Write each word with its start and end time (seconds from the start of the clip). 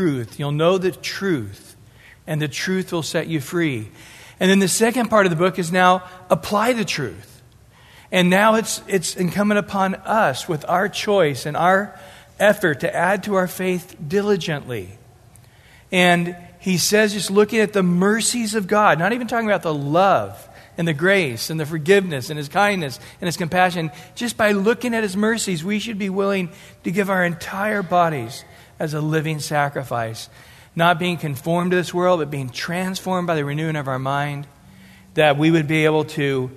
truth. 0.00 0.38
You'll 0.38 0.52
know 0.52 0.78
the 0.78 0.92
truth, 0.92 1.74
and 2.24 2.40
the 2.40 2.46
truth 2.46 2.92
will 2.92 3.02
set 3.02 3.26
you 3.26 3.40
free. 3.40 3.88
And 4.38 4.48
then 4.48 4.60
the 4.60 4.68
second 4.68 5.08
part 5.08 5.26
of 5.26 5.30
the 5.30 5.36
book 5.36 5.58
is 5.58 5.72
now 5.72 6.04
apply 6.30 6.74
the 6.74 6.84
truth. 6.84 7.42
And 8.12 8.30
now 8.30 8.54
it's, 8.54 8.80
it's 8.86 9.16
incumbent 9.16 9.58
upon 9.58 9.96
us 9.96 10.48
with 10.48 10.64
our 10.68 10.88
choice 10.88 11.46
and 11.46 11.56
our 11.56 11.98
effort 12.38 12.78
to 12.80 12.94
add 12.94 13.24
to 13.24 13.34
our 13.34 13.48
faith 13.48 13.96
diligently. 14.06 14.96
And 15.90 16.36
he 16.60 16.78
says, 16.78 17.12
just 17.12 17.32
looking 17.32 17.58
at 17.58 17.72
the 17.72 17.82
mercies 17.82 18.54
of 18.54 18.68
God, 18.68 19.00
not 19.00 19.12
even 19.12 19.26
talking 19.26 19.48
about 19.48 19.64
the 19.64 19.74
love 19.74 20.48
and 20.76 20.86
the 20.86 20.94
grace 20.94 21.50
and 21.50 21.58
the 21.58 21.66
forgiveness 21.66 22.30
and 22.30 22.38
his 22.38 22.48
kindness 22.48 23.00
and 23.20 23.26
his 23.26 23.36
compassion, 23.36 23.90
just 24.14 24.36
by 24.36 24.52
looking 24.52 24.94
at 24.94 25.02
his 25.02 25.16
mercies, 25.16 25.64
we 25.64 25.80
should 25.80 25.98
be 25.98 26.08
willing 26.08 26.50
to 26.84 26.92
give 26.92 27.10
our 27.10 27.24
entire 27.24 27.82
bodies 27.82 28.44
as 28.78 28.94
a 28.94 29.00
living 29.00 29.40
sacrifice, 29.40 30.28
not 30.74 30.98
being 30.98 31.16
conformed 31.16 31.72
to 31.72 31.76
this 31.76 31.92
world, 31.92 32.20
but 32.20 32.30
being 32.30 32.50
transformed 32.50 33.26
by 33.26 33.34
the 33.34 33.44
renewing 33.44 33.76
of 33.76 33.88
our 33.88 33.98
mind, 33.98 34.46
that 35.14 35.36
we 35.36 35.50
would 35.50 35.66
be 35.66 35.84
able 35.84 36.04
to 36.04 36.50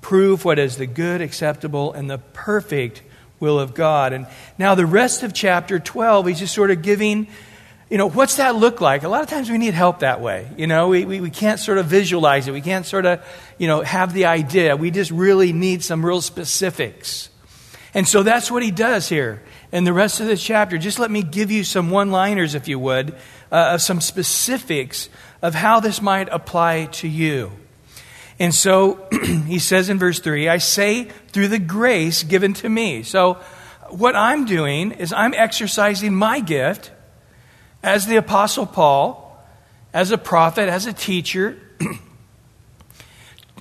prove 0.00 0.44
what 0.44 0.58
is 0.58 0.76
the 0.76 0.86
good, 0.86 1.20
acceptable, 1.20 1.92
and 1.92 2.08
the 2.08 2.18
perfect 2.18 3.02
will 3.40 3.58
of 3.58 3.74
God. 3.74 4.12
And 4.12 4.26
now, 4.58 4.74
the 4.74 4.86
rest 4.86 5.22
of 5.22 5.32
chapter 5.32 5.78
12, 5.78 6.26
he's 6.28 6.38
just 6.38 6.54
sort 6.54 6.70
of 6.70 6.82
giving, 6.82 7.26
you 7.90 7.98
know, 7.98 8.08
what's 8.08 8.36
that 8.36 8.54
look 8.54 8.80
like? 8.80 9.02
A 9.02 9.08
lot 9.08 9.22
of 9.22 9.28
times 9.28 9.50
we 9.50 9.58
need 9.58 9.74
help 9.74 10.00
that 10.00 10.20
way. 10.20 10.48
You 10.56 10.66
know, 10.66 10.88
we, 10.88 11.04
we, 11.04 11.20
we 11.20 11.30
can't 11.30 11.58
sort 11.58 11.78
of 11.78 11.86
visualize 11.86 12.46
it. 12.46 12.52
We 12.52 12.60
can't 12.60 12.86
sort 12.86 13.06
of, 13.06 13.24
you 13.58 13.66
know, 13.66 13.80
have 13.80 14.12
the 14.12 14.26
idea. 14.26 14.76
We 14.76 14.90
just 14.90 15.10
really 15.10 15.52
need 15.52 15.82
some 15.82 16.04
real 16.04 16.20
specifics. 16.20 17.30
And 17.94 18.06
so 18.06 18.22
that's 18.22 18.50
what 18.50 18.62
he 18.62 18.70
does 18.70 19.08
here 19.08 19.42
in 19.74 19.82
the 19.82 19.92
rest 19.92 20.20
of 20.20 20.28
this 20.28 20.40
chapter. 20.40 20.78
Just 20.78 21.00
let 21.00 21.10
me 21.10 21.24
give 21.24 21.50
you 21.50 21.64
some 21.64 21.90
one 21.90 22.12
liners, 22.12 22.54
if 22.54 22.68
you 22.68 22.78
would, 22.78 23.10
uh, 23.50 23.72
of 23.72 23.82
some 23.82 24.00
specifics 24.00 25.08
of 25.42 25.52
how 25.52 25.80
this 25.80 26.00
might 26.00 26.28
apply 26.30 26.84
to 26.86 27.08
you. 27.08 27.50
And 28.38 28.54
so 28.54 29.08
he 29.46 29.58
says 29.58 29.88
in 29.88 29.98
verse 29.98 30.20
3 30.20 30.48
I 30.48 30.58
say 30.58 31.04
through 31.32 31.48
the 31.48 31.58
grace 31.58 32.22
given 32.22 32.54
to 32.54 32.68
me. 32.68 33.02
So 33.02 33.34
what 33.90 34.14
I'm 34.14 34.44
doing 34.44 34.92
is 34.92 35.12
I'm 35.12 35.34
exercising 35.34 36.14
my 36.14 36.38
gift 36.38 36.92
as 37.82 38.06
the 38.06 38.16
Apostle 38.16 38.66
Paul, 38.66 39.44
as 39.92 40.12
a 40.12 40.18
prophet, 40.18 40.68
as 40.68 40.86
a 40.86 40.92
teacher. 40.92 41.58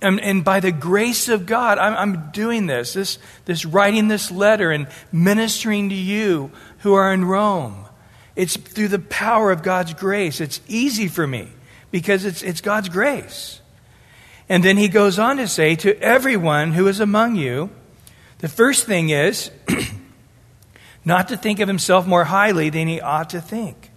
And, 0.04 0.20
and, 0.20 0.44
by 0.44 0.60
the 0.60 0.74
grace 0.74 1.30
of 1.30 1.46
God, 1.46 1.78
I'm, 1.78 1.94
I'm, 1.96 2.32
doing 2.32 2.66
this, 2.66 2.94
this, 2.94 3.18
this 3.46 3.64
writing 3.64 4.10
this 4.10 4.30
letter 4.30 4.70
and 4.70 4.88
ministering 5.14 5.90
to 5.90 5.96
you 5.96 6.52
who 6.80 6.94
are 6.94 7.14
in 7.14 7.24
Rome. 7.24 7.86
It's 8.36 8.58
through 8.58 8.90
the 8.90 9.00
power 9.00 9.50
of 9.50 9.64
God's 9.64 9.94
grace. 9.94 10.42
It's 10.42 10.60
easy 10.68 11.08
for 11.08 11.26
me 11.26 11.48
because 11.90 12.26
it's, 12.26 12.44
it's 12.44 12.60
God's 12.60 12.90
grace. 12.90 13.62
And 14.50 14.62
then 14.62 14.76
he 14.76 14.90
goes 14.90 15.20
on 15.20 15.38
to 15.38 15.48
say, 15.48 15.76
to 15.78 15.98
everyone 16.02 16.74
who 16.74 16.88
is 16.88 17.00
among 17.00 17.38
you, 17.38 17.70
the 18.40 18.50
first 18.50 18.86
thing 18.86 19.10
is 19.10 19.52
not 21.06 21.30
to 21.30 21.38
think 21.38 21.62
of 21.62 21.70
himself 21.70 22.06
more 22.06 22.26
highly 22.26 22.70
than 22.70 22.90
he 22.90 23.00
ought 23.00 23.30
to 23.30 23.40
think, 23.40 23.90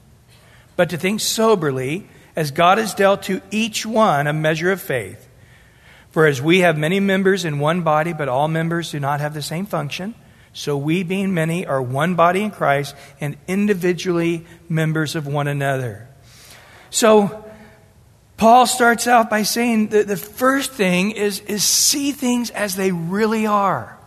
but 0.76 0.90
to 0.90 0.96
think 0.96 1.20
soberly, 1.20 2.06
as 2.36 2.52
God 2.52 2.78
has 2.78 2.94
dealt 2.94 3.24
to 3.24 3.42
each 3.50 3.84
one 3.84 4.26
a 4.26 4.32
measure 4.32 4.70
of 4.70 4.80
faith. 4.80 5.26
For 6.16 6.26
as 6.26 6.40
we 6.40 6.60
have 6.60 6.78
many 6.78 6.98
members 6.98 7.44
in 7.44 7.58
one 7.58 7.82
body, 7.82 8.14
but 8.14 8.26
all 8.26 8.48
members 8.48 8.90
do 8.90 8.98
not 8.98 9.20
have 9.20 9.34
the 9.34 9.42
same 9.42 9.66
function, 9.66 10.14
so 10.54 10.74
we, 10.74 11.02
being 11.02 11.34
many, 11.34 11.66
are 11.66 11.82
one 11.82 12.14
body 12.14 12.40
in 12.40 12.50
Christ 12.52 12.96
and 13.20 13.36
individually 13.46 14.46
members 14.66 15.14
of 15.14 15.26
one 15.26 15.46
another. 15.46 16.08
So, 16.88 17.44
Paul 18.38 18.66
starts 18.66 19.06
out 19.06 19.28
by 19.28 19.42
saying 19.42 19.88
that 19.88 20.08
the 20.08 20.16
first 20.16 20.72
thing 20.72 21.10
is, 21.10 21.40
is 21.40 21.62
see 21.62 22.12
things 22.12 22.48
as 22.48 22.76
they 22.76 22.92
really 22.92 23.44
are. 23.44 23.98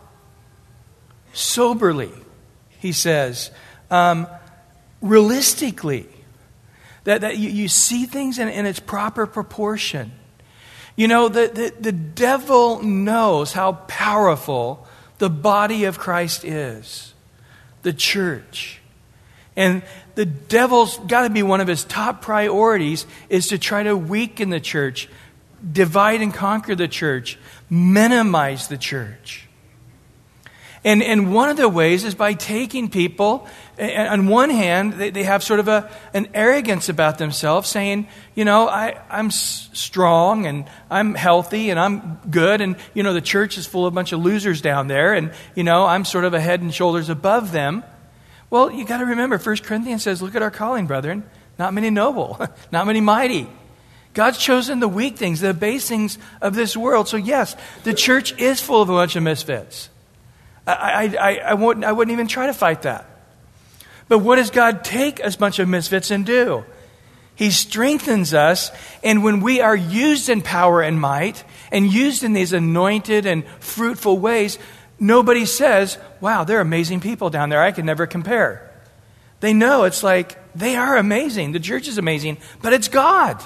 Soberly, 1.32 2.12
he 2.80 2.90
says. 2.90 3.52
Um, 3.88 4.26
realistically, 5.00 6.08
that, 7.04 7.20
that 7.20 7.38
you, 7.38 7.50
you 7.50 7.68
see 7.68 8.06
things 8.06 8.40
in, 8.40 8.48
in 8.48 8.66
its 8.66 8.80
proper 8.80 9.28
proportion. 9.28 10.10
You 11.00 11.08
know, 11.08 11.30
the, 11.30 11.48
the, 11.48 11.72
the 11.80 11.92
devil 11.92 12.82
knows 12.82 13.54
how 13.54 13.72
powerful 13.88 14.86
the 15.16 15.30
body 15.30 15.84
of 15.84 15.98
Christ 15.98 16.44
is, 16.44 17.14
the 17.80 17.94
church. 17.94 18.82
And 19.56 19.82
the 20.14 20.26
devil's 20.26 20.98
got 20.98 21.22
to 21.22 21.30
be 21.30 21.42
one 21.42 21.62
of 21.62 21.68
his 21.68 21.84
top 21.84 22.20
priorities 22.20 23.06
is 23.30 23.48
to 23.48 23.56
try 23.56 23.82
to 23.82 23.96
weaken 23.96 24.50
the 24.50 24.60
church, 24.60 25.08
divide 25.72 26.20
and 26.20 26.34
conquer 26.34 26.74
the 26.74 26.86
church, 26.86 27.38
minimize 27.70 28.68
the 28.68 28.76
church. 28.76 29.48
And, 30.82 31.02
and 31.02 31.34
one 31.34 31.50
of 31.50 31.58
the 31.58 31.68
ways 31.68 32.04
is 32.04 32.14
by 32.14 32.32
taking 32.32 32.88
people, 32.88 33.46
on 33.78 34.28
one 34.28 34.48
hand, 34.48 34.94
they, 34.94 35.10
they 35.10 35.24
have 35.24 35.42
sort 35.42 35.60
of 35.60 35.68
a, 35.68 35.90
an 36.14 36.28
arrogance 36.32 36.88
about 36.88 37.18
themselves, 37.18 37.68
saying, 37.68 38.08
you 38.34 38.46
know, 38.46 38.66
I, 38.66 38.98
I'm 39.10 39.30
strong 39.30 40.46
and 40.46 40.64
I'm 40.90 41.14
healthy 41.14 41.68
and 41.68 41.78
I'm 41.78 42.18
good, 42.30 42.62
and, 42.62 42.76
you 42.94 43.02
know, 43.02 43.12
the 43.12 43.20
church 43.20 43.58
is 43.58 43.66
full 43.66 43.86
of 43.86 43.92
a 43.92 43.94
bunch 43.94 44.12
of 44.12 44.20
losers 44.20 44.62
down 44.62 44.86
there, 44.86 45.12
and, 45.12 45.32
you 45.54 45.64
know, 45.64 45.84
I'm 45.84 46.06
sort 46.06 46.24
of 46.24 46.32
a 46.32 46.40
head 46.40 46.62
and 46.62 46.72
shoulders 46.72 47.10
above 47.10 47.52
them. 47.52 47.84
Well, 48.48 48.70
you 48.70 48.86
got 48.86 48.98
to 48.98 49.06
remember, 49.06 49.36
1 49.36 49.56
Corinthians 49.58 50.02
says, 50.02 50.22
look 50.22 50.34
at 50.34 50.42
our 50.42 50.50
calling, 50.50 50.86
brethren. 50.86 51.24
Not 51.58 51.74
many 51.74 51.90
noble, 51.90 52.40
not 52.72 52.86
many 52.86 53.02
mighty. 53.02 53.48
God's 54.14 54.38
chosen 54.38 54.80
the 54.80 54.88
weak 54.88 55.18
things, 55.18 55.40
the 55.40 55.52
base 55.52 55.86
things 55.86 56.18
of 56.40 56.54
this 56.54 56.74
world. 56.74 57.06
So, 57.06 57.18
yes, 57.18 57.54
the 57.84 57.92
church 57.92 58.36
is 58.40 58.60
full 58.60 58.80
of 58.80 58.88
a 58.88 58.92
bunch 58.92 59.14
of 59.14 59.22
misfits. 59.22 59.90
I, 60.66 61.14
I, 61.18 61.34
I, 61.36 61.54
wouldn't, 61.54 61.84
I 61.84 61.92
wouldn't 61.92 62.12
even 62.12 62.26
try 62.26 62.46
to 62.46 62.54
fight 62.54 62.82
that. 62.82 63.06
But 64.08 64.18
what 64.18 64.36
does 64.36 64.50
God 64.50 64.84
take 64.84 65.20
a 65.20 65.30
bunch 65.38 65.58
of 65.58 65.68
misfits 65.68 66.10
and 66.10 66.26
do? 66.26 66.64
He 67.34 67.50
strengthens 67.50 68.34
us, 68.34 68.70
and 69.02 69.22
when 69.22 69.40
we 69.40 69.60
are 69.60 69.74
used 69.74 70.28
in 70.28 70.42
power 70.42 70.82
and 70.82 71.00
might, 71.00 71.42
and 71.72 71.90
used 71.90 72.22
in 72.22 72.32
these 72.32 72.52
anointed 72.52 73.24
and 73.24 73.46
fruitful 73.60 74.18
ways, 74.18 74.58
nobody 74.98 75.46
says, 75.46 75.96
Wow, 76.20 76.44
they're 76.44 76.60
amazing 76.60 77.00
people 77.00 77.30
down 77.30 77.48
there. 77.48 77.62
I 77.62 77.72
can 77.72 77.86
never 77.86 78.06
compare. 78.06 78.70
They 79.40 79.54
know 79.54 79.84
it's 79.84 80.02
like 80.02 80.36
they 80.54 80.76
are 80.76 80.96
amazing. 80.96 81.52
The 81.52 81.60
church 81.60 81.88
is 81.88 81.96
amazing, 81.96 82.38
but 82.60 82.72
it's 82.74 82.88
God. 82.88 83.42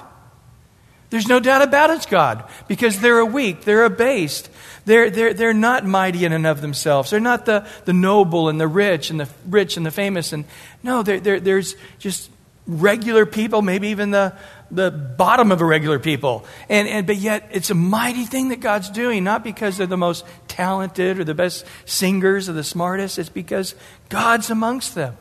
There's 1.11 1.29
no 1.29 1.39
doubt 1.39 1.63
about 1.63 1.91
it's 1.91 2.07
God 2.07 2.45
because 2.67 3.01
they're 3.01 3.25
weak, 3.25 3.63
they're 3.63 3.85
abased, 3.85 4.51
they're, 4.85 5.11
they're, 5.11 5.33
they're 5.33 5.55
not 5.55 5.85
mighty 5.87 6.25
in 6.25 6.33
and 6.33 6.47
of 6.47 6.61
themselves. 6.61 7.11
They're 7.11 7.21
not 7.21 7.47
the, 7.47 7.67
the 7.85 7.93
noble 7.93 8.49
and 8.49 8.61
the 8.61 8.69
rich 8.69 9.11
and 9.11 9.21
the 9.21 9.29
rich 9.49 9.77
and 9.77 9.87
the 9.87 9.91
famous. 9.91 10.33
And 10.33 10.45
no, 10.83 11.03
they're, 11.03 11.21
they're, 11.21 11.41
there's 11.41 11.77
just 11.99 12.31
regular 12.67 13.27
people, 13.27 13.63
maybe 13.63 13.89
even 13.89 14.11
the, 14.11 14.35
the 14.71 14.91
bottom 14.91 15.53
of 15.53 15.61
a 15.61 15.65
regular 15.65 15.99
people. 15.99 16.45
And, 16.69 16.89
and, 16.89 17.07
but 17.07 17.17
yet, 17.17 17.49
it's 17.53 17.71
a 17.71 17.75
mighty 17.75 18.25
thing 18.25 18.49
that 18.49 18.61
God's 18.61 18.91
doing, 18.91 19.25
not 19.25 19.45
because 19.45 19.77
they're 19.77 19.87
the 19.87 19.97
most 19.97 20.25
talented 20.49 21.19
or 21.19 21.25
the 21.25 21.35
best 21.35 21.65
singers 21.85 22.49
or 22.49 22.53
the 22.53 22.65
smartest. 22.65 23.19
It's 23.19 23.29
because 23.29 23.75
God's 24.09 24.51
amongst 24.51 24.95
them. 24.95 25.17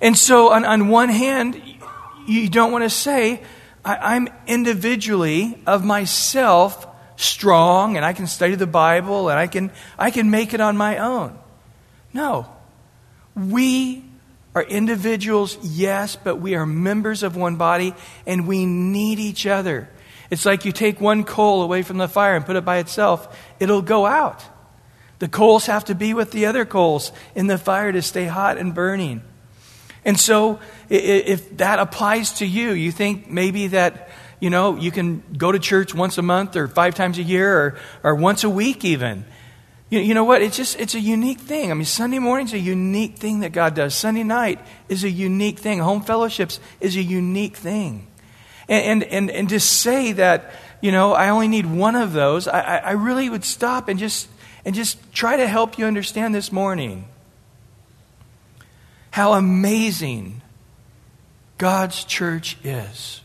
And 0.00 0.16
so, 0.16 0.52
on, 0.52 0.64
on 0.64 0.88
one 0.88 1.08
hand, 1.08 1.60
you 2.26 2.48
don't 2.48 2.72
want 2.72 2.84
to 2.84 2.90
say, 2.90 3.42
I, 3.84 4.16
am 4.16 4.28
individually 4.46 5.60
of 5.66 5.84
myself 5.84 6.86
strong 7.16 7.96
and 7.96 8.04
I 8.04 8.12
can 8.12 8.26
study 8.26 8.54
the 8.54 8.66
Bible 8.66 9.28
and 9.28 9.38
I 9.38 9.46
can, 9.46 9.70
I 9.98 10.10
can 10.10 10.30
make 10.30 10.54
it 10.54 10.60
on 10.60 10.76
my 10.76 10.98
own. 10.98 11.38
No. 12.12 12.46
We 13.34 14.04
are 14.54 14.62
individuals, 14.62 15.56
yes, 15.62 16.16
but 16.16 16.36
we 16.36 16.54
are 16.54 16.66
members 16.66 17.22
of 17.22 17.36
one 17.36 17.56
body 17.56 17.94
and 18.26 18.46
we 18.46 18.66
need 18.66 19.18
each 19.18 19.46
other. 19.46 19.88
It's 20.30 20.46
like 20.46 20.64
you 20.64 20.72
take 20.72 21.00
one 21.00 21.24
coal 21.24 21.62
away 21.62 21.82
from 21.82 21.98
the 21.98 22.08
fire 22.08 22.36
and 22.36 22.44
put 22.44 22.56
it 22.56 22.64
by 22.64 22.78
itself, 22.78 23.36
it'll 23.58 23.82
go 23.82 24.06
out. 24.06 24.44
The 25.18 25.28
coals 25.28 25.66
have 25.66 25.84
to 25.86 25.94
be 25.94 26.14
with 26.14 26.32
the 26.32 26.46
other 26.46 26.64
coals 26.64 27.12
in 27.34 27.46
the 27.46 27.58
fire 27.58 27.92
to 27.92 28.02
stay 28.02 28.26
hot 28.26 28.56
and 28.56 28.74
burning. 28.74 29.22
And 30.04 30.18
so, 30.18 30.60
if 30.88 31.56
that 31.58 31.78
applies 31.78 32.34
to 32.34 32.46
you, 32.46 32.72
you 32.72 32.90
think 32.90 33.28
maybe 33.28 33.68
that, 33.68 34.08
you 34.40 34.48
know, 34.48 34.76
you 34.76 34.90
can 34.90 35.22
go 35.36 35.52
to 35.52 35.58
church 35.58 35.94
once 35.94 36.16
a 36.16 36.22
month 36.22 36.56
or 36.56 36.68
five 36.68 36.94
times 36.94 37.18
a 37.18 37.22
year 37.22 37.58
or, 37.58 37.78
or 38.02 38.14
once 38.14 38.42
a 38.44 38.50
week 38.50 38.84
even. 38.84 39.24
You, 39.90 40.00
you 40.00 40.14
know 40.14 40.24
what? 40.24 40.40
It's 40.40 40.56
just, 40.56 40.80
it's 40.80 40.94
a 40.94 41.00
unique 41.00 41.40
thing. 41.40 41.70
I 41.70 41.74
mean, 41.74 41.84
Sunday 41.84 42.18
morning's 42.18 42.54
a 42.54 42.58
unique 42.58 43.18
thing 43.18 43.40
that 43.40 43.52
God 43.52 43.74
does. 43.74 43.94
Sunday 43.94 44.22
night 44.22 44.58
is 44.88 45.04
a 45.04 45.10
unique 45.10 45.58
thing. 45.58 45.80
Home 45.80 46.00
fellowships 46.00 46.60
is 46.80 46.96
a 46.96 47.02
unique 47.02 47.56
thing. 47.56 48.06
And, 48.68 49.02
and, 49.02 49.12
and, 49.12 49.30
and 49.30 49.48
to 49.50 49.60
say 49.60 50.12
that, 50.12 50.52
you 50.80 50.92
know, 50.92 51.12
I 51.12 51.28
only 51.28 51.48
need 51.48 51.66
one 51.66 51.96
of 51.96 52.12
those, 52.12 52.48
I, 52.48 52.78
I 52.78 52.92
really 52.92 53.28
would 53.28 53.44
stop 53.44 53.88
and 53.88 53.98
just, 53.98 54.28
and 54.64 54.74
just 54.74 55.12
try 55.12 55.36
to 55.36 55.46
help 55.46 55.76
you 55.76 55.84
understand 55.84 56.34
this 56.34 56.50
morning 56.52 57.04
how 59.10 59.32
amazing 59.32 60.42
God's 61.58 62.04
church 62.04 62.56
is. 62.64 63.22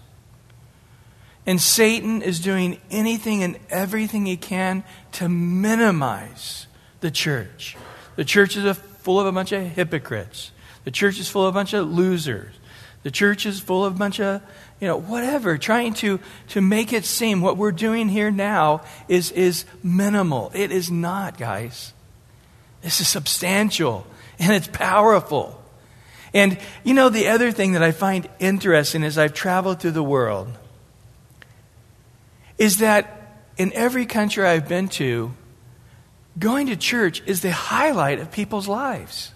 And 1.45 1.61
Satan 1.61 2.21
is 2.21 2.39
doing 2.39 2.79
anything 2.89 3.43
and 3.43 3.57
everything 3.69 4.25
he 4.25 4.35
can 4.35 4.83
to 5.13 5.29
minimize 5.29 6.67
the 7.01 7.11
church. 7.11 7.77
The 8.15 8.25
church 8.25 8.57
is 8.57 8.77
full 8.77 9.19
of 9.19 9.27
a 9.27 9.31
bunch 9.31 9.51
of 9.51 9.61
hypocrites. 9.61 10.51
The 10.85 10.91
church 10.91 11.19
is 11.19 11.29
full 11.29 11.45
of 11.45 11.53
a 11.53 11.57
bunch 11.57 11.73
of 11.73 11.87
losers. 11.87 12.53
The 13.03 13.11
church 13.11 13.45
is 13.45 13.59
full 13.59 13.85
of 13.85 13.95
a 13.95 13.97
bunch 13.99 14.19
of, 14.19 14.41
you 14.79 14.87
know, 14.87 14.97
whatever, 14.97 15.59
trying 15.59 15.93
to, 15.95 16.19
to 16.49 16.61
make 16.61 16.91
it 16.91 17.05
seem 17.05 17.41
what 17.41 17.55
we're 17.55 17.71
doing 17.71 18.09
here 18.09 18.31
now 18.31 18.81
is, 19.07 19.31
is 19.31 19.65
minimal. 19.83 20.51
It 20.55 20.71
is 20.71 20.89
not, 20.89 21.37
guys. 21.37 21.93
This 22.81 22.99
is 23.01 23.07
substantial 23.07 24.07
and 24.39 24.51
it's 24.53 24.67
powerful. 24.67 25.61
And, 26.35 26.57
you 26.83 26.93
know, 26.93 27.07
the 27.07 27.29
other 27.29 27.53
thing 27.53 27.71
that 27.71 27.81
I 27.81 27.91
find 27.91 28.27
interesting 28.39 29.03
as 29.03 29.17
I've 29.17 29.33
traveled 29.33 29.79
through 29.79 29.91
the 29.91 30.03
world 30.03 30.49
is 32.57 32.79
that 32.79 33.39
in 33.57 33.71
every 33.71 34.05
country 34.05 34.45
I've 34.45 34.67
been 34.67 34.89
to, 34.89 35.33
going 36.37 36.67
to 36.67 36.75
church 36.75 37.23
is 37.25 37.41
the 37.41 37.53
highlight 37.53 38.19
of 38.19 38.31
people's 38.31 38.67
lives. 38.67 39.31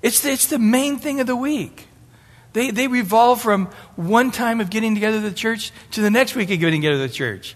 It's 0.00 0.20
the, 0.20 0.30
it's 0.30 0.46
the 0.46 0.58
main 0.58 0.96
thing 0.96 1.20
of 1.20 1.26
the 1.26 1.36
week. 1.36 1.88
They, 2.54 2.70
they 2.70 2.88
revolve 2.88 3.42
from 3.42 3.66
one 3.96 4.30
time 4.30 4.62
of 4.62 4.70
getting 4.70 4.94
together 4.94 5.18
to 5.20 5.28
the 5.28 5.34
church 5.36 5.72
to 5.90 6.00
the 6.00 6.10
next 6.10 6.34
week 6.34 6.50
of 6.50 6.58
getting 6.58 6.80
together 6.80 7.02
to 7.02 7.08
the 7.08 7.14
church. 7.14 7.54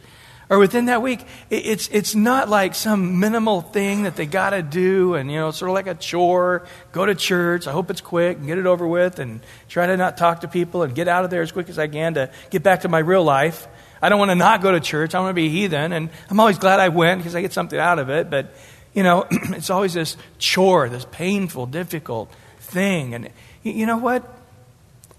Or 0.52 0.58
within 0.58 0.84
that 0.84 1.00
week, 1.00 1.25
it's, 1.49 1.88
it's 1.88 2.14
not 2.14 2.50
like 2.50 2.75
some 2.75 3.19
minimal 3.19 3.62
thing 3.62 4.02
that 4.02 4.16
they 4.16 4.26
got 4.26 4.50
to 4.50 4.60
do 4.60 5.14
and, 5.14 5.31
you 5.31 5.38
know, 5.38 5.50
sort 5.50 5.70
of 5.70 5.75
like 5.75 5.87
a 5.87 5.94
chore. 5.94 6.66
Go 6.93 7.06
to 7.06 7.14
church. 7.14 7.66
I 7.66 7.72
hope 7.72 7.90
it's 7.90 8.02
quick 8.02 8.37
and 8.37 8.46
get 8.46 8.58
it 8.58 8.66
over 8.66 8.87
with 8.87 9.19
and 9.19 9.40
try 9.70 9.87
to 9.87 9.96
not 9.96 10.19
talk 10.19 10.43
to 10.43 10.49
people 10.49 10.82
and 10.82 10.94
get 10.94 11.08
out 11.08 11.25
of 11.25 11.31
there 11.31 11.40
as 11.40 11.52
quick 11.52 11.70
as 11.70 11.78
I 11.78 11.87
can 11.87 12.12
to 12.14 12.31
get 12.50 12.62
back 12.62 12.82
to 12.82 12.90
my 12.90 12.99
real 12.99 13.25
life. 13.25 13.66
I 14.02 14.10
don't 14.10 14.19
want 14.19 14.31
to 14.31 14.34
not 14.34 14.60
go 14.60 14.72
to 14.72 14.81
church. 14.81 15.14
I 15.14 15.20
want 15.20 15.31
to 15.31 15.34
be 15.34 15.46
a 15.46 15.49
heathen. 15.49 15.94
And 15.94 16.10
I'm 16.28 16.38
always 16.38 16.58
glad 16.58 16.81
I 16.81 16.90
went 16.90 17.20
because 17.20 17.34
I 17.34 17.40
get 17.40 17.55
something 17.55 17.78
out 17.78 17.98
of 17.98 18.10
it. 18.10 18.28
But, 18.28 18.52
you 18.93 19.02
know, 19.02 19.26
it's 19.31 19.70
always 19.70 19.94
this 19.94 20.19
chore, 20.38 20.90
this 20.90 21.06
painful, 21.10 21.64
difficult 21.64 22.31
thing. 22.58 23.14
And 23.14 23.31
you 23.62 23.87
know 23.87 23.96
what? 23.96 24.22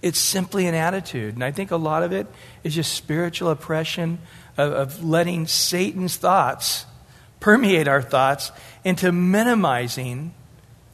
It's 0.04 0.20
simply 0.20 0.68
an 0.68 0.76
attitude. 0.76 1.34
And 1.34 1.44
I 1.44 1.52
think 1.52 1.72
a 1.72 1.78
lot 1.78 2.04
of 2.04 2.12
it 2.12 2.28
is 2.64 2.76
just 2.76 2.94
spiritual 2.94 3.50
oppression 3.50 4.20
of, 4.58 4.72
of 4.74 5.04
letting 5.04 5.48
Satan's 5.48 6.18
thoughts 6.18 6.86
permeate 7.40 7.88
our 7.88 8.02
thoughts 8.02 8.52
into 8.84 9.12
minimizing 9.12 10.34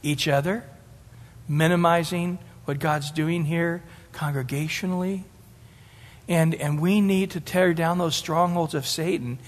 each 0.02 0.26
other, 0.26 0.64
minimizing 1.48 2.38
what 2.64 2.78
God's 2.78 3.10
doing 3.10 3.44
here 3.44 3.82
congregationally, 4.12 5.22
and, 6.28 6.54
and 6.54 6.80
we 6.80 7.00
need 7.00 7.32
to 7.32 7.40
tear 7.40 7.74
down 7.74 7.98
those 7.98 8.14
strongholds 8.14 8.74
of 8.74 8.86
Satan 8.86 9.38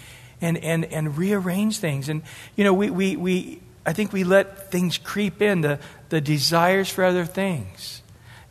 and, 0.40 0.58
and, 0.58 0.84
and 0.86 1.16
rearrange 1.16 1.78
things. 1.78 2.08
And, 2.08 2.22
you 2.56 2.64
know, 2.64 2.74
we, 2.74 2.90
we, 2.90 3.16
we, 3.16 3.60
I 3.86 3.92
think 3.92 4.12
we 4.12 4.24
let 4.24 4.72
things 4.72 4.98
creep 4.98 5.40
in, 5.40 5.60
the, 5.60 5.78
the 6.08 6.20
desires 6.20 6.90
for 6.90 7.04
other 7.04 7.24
things. 7.24 8.02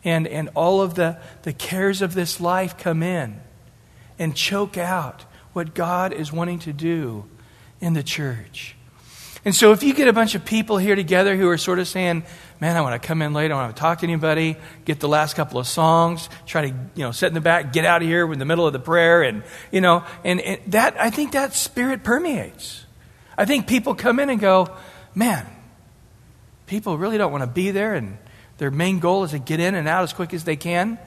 And, 0.02 0.26
and 0.26 0.48
all 0.54 0.80
of 0.80 0.94
the, 0.94 1.18
the 1.42 1.52
cares 1.52 2.00
of 2.00 2.14
this 2.14 2.40
life 2.40 2.78
come 2.78 3.02
in 3.02 3.38
and 4.18 4.34
choke 4.34 4.78
out 4.78 5.24
what 5.52 5.74
God 5.74 6.12
is 6.12 6.32
wanting 6.32 6.58
to 6.60 6.72
do 6.72 7.24
in 7.80 7.92
the 7.94 8.02
church. 8.02 8.76
And 9.44 9.54
so, 9.54 9.72
if 9.72 9.82
you 9.82 9.92
get 9.92 10.06
a 10.06 10.12
bunch 10.12 10.36
of 10.36 10.44
people 10.44 10.78
here 10.78 10.94
together 10.94 11.36
who 11.36 11.48
are 11.48 11.58
sort 11.58 11.80
of 11.80 11.88
saying, 11.88 12.22
Man, 12.60 12.76
I 12.76 12.80
want 12.80 13.00
to 13.00 13.04
come 13.04 13.22
in 13.22 13.32
late, 13.32 13.46
I 13.46 13.48
don't 13.48 13.58
want 13.58 13.74
to 13.74 13.80
talk 13.80 13.98
to 13.98 14.06
anybody, 14.06 14.56
get 14.84 15.00
the 15.00 15.08
last 15.08 15.34
couple 15.34 15.58
of 15.58 15.66
songs, 15.66 16.28
try 16.46 16.70
to, 16.70 16.76
you 16.94 17.02
know, 17.02 17.10
sit 17.10 17.26
in 17.26 17.34
the 17.34 17.40
back, 17.40 17.72
get 17.72 17.84
out 17.84 18.02
of 18.02 18.08
here 18.08 18.32
in 18.32 18.38
the 18.38 18.44
middle 18.44 18.68
of 18.68 18.72
the 18.72 18.78
prayer, 18.78 19.22
and, 19.22 19.42
you 19.72 19.80
know, 19.80 20.04
and, 20.22 20.40
and 20.40 20.60
that, 20.72 20.94
I 21.00 21.10
think 21.10 21.32
that 21.32 21.54
spirit 21.54 22.04
permeates. 22.04 22.86
I 23.36 23.44
think 23.44 23.66
people 23.66 23.96
come 23.96 24.20
in 24.20 24.30
and 24.30 24.38
go, 24.38 24.68
Man, 25.16 25.44
people 26.66 26.96
really 26.96 27.18
don't 27.18 27.32
want 27.32 27.42
to 27.42 27.50
be 27.50 27.72
there, 27.72 27.94
and 27.94 28.18
their 28.58 28.70
main 28.70 29.00
goal 29.00 29.24
is 29.24 29.32
to 29.32 29.40
get 29.40 29.58
in 29.58 29.74
and 29.74 29.88
out 29.88 30.04
as 30.04 30.12
quick 30.12 30.32
as 30.32 30.44
they 30.44 30.56
can. 30.56 30.98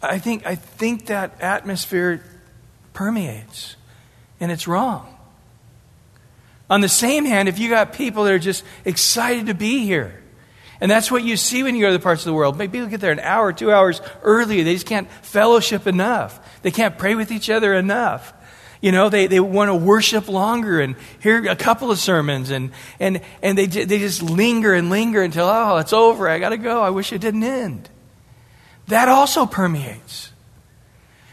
I 0.00 0.20
think, 0.20 0.46
I 0.46 0.54
think 0.54 1.06
that 1.06 1.40
atmosphere 1.40 2.22
permeates, 2.98 3.76
and 4.40 4.50
it's 4.50 4.66
wrong. 4.66 5.06
On 6.68 6.80
the 6.80 6.88
same 6.88 7.24
hand, 7.24 7.48
if 7.48 7.60
you 7.60 7.70
got 7.70 7.92
people 7.92 8.24
that 8.24 8.32
are 8.32 8.40
just 8.40 8.64
excited 8.84 9.46
to 9.46 9.54
be 9.54 9.84
here, 9.84 10.20
and 10.80 10.90
that's 10.90 11.08
what 11.08 11.22
you 11.22 11.36
see 11.36 11.62
when 11.62 11.76
you 11.76 11.82
go 11.82 11.90
to 11.90 11.94
other 11.94 12.02
parts 12.02 12.22
of 12.22 12.26
the 12.26 12.34
world. 12.34 12.58
Maybe 12.58 12.72
people 12.72 12.88
get 12.88 13.00
there 13.00 13.12
an 13.12 13.20
hour, 13.20 13.52
two 13.52 13.70
hours 13.70 14.00
earlier. 14.22 14.64
They 14.64 14.74
just 14.74 14.86
can't 14.86 15.08
fellowship 15.22 15.86
enough. 15.86 16.60
They 16.62 16.72
can't 16.72 16.98
pray 16.98 17.14
with 17.14 17.30
each 17.30 17.48
other 17.48 17.72
enough. 17.72 18.32
You 18.80 18.90
know, 18.90 19.08
they, 19.08 19.28
they 19.28 19.38
want 19.38 19.68
to 19.68 19.76
worship 19.76 20.26
longer 20.26 20.80
and 20.80 20.96
hear 21.20 21.48
a 21.48 21.54
couple 21.54 21.92
of 21.92 22.00
sermons, 22.00 22.50
and, 22.50 22.72
and, 22.98 23.20
and 23.44 23.56
they, 23.56 23.66
they 23.66 24.00
just 24.00 24.22
linger 24.22 24.74
and 24.74 24.90
linger 24.90 25.22
until, 25.22 25.46
oh, 25.46 25.76
it's 25.76 25.92
over. 25.92 26.28
I 26.28 26.40
got 26.40 26.48
to 26.48 26.56
go. 26.58 26.82
I 26.82 26.90
wish 26.90 27.12
it 27.12 27.20
didn't 27.20 27.44
end. 27.44 27.90
That 28.88 29.08
also 29.08 29.46
permeates. 29.46 30.32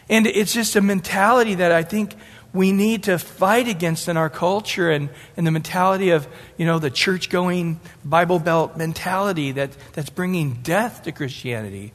And 0.09 0.27
it's 0.27 0.53
just 0.53 0.75
a 0.75 0.81
mentality 0.81 1.55
that 1.55 1.71
I 1.71 1.83
think 1.83 2.15
we 2.53 2.71
need 2.71 3.03
to 3.03 3.17
fight 3.19 3.67
against 3.67 4.07
in 4.07 4.15
our 4.15 4.29
culture 4.29 4.89
and, 4.89 5.09
and 5.35 5.45
the 5.45 5.51
mentality 5.51 6.11
of, 6.11 6.27
you 6.57 6.65
know, 6.65 6.79
the 6.79 6.89
church 6.89 7.29
going 7.29 7.79
Bible 8.03 8.39
Belt 8.39 8.77
mentality 8.77 9.51
that, 9.53 9.71
that's 9.93 10.09
bringing 10.09 10.61
death 10.63 11.03
to 11.03 11.11
Christianity. 11.11 11.91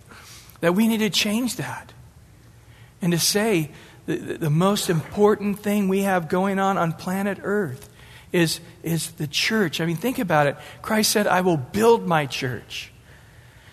That 0.61 0.75
we 0.75 0.87
need 0.87 0.99
to 0.99 1.09
change 1.09 1.57
that. 1.57 1.93
And 3.01 3.13
to 3.13 3.19
say 3.19 3.71
the, 4.05 4.17
the 4.17 4.51
most 4.51 4.91
important 4.91 5.61
thing 5.61 5.89
we 5.89 6.03
have 6.03 6.29
going 6.29 6.59
on 6.59 6.77
on 6.77 6.93
planet 6.93 7.39
Earth 7.43 7.89
is, 8.33 8.61
is 8.83 9.13
the 9.13 9.27
church. 9.27 9.81
I 9.81 9.87
mean, 9.87 9.97
think 9.97 10.19
about 10.19 10.47
it. 10.47 10.57
Christ 10.83 11.11
said, 11.11 11.27
I 11.27 11.41
will 11.41 11.57
build 11.57 12.07
my 12.07 12.27
church. 12.27 12.93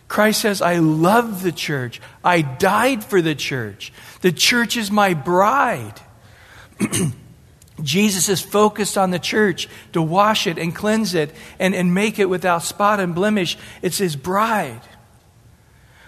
Christ 0.07 0.41
says, 0.41 0.61
I 0.61 0.77
love 0.77 1.43
the 1.43 1.51
church. 1.51 2.01
I 2.23 2.41
died 2.41 3.03
for 3.03 3.21
the 3.21 3.35
church. 3.35 3.91
The 4.21 4.31
church 4.31 4.77
is 4.77 4.89
my 4.89 5.13
bride. 5.13 5.99
Jesus 7.83 8.29
is 8.29 8.41
focused 8.41 8.97
on 8.97 9.11
the 9.11 9.19
church 9.19 9.67
to 9.93 10.01
wash 10.01 10.47
it 10.47 10.57
and 10.57 10.73
cleanse 10.73 11.13
it 11.13 11.33
and, 11.59 11.75
and 11.75 11.93
make 11.93 12.19
it 12.19 12.25
without 12.25 12.63
spot 12.63 12.99
and 12.99 13.13
blemish. 13.13 13.57
It's 13.81 13.97
his 13.97 14.15
bride. 14.15 14.81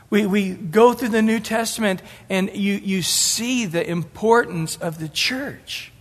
We, 0.09 0.25
we 0.25 0.51
go 0.51 0.93
through 0.93 1.09
the 1.09 1.21
New 1.21 1.39
Testament 1.39 2.01
and 2.29 2.55
you, 2.55 2.75
you 2.75 3.03
see 3.03 3.65
the 3.65 3.87
importance 3.87 4.77
of 4.77 4.97
the 4.97 5.09
church 5.09 5.91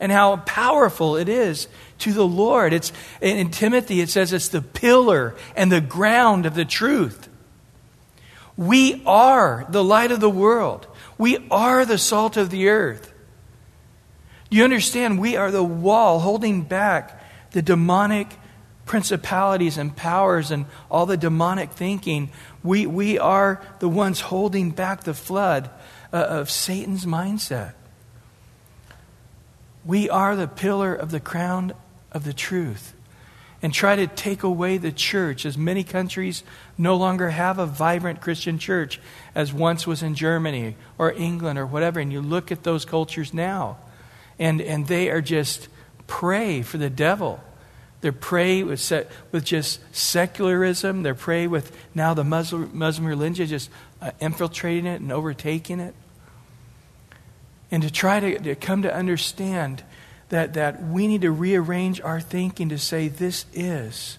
and 0.00 0.10
how 0.10 0.36
powerful 0.38 1.16
it 1.16 1.28
is 1.28 1.68
to 1.98 2.12
the 2.12 2.26
Lord. 2.26 2.72
It's, 2.72 2.92
in 3.20 3.50
Timothy, 3.50 4.00
it 4.00 4.08
says 4.08 4.32
it's 4.32 4.48
the 4.48 4.62
pillar 4.62 5.36
and 5.54 5.70
the 5.70 5.82
ground 5.82 6.46
of 6.46 6.54
the 6.54 6.64
truth. 6.64 7.28
We 8.56 9.02
are 9.06 9.66
the 9.68 9.82
light 9.82 10.12
of 10.12 10.20
the 10.20 10.30
world. 10.30 10.86
We 11.18 11.46
are 11.50 11.84
the 11.84 11.98
salt 11.98 12.36
of 12.36 12.50
the 12.50 12.68
earth. 12.68 13.12
You 14.50 14.64
understand, 14.64 15.18
we 15.18 15.36
are 15.36 15.50
the 15.50 15.64
wall 15.64 16.20
holding 16.20 16.62
back 16.62 17.22
the 17.52 17.62
demonic 17.62 18.36
principalities 18.84 19.78
and 19.78 19.96
powers 19.96 20.50
and 20.50 20.66
all 20.90 21.06
the 21.06 21.16
demonic 21.16 21.70
thinking. 21.70 22.30
We, 22.62 22.86
we 22.86 23.18
are 23.18 23.62
the 23.78 23.88
ones 23.88 24.20
holding 24.20 24.70
back 24.70 25.04
the 25.04 25.14
flood 25.14 25.70
uh, 26.12 26.16
of 26.16 26.50
Satan's 26.50 27.06
mindset. 27.06 27.72
We 29.84 30.10
are 30.10 30.36
the 30.36 30.48
pillar 30.48 30.94
of 30.94 31.10
the 31.10 31.20
crown 31.20 31.72
of 32.12 32.24
the 32.24 32.32
truth. 32.32 32.92
And 33.62 33.72
try 33.72 33.94
to 33.94 34.08
take 34.08 34.42
away 34.42 34.76
the 34.76 34.90
church, 34.90 35.46
as 35.46 35.56
many 35.56 35.84
countries 35.84 36.42
no 36.76 36.96
longer 36.96 37.30
have 37.30 37.60
a 37.60 37.66
vibrant 37.66 38.20
Christian 38.20 38.58
church 38.58 39.00
as 39.36 39.52
once 39.52 39.86
was 39.86 40.02
in 40.02 40.16
Germany 40.16 40.74
or 40.98 41.12
England 41.12 41.60
or 41.60 41.66
whatever. 41.66 42.00
And 42.00 42.12
you 42.12 42.20
look 42.20 42.50
at 42.50 42.64
those 42.64 42.84
cultures 42.84 43.32
now 43.32 43.78
and, 44.38 44.60
and 44.60 44.88
they 44.88 45.10
are 45.10 45.20
just 45.20 45.68
prey 46.08 46.62
for 46.62 46.78
the 46.78 46.90
devil. 46.90 47.40
They're 48.00 48.10
prey 48.10 48.64
with, 48.64 48.80
se- 48.80 49.06
with 49.30 49.44
just 49.44 49.80
secularism. 49.94 51.04
They're 51.04 51.14
prey 51.14 51.46
with 51.46 51.76
now 51.94 52.14
the 52.14 52.24
Muslim, 52.24 52.76
Muslim 52.76 53.06
religion 53.06 53.46
just 53.46 53.70
uh, 54.00 54.10
infiltrating 54.20 54.86
it 54.86 55.00
and 55.00 55.12
overtaking 55.12 55.78
it. 55.78 55.94
And 57.70 57.82
to 57.84 57.90
try 57.90 58.20
to, 58.20 58.38
to 58.40 58.54
come 58.56 58.82
to 58.82 58.92
understand 58.92 59.84
that, 60.32 60.54
that 60.54 60.82
we 60.82 61.06
need 61.06 61.20
to 61.20 61.30
rearrange 61.30 62.00
our 62.00 62.18
thinking 62.18 62.70
to 62.70 62.78
say 62.78 63.08
this 63.08 63.44
is 63.52 64.16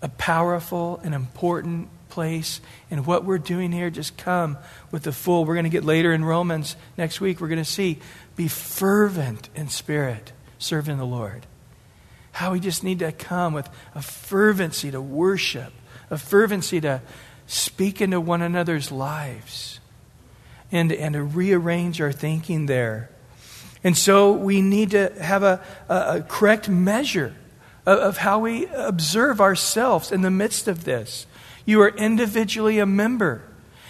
a 0.00 0.08
powerful 0.08 1.00
and 1.02 1.12
important 1.12 1.88
place. 2.08 2.60
And 2.88 3.04
what 3.04 3.24
we're 3.24 3.38
doing 3.38 3.72
here, 3.72 3.90
just 3.90 4.16
come 4.16 4.58
with 4.92 5.02
the 5.02 5.10
full. 5.10 5.44
We're 5.44 5.54
going 5.54 5.64
to 5.64 5.70
get 5.70 5.82
later 5.82 6.12
in 6.12 6.24
Romans 6.24 6.76
next 6.96 7.20
week. 7.20 7.40
We're 7.40 7.48
going 7.48 7.58
to 7.58 7.64
see 7.64 7.98
be 8.36 8.46
fervent 8.46 9.48
in 9.56 9.68
spirit, 9.68 10.32
serving 10.58 10.98
the 10.98 11.04
Lord. 11.04 11.46
How 12.30 12.52
we 12.52 12.60
just 12.60 12.84
need 12.84 13.00
to 13.00 13.10
come 13.10 13.54
with 13.54 13.68
a 13.96 14.02
fervency 14.02 14.92
to 14.92 15.00
worship, 15.00 15.72
a 16.10 16.16
fervency 16.16 16.80
to, 16.80 17.02
speak 17.48 18.00
into 18.00 18.20
one 18.20 18.40
another's 18.40 18.92
lives 18.92 19.80
and, 20.70 20.92
and 20.92 21.14
to 21.14 21.22
rearrange 21.22 22.00
our 22.00 22.12
thinking 22.12 22.66
there. 22.66 23.10
And 23.84 23.96
so 23.96 24.32
we 24.32 24.62
need 24.62 24.90
to 24.90 25.12
have 25.20 25.42
a, 25.42 25.60
a, 25.88 26.22
correct 26.22 26.68
measure 26.68 27.34
of, 27.84 27.98
of 27.98 28.16
how 28.18 28.38
we 28.38 28.66
observe 28.66 29.40
ourselves 29.40 30.12
in 30.12 30.22
the 30.22 30.30
midst 30.30 30.68
of 30.68 30.84
this. 30.84 31.26
You 31.64 31.80
are 31.82 31.88
individually 31.88 32.78
a 32.78 32.86
member. 32.86 33.42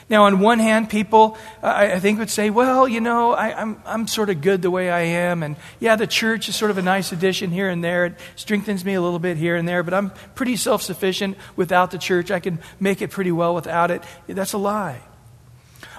Now, 0.08 0.24
on 0.24 0.40
one 0.40 0.58
hand, 0.58 0.90
people, 0.90 1.38
I, 1.62 1.92
I 1.92 2.00
think, 2.00 2.18
would 2.18 2.28
say, 2.28 2.50
well, 2.50 2.86
you 2.86 3.00
know, 3.00 3.32
I, 3.32 3.58
I'm, 3.58 3.82
I'm 3.86 4.06
sort 4.06 4.28
of 4.28 4.40
good 4.40 4.60
the 4.60 4.70
way 4.70 4.90
I 4.90 5.00
am. 5.00 5.42
And 5.42 5.56
yeah, 5.80 5.96
the 5.96 6.06
church 6.06 6.48
is 6.48 6.56
sort 6.56 6.70
of 6.70 6.78
a 6.78 6.82
nice 6.82 7.12
addition 7.12 7.50
here 7.50 7.68
and 7.68 7.82
there. 7.82 8.06
It 8.06 8.18
strengthens 8.36 8.84
me 8.84 8.94
a 8.94 9.00
little 9.00 9.18
bit 9.18 9.36
here 9.36 9.56
and 9.56 9.66
there, 9.66 9.82
but 9.82 9.94
I'm 9.94 10.10
pretty 10.34 10.56
self 10.56 10.82
sufficient 10.82 11.36
without 11.56 11.90
the 11.92 11.98
church. 11.98 12.30
I 12.30 12.40
can 12.40 12.58
make 12.80 13.00
it 13.00 13.10
pretty 13.10 13.32
well 13.32 13.54
without 13.54 13.90
it. 13.90 14.02
That's 14.26 14.52
a 14.52 14.58
lie. 14.58 15.00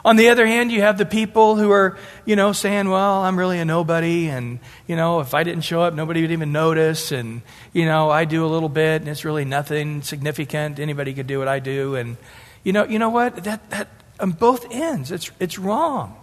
On 0.05 0.17
the 0.17 0.29
other 0.29 0.45
hand, 0.45 0.69
you 0.69 0.81
have 0.81 0.97
the 0.97 1.05
people 1.05 1.55
who 1.55 1.71
are, 1.71 1.97
you 2.25 2.35
know, 2.35 2.51
saying, 2.51 2.89
well, 2.89 3.21
I'm 3.21 3.39
really 3.39 3.59
a 3.59 3.65
nobody, 3.65 4.27
and, 4.27 4.59
you 4.85 4.97
know, 4.97 5.21
if 5.21 5.33
I 5.33 5.43
didn't 5.43 5.63
show 5.63 5.81
up, 5.81 5.93
nobody 5.93 6.21
would 6.21 6.31
even 6.31 6.51
notice, 6.51 7.13
and, 7.13 7.41
you 7.71 7.85
know, 7.85 8.09
I 8.09 8.25
do 8.25 8.45
a 8.45 8.47
little 8.47 8.67
bit, 8.67 9.01
and 9.01 9.07
it's 9.07 9.23
really 9.23 9.45
nothing 9.45 10.01
significant. 10.01 10.77
Anybody 10.77 11.13
could 11.13 11.27
do 11.27 11.39
what 11.39 11.47
I 11.47 11.59
do. 11.59 11.95
And, 11.95 12.17
you 12.63 12.73
know, 12.73 12.83
you 12.83 12.99
know 12.99 13.09
what? 13.09 13.45
That, 13.45 13.69
that, 13.69 13.87
on 14.19 14.31
both 14.31 14.69
ends, 14.71 15.09
it's, 15.09 15.31
it's 15.39 15.57
wrong. 15.57 16.17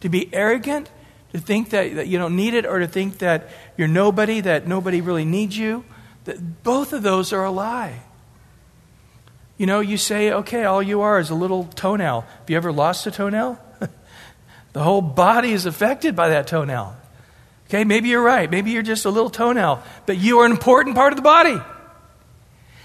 To 0.00 0.10
be 0.10 0.28
arrogant, 0.34 0.90
to 1.32 1.38
think 1.38 1.70
that, 1.70 1.94
that 1.94 2.08
you 2.08 2.18
don't 2.18 2.36
need 2.36 2.52
it, 2.52 2.66
or 2.66 2.80
to 2.80 2.86
think 2.86 3.18
that 3.18 3.48
you're 3.78 3.88
nobody, 3.88 4.42
that 4.42 4.66
nobody 4.66 5.00
really 5.00 5.24
needs 5.24 5.56
you, 5.56 5.84
that 6.24 6.62
both 6.62 6.92
of 6.92 7.02
those 7.02 7.32
are 7.32 7.44
a 7.44 7.50
lie. 7.50 8.02
You 9.62 9.66
know, 9.66 9.78
you 9.78 9.96
say, 9.96 10.32
okay, 10.32 10.64
all 10.64 10.82
you 10.82 11.02
are 11.02 11.20
is 11.20 11.30
a 11.30 11.36
little 11.36 11.66
toenail. 11.76 12.22
Have 12.22 12.50
you 12.50 12.56
ever 12.56 12.72
lost 12.72 13.06
a 13.06 13.12
toenail? 13.12 13.60
the 14.72 14.82
whole 14.82 15.00
body 15.00 15.52
is 15.52 15.66
affected 15.66 16.16
by 16.16 16.30
that 16.30 16.48
toenail. 16.48 16.96
Okay, 17.68 17.84
maybe 17.84 18.08
you're 18.08 18.24
right. 18.24 18.50
Maybe 18.50 18.72
you're 18.72 18.82
just 18.82 19.04
a 19.04 19.10
little 19.10 19.30
toenail, 19.30 19.80
but 20.04 20.18
you 20.18 20.40
are 20.40 20.46
an 20.46 20.50
important 20.50 20.96
part 20.96 21.12
of 21.12 21.16
the 21.16 21.22
body. 21.22 21.60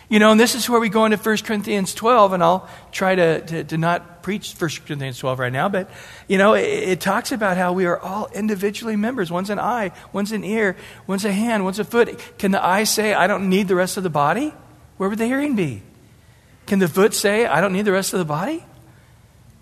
You 0.07 0.19
know, 0.19 0.29
and 0.29 0.39
this 0.39 0.53
is 0.53 0.69
where 0.69 0.79
we 0.79 0.89
go 0.89 1.05
into 1.05 1.17
1 1.17 1.37
Corinthians 1.37 1.95
12, 1.95 2.33
and 2.33 2.43
I'll 2.43 2.69
try 2.91 3.15
to, 3.15 3.41
to, 3.41 3.63
to 3.63 3.77
not 3.79 4.21
preach 4.21 4.53
1 4.53 4.69
Corinthians 4.85 5.17
12 5.17 5.39
right 5.39 5.51
now, 5.51 5.69
but, 5.69 5.89
you 6.27 6.37
know, 6.37 6.53
it, 6.53 6.61
it, 6.61 7.01
talks 7.01 7.31
about 7.31 7.57
how 7.57 7.73
we 7.73 7.87
are 7.87 7.97
all 7.99 8.29
individually 8.35 8.95
members. 8.95 9.31
One's 9.31 9.49
an 9.49 9.57
eye, 9.57 9.93
one's 10.13 10.31
an 10.31 10.43
ear, 10.43 10.77
one's 11.07 11.25
a 11.25 11.31
hand, 11.31 11.63
one's 11.63 11.79
a 11.79 11.83
foot. 11.83 12.23
Can 12.37 12.51
the 12.51 12.63
eye 12.63 12.83
say, 12.83 13.15
I 13.15 13.25
don't 13.25 13.49
need 13.49 13.67
the 13.67 13.75
rest 13.75 13.97
of 13.97 14.03
the 14.03 14.11
body? 14.11 14.53
Where 14.97 15.09
would 15.09 15.17
the 15.17 15.25
hearing 15.25 15.55
be? 15.55 15.81
Can 16.67 16.79
the 16.79 16.87
foot 16.87 17.13
say, 17.13 17.45
I 17.45 17.61
don't 17.61 17.73
need 17.73 17.85
the 17.85 17.93
rest 17.93 18.13
of 18.13 18.19
the 18.19 18.25
body? 18.25 18.63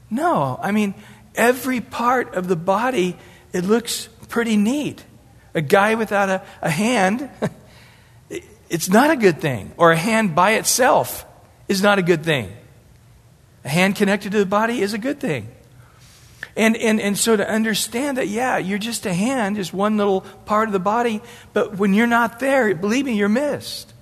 No. 0.09 0.59
I 0.61 0.71
mean, 0.71 0.95
every 1.35 1.79
part 1.79 2.33
of 2.33 2.47
the 2.47 2.55
body, 2.55 3.15
it 3.53 3.63
looks 3.63 4.09
pretty 4.27 4.57
neat. 4.57 5.05
A 5.53 5.61
guy 5.61 5.95
without 5.95 6.29
a, 6.29 6.43
a 6.61 6.69
hand, 6.69 7.29
it's 8.69 8.89
not 8.89 9.11
a 9.11 9.15
good 9.15 9.39
thing. 9.39 9.71
Or 9.77 9.91
a 9.91 9.97
hand 9.97 10.35
by 10.35 10.53
itself 10.53 11.25
is 11.67 11.81
not 11.81 11.99
a 11.99 12.01
good 12.01 12.23
thing. 12.23 12.51
A 13.63 13.69
hand 13.69 13.95
connected 13.95 14.31
to 14.31 14.39
the 14.39 14.45
body 14.45 14.81
is 14.81 14.93
a 14.93 14.97
good 14.97 15.19
thing. 15.19 15.49
And, 16.57 16.75
and, 16.77 16.99
and 16.99 17.17
so 17.17 17.35
to 17.35 17.47
understand 17.47 18.17
that, 18.17 18.29
yeah, 18.29 18.57
you're 18.57 18.79
just 18.79 19.05
a 19.05 19.13
hand, 19.13 19.57
just 19.57 19.73
one 19.73 19.97
little 19.97 20.21
part 20.45 20.69
of 20.69 20.73
the 20.73 20.79
body, 20.79 21.21
but 21.53 21.77
when 21.77 21.93
you're 21.93 22.07
not 22.07 22.39
there, 22.39 22.73
believe 22.73 23.05
me, 23.05 23.13
you're 23.13 23.29
missed 23.29 23.93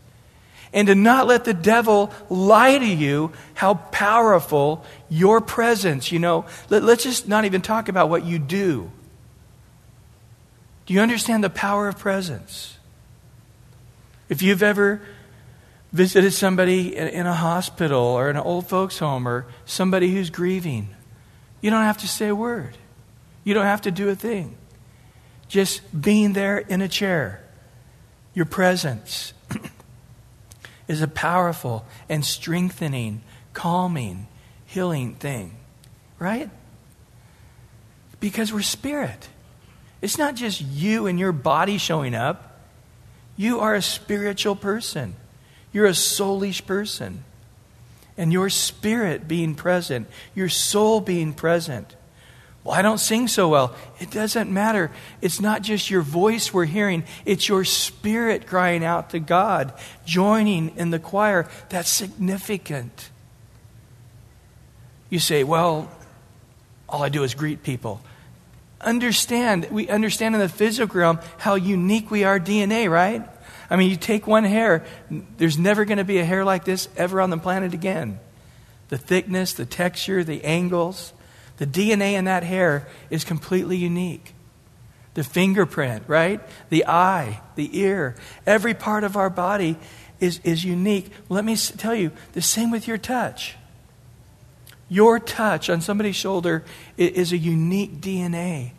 and 0.73 0.87
to 0.87 0.95
not 0.95 1.27
let 1.27 1.45
the 1.45 1.53
devil 1.53 2.11
lie 2.29 2.77
to 2.77 2.85
you 2.85 3.31
how 3.53 3.75
powerful 3.75 4.83
your 5.07 5.39
presence, 5.39 6.11
you 6.11 6.19
know, 6.19 6.45
let, 6.69 6.83
us 6.83 7.03
just 7.03 7.27
not 7.27 7.45
even 7.45 7.61
talk 7.61 7.87
about 7.87 8.09
what 8.09 8.25
you 8.25 8.39
do. 8.39 8.91
Do 10.85 10.93
you 10.93 10.99
understand 10.99 11.43
the 11.43 11.49
power 11.49 11.87
of 11.87 11.97
presence? 11.97 12.77
If 14.27 14.41
you've 14.41 14.63
ever 14.63 15.01
visited 15.91 16.31
somebody 16.31 16.95
in 16.95 17.27
a 17.27 17.33
hospital 17.33 18.01
or 18.01 18.29
in 18.29 18.35
an 18.35 18.41
old 18.41 18.67
folks' 18.67 18.97
home 18.97 19.27
or 19.27 19.45
somebody 19.65 20.11
who's 20.11 20.31
grieving, 20.31 20.89
you 21.61 21.69
don't 21.69 21.83
have 21.83 21.99
to 21.99 22.07
say 22.07 22.29
a 22.29 22.35
word. 22.35 22.75
You 23.43 23.53
don't 23.53 23.65
have 23.65 23.81
to 23.81 23.91
do 23.91 24.09
a 24.09 24.15
thing. 24.15 24.55
Just 25.47 25.81
being 25.99 26.33
there 26.33 26.57
in 26.57 26.81
a 26.81 26.87
chair, 26.87 27.43
your 28.33 28.45
presence 28.45 29.33
is 30.87 31.01
a 31.01 31.07
powerful 31.07 31.85
and 32.09 32.23
strengthening, 32.25 33.21
calming, 33.53 34.27
healing 34.65 35.15
thing. 35.15 35.55
Right? 36.19 36.49
Because 38.19 38.53
we're 38.53 38.61
spirit. 38.61 39.29
It's 40.01 40.17
not 40.17 40.35
just 40.35 40.61
you 40.61 41.07
and 41.07 41.19
your 41.19 41.31
body 41.31 41.77
showing 41.77 42.15
up. 42.15 42.59
You 43.35 43.61
are 43.61 43.75
a 43.75 43.81
spiritual 43.81 44.55
person. 44.55 45.15
You're 45.71 45.85
a 45.85 45.91
soulish 45.91 46.65
person. 46.65 47.23
And 48.17 48.31
your 48.31 48.49
spirit 48.49 49.27
being 49.27 49.55
present, 49.55 50.07
your 50.35 50.49
soul 50.49 51.01
being 51.01 51.33
present. 51.33 51.95
Well, 52.63 52.73
I 52.73 52.81
don't 52.81 52.99
sing 52.99 53.27
so 53.27 53.49
well. 53.49 53.75
It 53.99 54.09
doesn't 54.09 54.49
matter. 54.49 54.89
It's 55.21 55.41
not 55.41 55.63
just 55.63 55.89
your 55.89 56.01
voice 56.01 56.53
we're 56.53 56.65
hearing, 56.65 57.03
it's 57.25 57.49
your 57.49 57.65
spirit 57.65 58.47
crying 58.47 58.85
out 58.85 59.09
to 59.09 59.19
God, 59.19 59.73
joining 60.05 60.75
in 60.77 60.89
the 60.89 60.99
choir. 60.99 61.49
That's 61.69 61.89
significant. 61.89 63.09
You 65.09 65.19
say, 65.19 65.43
well, 65.43 65.91
all 66.87 67.03
I 67.03 67.09
do 67.09 67.23
is 67.23 67.33
greet 67.33 67.63
people. 67.63 68.01
Understand, 68.79 69.67
we 69.69 69.89
understand 69.89 70.35
in 70.35 70.41
the 70.41 70.49
physical 70.49 70.99
realm 70.99 71.19
how 71.37 71.55
unique 71.55 72.11
we 72.11 72.23
are 72.23 72.39
DNA, 72.39 72.89
right? 72.89 73.27
I 73.69 73.75
mean, 73.75 73.89
you 73.89 73.95
take 73.97 74.27
one 74.27 74.43
hair, 74.43 74.85
there's 75.37 75.57
never 75.57 75.85
going 75.85 75.97
to 75.97 76.03
be 76.03 76.19
a 76.19 76.25
hair 76.25 76.45
like 76.45 76.63
this 76.63 76.87
ever 76.95 77.19
on 77.19 77.29
the 77.29 77.37
planet 77.37 77.73
again. 77.73 78.19
The 78.89 78.97
thickness, 78.97 79.53
the 79.53 79.65
texture, 79.65 80.23
the 80.23 80.43
angles. 80.43 81.13
The 81.57 81.67
DNA 81.67 82.13
in 82.13 82.25
that 82.25 82.43
hair 82.43 82.87
is 83.09 83.23
completely 83.23 83.77
unique. 83.77 84.33
The 85.13 85.23
fingerprint, 85.23 86.03
right? 86.07 86.41
The 86.69 86.85
eye, 86.87 87.41
the 87.55 87.79
ear, 87.79 88.15
every 88.47 88.73
part 88.73 89.03
of 89.03 89.15
our 89.15 89.29
body 89.29 89.77
is, 90.19 90.39
is 90.43 90.63
unique. 90.63 91.11
Let 91.29 91.45
me 91.45 91.55
tell 91.55 91.93
you, 91.93 92.11
the 92.31 92.41
same 92.41 92.71
with 92.71 92.87
your 92.87 92.97
touch. 92.97 93.55
Your 94.89 95.19
touch 95.19 95.69
on 95.69 95.81
somebody's 95.81 96.15
shoulder 96.15 96.63
is 96.97 97.31
a 97.31 97.37
unique 97.37 98.01
DNA. 98.01 98.71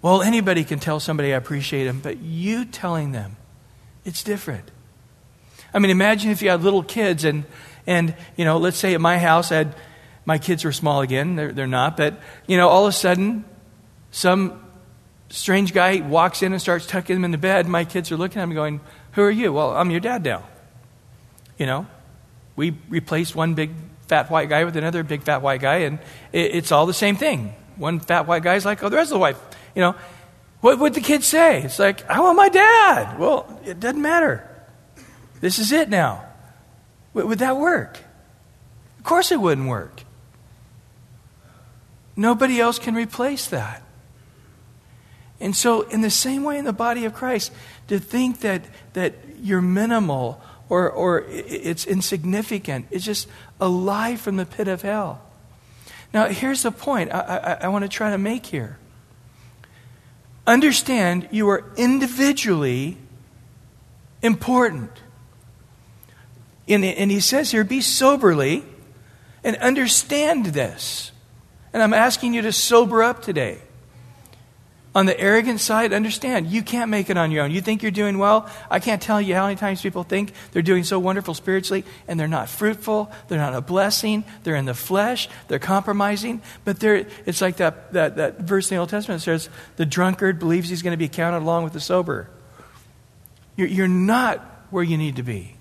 Well, 0.00 0.22
anybody 0.22 0.64
can 0.64 0.78
tell 0.78 1.00
somebody 1.00 1.32
I 1.32 1.36
appreciate 1.36 1.84
them, 1.84 2.00
but 2.00 2.18
you 2.18 2.64
telling 2.64 3.12
them, 3.12 3.36
it's 4.04 4.22
different. 4.22 4.70
I 5.74 5.80
mean, 5.80 5.90
imagine 5.90 6.30
if 6.30 6.40
you 6.40 6.50
had 6.50 6.62
little 6.62 6.82
kids 6.82 7.24
and, 7.24 7.44
and 7.86 8.14
you 8.36 8.44
know, 8.44 8.58
let's 8.58 8.76
say 8.76 8.94
at 8.94 9.00
my 9.00 9.18
house 9.18 9.52
I 9.52 9.56
had 9.56 9.74
my 10.28 10.36
kids 10.36 10.66
are 10.66 10.72
small 10.72 11.00
again. 11.00 11.36
They're, 11.36 11.52
they're 11.52 11.66
not. 11.66 11.96
But, 11.96 12.20
you 12.46 12.58
know, 12.58 12.68
all 12.68 12.84
of 12.84 12.90
a 12.90 12.92
sudden, 12.92 13.46
some 14.10 14.62
strange 15.30 15.72
guy 15.72 16.00
walks 16.00 16.42
in 16.42 16.52
and 16.52 16.60
starts 16.60 16.84
tucking 16.84 17.16
them 17.16 17.24
in 17.24 17.30
the 17.30 17.38
bed. 17.38 17.66
My 17.66 17.86
kids 17.86 18.12
are 18.12 18.18
looking 18.18 18.36
at 18.38 18.44
him 18.44 18.52
going, 18.52 18.82
Who 19.12 19.22
are 19.22 19.30
you? 19.30 19.54
Well, 19.54 19.74
I'm 19.74 19.90
your 19.90 20.00
dad 20.00 20.22
now. 20.22 20.46
You 21.56 21.64
know, 21.64 21.86
we 22.56 22.76
replaced 22.90 23.34
one 23.34 23.54
big 23.54 23.70
fat 24.06 24.30
white 24.30 24.50
guy 24.50 24.64
with 24.64 24.76
another 24.76 25.02
big 25.02 25.22
fat 25.22 25.40
white 25.40 25.62
guy, 25.62 25.76
and 25.76 25.98
it, 26.30 26.56
it's 26.56 26.72
all 26.72 26.84
the 26.84 26.92
same 26.92 27.16
thing. 27.16 27.54
One 27.76 27.98
fat 27.98 28.26
white 28.26 28.42
guy's 28.42 28.66
like, 28.66 28.82
Oh, 28.82 28.90
the 28.90 28.96
rest 28.96 29.10
of 29.10 29.14
the 29.14 29.20
wife. 29.20 29.40
You 29.74 29.80
know, 29.80 29.94
what 30.60 30.78
would 30.78 30.92
the 30.92 31.00
kids 31.00 31.26
say? 31.26 31.62
It's 31.62 31.78
like, 31.78 32.06
I 32.10 32.20
want 32.20 32.36
my 32.36 32.50
dad. 32.50 33.18
Well, 33.18 33.62
it 33.64 33.80
doesn't 33.80 34.02
matter. 34.02 34.46
This 35.40 35.58
is 35.58 35.72
it 35.72 35.88
now. 35.88 36.26
Would 37.14 37.38
that 37.38 37.56
work? 37.56 37.96
Of 38.98 39.04
course 39.04 39.32
it 39.32 39.40
wouldn't 39.40 39.68
work. 39.68 40.02
Nobody 42.18 42.60
else 42.60 42.80
can 42.80 42.96
replace 42.96 43.46
that. 43.46 43.80
And 45.38 45.54
so, 45.54 45.82
in 45.82 46.00
the 46.00 46.10
same 46.10 46.42
way 46.42 46.58
in 46.58 46.64
the 46.64 46.72
body 46.72 47.04
of 47.04 47.14
Christ, 47.14 47.52
to 47.86 48.00
think 48.00 48.40
that, 48.40 48.64
that 48.94 49.14
you're 49.40 49.62
minimal 49.62 50.42
or, 50.68 50.90
or 50.90 51.24
it's 51.28 51.86
insignificant, 51.86 52.88
it's 52.90 53.04
just 53.04 53.28
a 53.60 53.68
lie 53.68 54.16
from 54.16 54.34
the 54.34 54.44
pit 54.44 54.66
of 54.66 54.82
hell. 54.82 55.22
Now, 56.12 56.26
here's 56.26 56.64
the 56.64 56.72
point 56.72 57.14
I, 57.14 57.20
I, 57.20 57.52
I 57.66 57.68
want 57.68 57.84
to 57.84 57.88
try 57.88 58.10
to 58.10 58.18
make 58.18 58.46
here. 58.46 58.78
Understand 60.44 61.28
you 61.30 61.48
are 61.48 61.64
individually 61.76 62.96
important. 64.22 64.90
And, 66.66 66.84
and 66.84 67.12
he 67.12 67.20
says 67.20 67.52
here, 67.52 67.62
be 67.62 67.80
soberly 67.80 68.64
and 69.44 69.54
understand 69.58 70.46
this. 70.46 71.12
And 71.78 71.84
I'm 71.84 71.94
asking 71.94 72.34
you 72.34 72.42
to 72.42 72.50
sober 72.50 73.04
up 73.04 73.22
today. 73.22 73.60
On 74.96 75.06
the 75.06 75.16
arrogant 75.16 75.60
side, 75.60 75.92
understand, 75.92 76.48
you 76.48 76.60
can't 76.60 76.90
make 76.90 77.08
it 77.08 77.16
on 77.16 77.30
your 77.30 77.44
own. 77.44 77.52
You 77.52 77.60
think 77.60 77.82
you're 77.82 77.92
doing 77.92 78.18
well. 78.18 78.50
I 78.68 78.80
can't 78.80 79.00
tell 79.00 79.22
you 79.22 79.36
how 79.36 79.44
many 79.44 79.54
times 79.54 79.80
people 79.80 80.02
think 80.02 80.32
they're 80.50 80.60
doing 80.60 80.82
so 80.82 80.98
wonderful 80.98 81.34
spiritually, 81.34 81.84
and 82.08 82.18
they're 82.18 82.26
not 82.26 82.48
fruitful. 82.48 83.12
They're 83.28 83.38
not 83.38 83.54
a 83.54 83.60
blessing. 83.60 84.24
They're 84.42 84.56
in 84.56 84.64
the 84.64 84.74
flesh. 84.74 85.28
They're 85.46 85.60
compromising. 85.60 86.42
But 86.64 86.80
they're, 86.80 87.06
it's 87.26 87.40
like 87.40 87.58
that, 87.58 87.92
that, 87.92 88.16
that 88.16 88.40
verse 88.40 88.72
in 88.72 88.74
the 88.74 88.80
Old 88.80 88.88
Testament 88.88 89.22
says, 89.22 89.48
the 89.76 89.86
drunkard 89.86 90.40
believes 90.40 90.68
he's 90.68 90.82
going 90.82 90.94
to 90.94 90.96
be 90.96 91.08
counted 91.08 91.44
along 91.44 91.62
with 91.62 91.74
the 91.74 91.80
sober. 91.80 92.28
You're, 93.54 93.68
you're 93.68 93.86
not 93.86 94.40
where 94.70 94.82
you 94.82 94.98
need 94.98 95.14
to 95.14 95.22
be. 95.22 95.57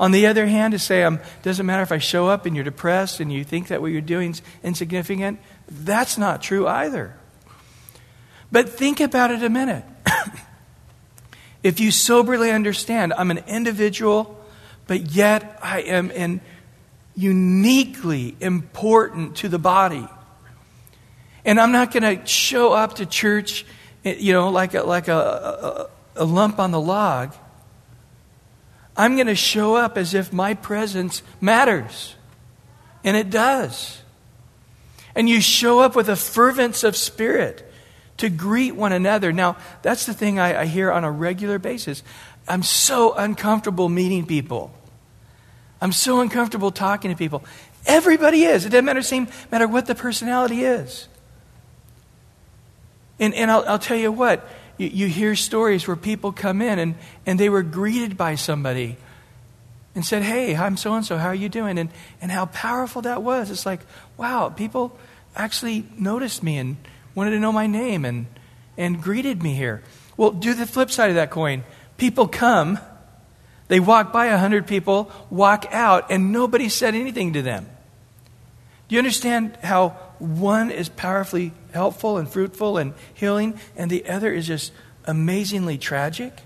On 0.00 0.12
the 0.12 0.26
other 0.26 0.46
hand, 0.46 0.72
to 0.72 0.78
say, 0.78 1.02
um, 1.02 1.18
doesn't 1.42 1.66
matter 1.66 1.82
if 1.82 1.90
I 1.90 1.98
show 1.98 2.28
up 2.28 2.46
and 2.46 2.54
you're 2.54 2.64
depressed 2.64 3.18
and 3.20 3.32
you 3.32 3.42
think 3.42 3.68
that 3.68 3.80
what 3.80 3.88
you're 3.88 4.00
doing 4.00 4.30
is 4.30 4.42
insignificant, 4.62 5.40
that's 5.68 6.16
not 6.16 6.40
true 6.40 6.68
either. 6.68 7.16
But 8.52 8.68
think 8.68 9.00
about 9.00 9.30
it 9.30 9.42
a 9.42 9.50
minute. 9.50 9.84
if 11.62 11.80
you 11.80 11.90
soberly 11.90 12.50
understand, 12.50 13.12
I'm 13.12 13.30
an 13.30 13.42
individual, 13.48 14.42
but 14.86 15.10
yet 15.10 15.58
I 15.62 15.80
am 15.80 16.10
in 16.12 16.40
uniquely 17.16 18.36
important 18.40 19.36
to 19.38 19.48
the 19.48 19.58
body. 19.58 20.06
And 21.44 21.60
I'm 21.60 21.72
not 21.72 21.92
going 21.92 22.18
to 22.18 22.24
show 22.26 22.72
up 22.72 22.96
to 22.96 23.06
church, 23.06 23.66
you 24.04 24.32
know, 24.32 24.50
like 24.50 24.74
a, 24.74 24.82
like 24.82 25.08
a, 25.08 25.88
a, 26.16 26.22
a 26.22 26.24
lump 26.24 26.60
on 26.60 26.70
the 26.70 26.80
log. 26.80 27.34
I'm 28.98 29.14
going 29.14 29.28
to 29.28 29.36
show 29.36 29.76
up 29.76 29.96
as 29.96 30.12
if 30.12 30.32
my 30.32 30.54
presence 30.54 31.22
matters. 31.40 32.16
And 33.04 33.16
it 33.16 33.30
does. 33.30 34.02
And 35.14 35.28
you 35.28 35.40
show 35.40 35.78
up 35.78 35.94
with 35.94 36.08
a 36.08 36.16
fervence 36.16 36.82
of 36.82 36.96
spirit 36.96 37.64
to 38.16 38.28
greet 38.28 38.74
one 38.74 38.92
another. 38.92 39.32
Now, 39.32 39.56
that's 39.82 40.04
the 40.04 40.12
thing 40.12 40.40
I, 40.40 40.62
I 40.62 40.66
hear 40.66 40.90
on 40.90 41.04
a 41.04 41.10
regular 41.10 41.60
basis. 41.60 42.02
I'm 42.48 42.64
so 42.64 43.14
uncomfortable 43.14 43.88
meeting 43.88 44.26
people. 44.26 44.72
I'm 45.80 45.92
so 45.92 46.20
uncomfortable 46.20 46.72
talking 46.72 47.12
to 47.12 47.16
people. 47.16 47.44
Everybody 47.86 48.42
is. 48.42 48.66
It 48.66 48.70
doesn't 48.70 48.84
matter, 48.84 49.02
same 49.02 49.28
matter 49.52 49.68
what 49.68 49.86
the 49.86 49.94
personality 49.94 50.64
is. 50.64 51.06
And, 53.20 53.32
and 53.34 53.50
I'll, 53.50 53.64
I'll 53.66 53.78
tell 53.78 53.96
you 53.96 54.10
what, 54.10 54.48
you, 54.78 54.88
you 54.88 55.06
hear 55.08 55.36
stories 55.36 55.86
where 55.86 55.96
people 55.96 56.32
come 56.32 56.62
in 56.62 56.78
and, 56.78 56.94
and 57.26 57.38
they 57.38 57.48
were 57.50 57.62
greeted 57.62 58.16
by 58.16 58.36
somebody 58.36 58.96
and 59.94 60.04
said, 60.04 60.22
Hey, 60.22 60.56
I'm 60.56 60.76
so 60.76 60.94
and 60.94 61.04
so, 61.04 61.18
how 61.18 61.28
are 61.28 61.34
you 61.34 61.48
doing? 61.48 61.78
And, 61.78 61.90
and 62.22 62.30
how 62.30 62.46
powerful 62.46 63.02
that 63.02 63.22
was. 63.22 63.50
It's 63.50 63.66
like, 63.66 63.80
wow, 64.16 64.48
people 64.48 64.96
actually 65.36 65.84
noticed 65.98 66.42
me 66.42 66.56
and 66.58 66.76
wanted 67.14 67.30
to 67.30 67.40
know 67.40 67.52
my 67.52 67.66
name 67.66 68.04
and, 68.04 68.26
and 68.76 69.02
greeted 69.02 69.42
me 69.42 69.54
here. 69.54 69.82
Well, 70.16 70.30
do 70.30 70.54
the 70.54 70.66
flip 70.66 70.90
side 70.90 71.10
of 71.10 71.16
that 71.16 71.30
coin. 71.30 71.64
People 71.96 72.28
come, 72.28 72.78
they 73.66 73.80
walk 73.80 74.12
by 74.12 74.26
a 74.26 74.38
hundred 74.38 74.66
people, 74.66 75.10
walk 75.30 75.66
out, 75.72 76.10
and 76.10 76.32
nobody 76.32 76.68
said 76.68 76.94
anything 76.94 77.32
to 77.34 77.42
them. 77.42 77.68
Do 78.88 78.94
you 78.94 79.00
understand 79.00 79.58
how 79.62 79.90
one 80.18 80.70
is 80.70 80.88
powerfully 80.88 81.52
helpful 81.78 82.18
and 82.18 82.28
fruitful 82.28 82.76
and 82.76 82.92
healing, 83.14 83.58
and 83.76 83.90
the 83.90 84.06
other 84.08 84.32
is 84.32 84.46
just 84.46 84.72
amazingly 85.06 85.78
tragic? 85.78 86.42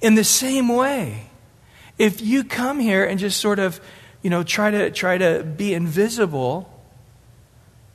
In 0.00 0.14
the 0.14 0.24
same 0.24 0.68
way, 0.68 1.26
if 1.98 2.20
you 2.20 2.44
come 2.44 2.80
here 2.80 3.04
and 3.04 3.18
just 3.18 3.40
sort 3.40 3.58
of, 3.58 3.80
you 4.22 4.30
know, 4.30 4.42
try 4.42 4.70
to 4.70 4.90
try 4.90 5.18
to 5.18 5.42
be 5.42 5.74
invisible 5.74 6.70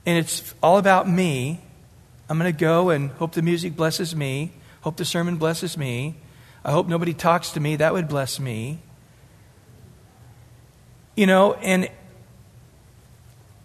and 0.05 0.17
it's 0.17 0.55
all 0.63 0.79
about 0.79 1.08
me. 1.08 1.62
I'm 2.29 2.39
going 2.39 2.51
to 2.51 2.60
go 2.60 2.89
and 2.89 3.12
hope 3.12 3.34
the 3.34 3.43
music 3.43 3.75
blesses 3.75 4.15
me, 4.15 4.51
hope 4.81 4.98
the 4.98 5.05
sermon 5.05 5.38
blesses 5.38 5.77
me. 5.77 6.15
I 6.65 6.72
hope 6.72 6.88
nobody 6.88 7.13
talks 7.13 7.51
to 7.51 7.60
me. 7.60 7.75
That 7.75 7.93
would 7.93 8.08
bless 8.08 8.39
me. 8.39 8.79
You 11.15 11.27
know, 11.27 11.53
and 11.53 11.89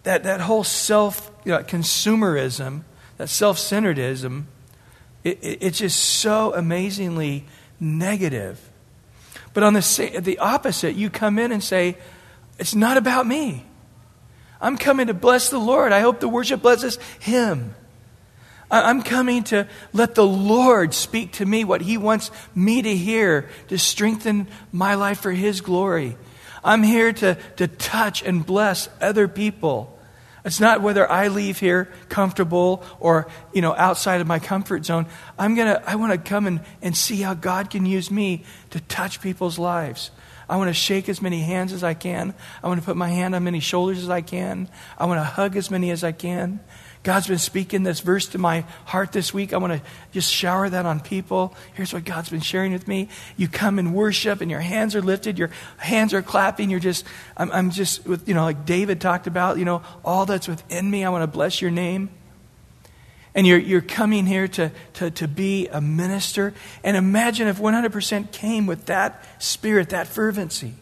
that, 0.05 0.23
that 0.23 0.41
whole 0.41 0.65
self 0.65 1.31
you 1.45 1.53
know, 1.53 1.63
consumerism, 1.63 2.83
that 3.17 3.29
self 3.29 3.59
centeredism, 3.59 4.45
it, 5.25 5.39
it, 5.43 5.59
it's 5.61 5.79
just 5.79 6.01
so 6.01 6.55
amazingly 6.55 7.45
negative. 7.81 8.61
But 9.53 9.63
on 9.63 9.75
the, 9.75 10.21
the 10.23 10.39
opposite, 10.39 10.95
you 10.95 11.11
come 11.11 11.39
in 11.39 11.53
and 11.53 11.63
say, 11.63 11.97
It's 12.59 12.75
not 12.75 12.97
about 12.97 13.27
me. 13.27 13.65
I'm 14.61 14.79
coming 14.79 15.09
to 15.09 15.15
bless 15.15 15.51
the 15.51 15.59
Lord. 15.59 15.93
I 15.93 16.01
hope 16.01 16.21
the 16.21 16.29
worship 16.29 16.63
blesses 16.63 16.99
Him. 17.21 17.75
I'm 18.71 19.03
coming 19.03 19.45
to 19.45 19.69
let 19.93 20.15
the 20.15 20.27
Lord 20.27 20.95
speak 20.95 21.33
to 21.33 21.47
me 21.47 21.65
what 21.65 21.83
He 21.83 21.97
wants 21.99 22.31
me 22.55 22.83
to 22.83 22.97
hear 22.97 23.49
to 23.69 23.79
strengthen 23.79 24.49
my 24.73 24.95
life 24.95 25.21
for 25.21 25.33
His 25.33 25.61
glory. 25.61 26.17
I'm 26.65 26.83
here 26.83 27.13
to, 27.13 27.37
to 27.57 27.69
touch 27.69 28.23
and 28.23 28.45
bless 28.45 28.89
other 29.01 29.29
people. 29.29 29.94
It's 30.45 30.61
not 30.61 30.83
whether 30.83 31.11
I 31.11 31.29
leave 31.29 31.59
here 31.59 31.89
comfortable 32.11 32.85
or, 33.01 33.29
you 33.55 33.63
know, 33.63 33.75
outside 33.75 34.21
of 34.21 34.27
my 34.27 34.39
comfort 34.39 34.85
zone. 34.85 35.07
I'm 35.39 35.55
gonna, 35.55 35.83
I 35.87 35.97
want 35.97 36.13
to 36.13 36.19
come 36.19 36.47
and, 36.47 36.61
and 36.83 36.95
see 36.95 37.23
how 37.23 37.33
God 37.33 37.71
can 37.71 37.87
use 37.87 38.11
me 38.11 38.45
to 38.71 38.81
touch 38.81 39.23
people's 39.23 39.59
lives. 39.59 40.11
I 40.47 40.59
want 40.59 40.69
to 40.69 40.75
shake 40.75 41.09
as 41.09 41.23
many 41.23 41.41
hands 41.41 41.73
as 41.73 41.83
I 41.83 41.95
can. 41.95 42.35
I 42.63 42.69
want 42.69 42.79
to 42.79 42.85
put 42.85 42.97
my 42.97 43.09
hand 43.09 43.35
on 43.35 43.45
many 43.45 43.61
shoulders 43.61 44.03
as 44.03 44.11
I 44.11 44.21
can. 44.21 44.69
I 44.99 45.07
want 45.07 45.19
to 45.19 45.25
hug 45.25 45.57
as 45.57 45.71
many 45.71 45.91
as 45.91 46.05
I 46.05 46.13
can. 46.13 46.61
God's 47.05 47.29
been 47.29 47.39
speaking 47.39 47.85
this 47.85 48.01
verse 48.01 48.27
to 48.29 48.39
my 48.39 48.65
heart 48.87 49.13
this 49.13 49.33
week. 49.33 49.53
I 49.53 49.59
want 49.59 49.75
to 49.75 49.81
just 50.13 50.33
shower 50.33 50.69
that 50.69 50.87
on 50.87 50.99
people. 50.99 51.55
Here's 51.75 51.93
what 51.93 52.05
God's 52.05 52.31
been 52.31 52.41
sharing 52.41 52.73
with 52.73 52.89
me. 52.89 53.09
You 53.37 53.47
come 53.47 53.79
and 53.79 53.95
worship, 53.95 54.41
and 54.41 54.51
your 54.51 54.61
hands 54.61 54.97
are 54.97 55.03
lifted, 55.03 55.39
your 55.39 55.51
hands 55.77 56.13
are 56.13 56.23
clapping. 56.23 56.71
You're 56.71 56.81
just, 56.81 57.05
I'm, 57.37 57.53
I'm 57.53 57.71
just, 57.71 58.05
with, 58.07 58.27
you 58.27 58.35
know, 58.35 58.43
like 58.43 58.67
David 58.67 59.01
talked 59.01 59.29
about, 59.29 59.59
you 59.59 59.65
know, 59.65 59.83
all 60.05 60.27
that's 60.27 60.49
within 60.49 60.91
me. 60.91 61.05
I 61.05 61.11
want 61.11 61.23
to 61.23 61.29
bless 61.29 61.63
your 61.63 61.71
name 61.71 62.09
and 63.35 63.47
you're, 63.47 63.59
you're 63.59 63.81
coming 63.81 64.27
here 64.27 64.47
to, 64.47 64.71
to, 64.95 65.11
to 65.11 65.29
be 65.29 65.69
a 65.69 65.81
minister. 65.81 66.55
And 66.85 66.97
imagine 66.97 67.49
if 67.49 67.59
100% 67.59 68.33
came 68.33 68.67
with 68.67 68.87
that 68.87 69.25
spirit, 69.43 69.91
that 69.91 70.07
fervency. 70.07 70.75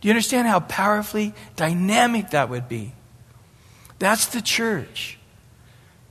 Do 0.00 0.08
you 0.08 0.12
understand 0.12 0.48
how 0.48 0.60
powerfully 0.60 1.34
dynamic 1.54 2.30
that 2.30 2.48
would 2.48 2.68
be? 2.68 2.95
That's 3.98 4.26
the 4.26 4.42
church. 4.42 5.18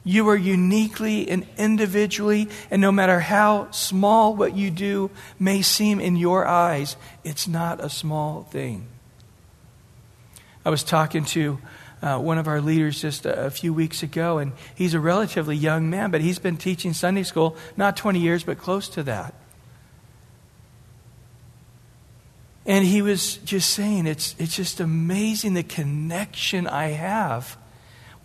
You 0.04 0.30
are 0.30 0.36
uniquely 0.36 1.28
and 1.28 1.48
individually, 1.58 2.48
and 2.70 2.80
no 2.80 2.92
matter 2.92 3.20
how 3.20 3.72
small 3.72 4.36
what 4.36 4.56
you 4.56 4.70
do 4.70 5.10
may 5.40 5.64
seem 5.64 6.00
in 6.00 6.16
your 6.16 6.46
eyes, 6.46 6.96
it's 7.24 7.48
not 7.48 7.84
a 7.84 7.90
small 7.90 8.44
thing. 8.44 8.86
I 10.64 10.70
was 10.70 10.84
talking 10.84 11.26
to 11.26 11.60
uh, 12.04 12.20
one 12.20 12.38
of 12.38 12.48
our 12.48 12.62
leaders 12.62 13.02
just 13.02 13.26
a, 13.26 13.46
a, 13.46 13.50
few 13.50 13.74
weeks 13.74 14.04
ago, 14.04 14.38
and 14.38 14.54
he's 14.76 14.94
a 14.94 15.00
relatively 15.00 15.56
young 15.56 15.90
man, 15.90 16.12
but 16.12 16.22
he's 16.22 16.38
been 16.38 16.58
teaching 16.58 16.94
Sunday 16.94 17.24
school 17.24 17.58
not 17.76 17.98
20 17.98 18.20
years, 18.20 18.44
but 18.44 18.60
close 18.60 18.88
to 18.90 19.02
that. 19.04 19.34
And 22.68 22.86
he 22.86 23.02
was 23.02 23.38
just 23.38 23.72
saying, 23.72 24.06
it's, 24.06 24.36
it's 24.38 24.56
just 24.56 24.80
amazing 24.80 25.56
the 25.56 25.64
connection 25.64 26.68
I 26.68 26.90
have 26.90 27.58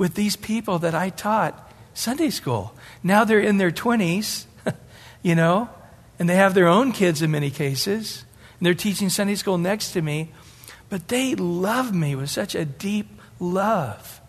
with 0.00 0.14
these 0.14 0.34
people 0.34 0.78
that 0.78 0.94
I 0.94 1.10
taught 1.10 1.70
Sunday 1.92 2.30
school. 2.30 2.72
Now 3.02 3.24
they're 3.24 3.38
in 3.38 3.58
their 3.58 3.70
20s, 3.70 4.46
you 5.22 5.34
know, 5.34 5.68
and 6.18 6.26
they 6.26 6.36
have 6.36 6.54
their 6.54 6.68
own 6.68 6.92
kids 6.92 7.20
in 7.20 7.30
many 7.30 7.50
cases, 7.50 8.24
and 8.58 8.64
they're 8.64 8.72
teaching 8.72 9.10
Sunday 9.10 9.34
school 9.34 9.58
next 9.58 9.92
to 9.92 10.00
me. 10.00 10.32
But 10.88 11.08
they 11.08 11.34
love 11.34 11.94
me 11.94 12.14
with 12.14 12.30
such 12.30 12.54
a 12.54 12.64
deep 12.64 13.08
love. 13.38 14.22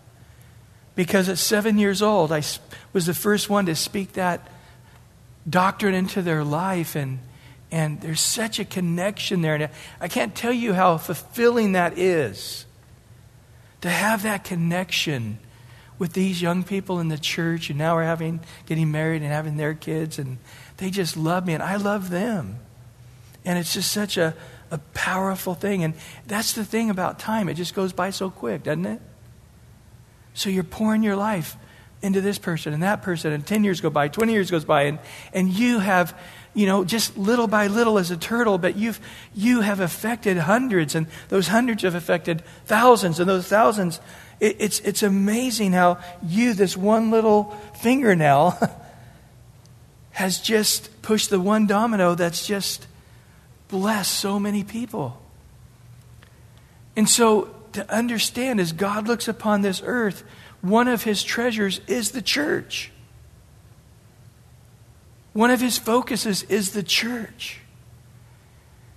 Because 0.93 1.29
at 1.29 1.37
seven 1.37 1.77
years 1.77 2.01
old, 2.01 2.33
I 2.33 2.43
was 2.91 3.05
the 3.05 3.13
first 3.13 3.49
one 3.49 3.65
to 3.67 3.75
speak 3.75 4.11
that 4.13 4.51
doctrine 5.49 5.95
into 5.95 6.21
their 6.21 6.43
life, 6.43 6.97
and, 6.97 7.19
and 7.71 8.01
there's 8.01 8.19
such 8.19 8.59
a 8.59 8.65
connection 8.65 9.41
there. 9.41 9.55
And 9.55 9.69
I 10.01 10.09
can't 10.09 10.35
tell 10.35 10.51
you 10.51 10.73
how 10.73 10.97
fulfilling 10.97 11.71
that 11.71 11.97
is 11.97 12.65
to 13.79 13.89
have 13.89 14.23
that 14.23 14.43
connection 14.43 15.39
with 16.01 16.13
these 16.13 16.41
young 16.41 16.63
people 16.63 16.99
in 16.99 17.09
the 17.09 17.17
church, 17.17 17.69
and 17.69 17.77
now 17.77 17.93
we're 17.93 18.03
having 18.03 18.39
getting 18.65 18.89
married 18.89 19.21
and 19.21 19.31
having 19.31 19.57
their 19.57 19.75
kids, 19.75 20.17
and 20.17 20.39
they 20.77 20.89
just 20.89 21.15
love 21.15 21.45
me, 21.45 21.53
and 21.53 21.61
I 21.61 21.75
love 21.75 22.09
them. 22.09 22.55
And 23.45 23.59
it's 23.59 23.71
just 23.71 23.91
such 23.91 24.17
a, 24.17 24.33
a 24.71 24.79
powerful 24.95 25.53
thing. 25.53 25.83
And 25.83 25.93
that's 26.25 26.53
the 26.53 26.65
thing 26.65 26.89
about 26.89 27.19
time. 27.19 27.49
It 27.49 27.53
just 27.53 27.75
goes 27.75 27.93
by 27.93 28.09
so 28.09 28.31
quick, 28.31 28.63
doesn't 28.63 28.87
it? 28.87 28.99
So 30.33 30.49
you're 30.49 30.63
pouring 30.63 31.03
your 31.03 31.15
life 31.15 31.55
into 32.01 32.19
this 32.19 32.39
person 32.39 32.73
and 32.73 32.81
that 32.81 33.03
person, 33.03 33.31
and 33.31 33.45
10 33.45 33.63
years 33.63 33.79
go 33.79 33.91
by, 33.91 34.07
20 34.07 34.33
years 34.33 34.49
goes 34.49 34.65
by, 34.65 34.85
and, 34.85 34.97
and 35.33 35.49
you 35.49 35.77
have, 35.77 36.19
you 36.55 36.65
know, 36.65 36.83
just 36.83 37.15
little 37.15 37.45
by 37.45 37.67
little 37.67 37.99
as 37.99 38.09
a 38.09 38.17
turtle, 38.17 38.57
but 38.57 38.75
you've, 38.75 38.99
you 39.35 39.61
have 39.61 39.79
affected 39.79 40.35
hundreds, 40.37 40.95
and 40.95 41.05
those 41.29 41.49
hundreds 41.49 41.83
have 41.83 41.93
affected 41.93 42.41
thousands, 42.65 43.19
and 43.19 43.29
those 43.29 43.47
thousands, 43.47 43.99
it, 44.41 44.57
it's, 44.59 44.79
it's 44.81 45.03
amazing 45.03 45.71
how 45.71 45.99
you, 46.21 46.53
this 46.53 46.75
one 46.75 47.11
little 47.11 47.55
fingernail, 47.75 48.57
has 50.11 50.41
just 50.41 51.01
pushed 51.01 51.29
the 51.29 51.39
one 51.39 51.67
domino 51.67 52.15
that's 52.15 52.45
just 52.45 52.87
blessed 53.69 54.11
so 54.11 54.39
many 54.39 54.63
people. 54.63 55.21
And 56.97 57.07
so, 57.07 57.55
to 57.73 57.89
understand 57.89 58.59
as 58.59 58.73
God 58.73 59.07
looks 59.07 59.29
upon 59.29 59.61
this 59.61 59.81
earth, 59.85 60.25
one 60.59 60.89
of 60.89 61.03
his 61.03 61.23
treasures 61.23 61.79
is 61.87 62.11
the 62.11 62.21
church. 62.21 62.91
One 65.31 65.51
of 65.51 65.61
his 65.61 65.77
focuses 65.77 66.43
is 66.43 66.71
the 66.71 66.83
church. 66.83 67.61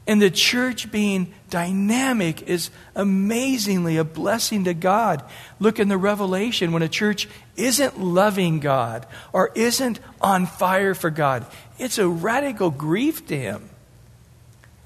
And 0.07 0.21
the 0.21 0.31
church 0.31 0.91
being 0.91 1.33
dynamic 1.49 2.43
is 2.43 2.71
amazingly 2.95 3.97
a 3.97 4.05
blessing 4.05 4.65
to 4.65 4.75
God. 4.75 5.25
Look 5.59 5.79
in 5.79 5.89
the 5.89 5.97
Revelation 5.97 6.73
when 6.73 6.83
a 6.83 6.89
church 6.89 7.27
isn't 7.57 7.99
loving 7.99 8.61
God 8.61 9.07
or 9.33 9.51
isn't 9.55 10.01
on 10.21 10.47
fire 10.47 10.95
for 10.95 11.11
God, 11.11 11.47
it's 11.79 11.99
a 11.99 12.09
radical 12.09 12.71
grief 12.71 13.27
to 13.29 13.39
him. 13.39 13.71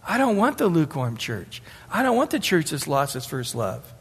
I 0.06 0.18
don't 0.18 0.36
want 0.36 0.58
the 0.58 0.68
lukewarm 0.68 1.16
church. 1.16 1.62
I 1.90 2.02
don't 2.02 2.16
want 2.16 2.30
the 2.30 2.40
church 2.40 2.70
that's 2.70 2.86
lost 2.86 3.16
its 3.16 3.26
first 3.26 3.54
love. 3.54 3.92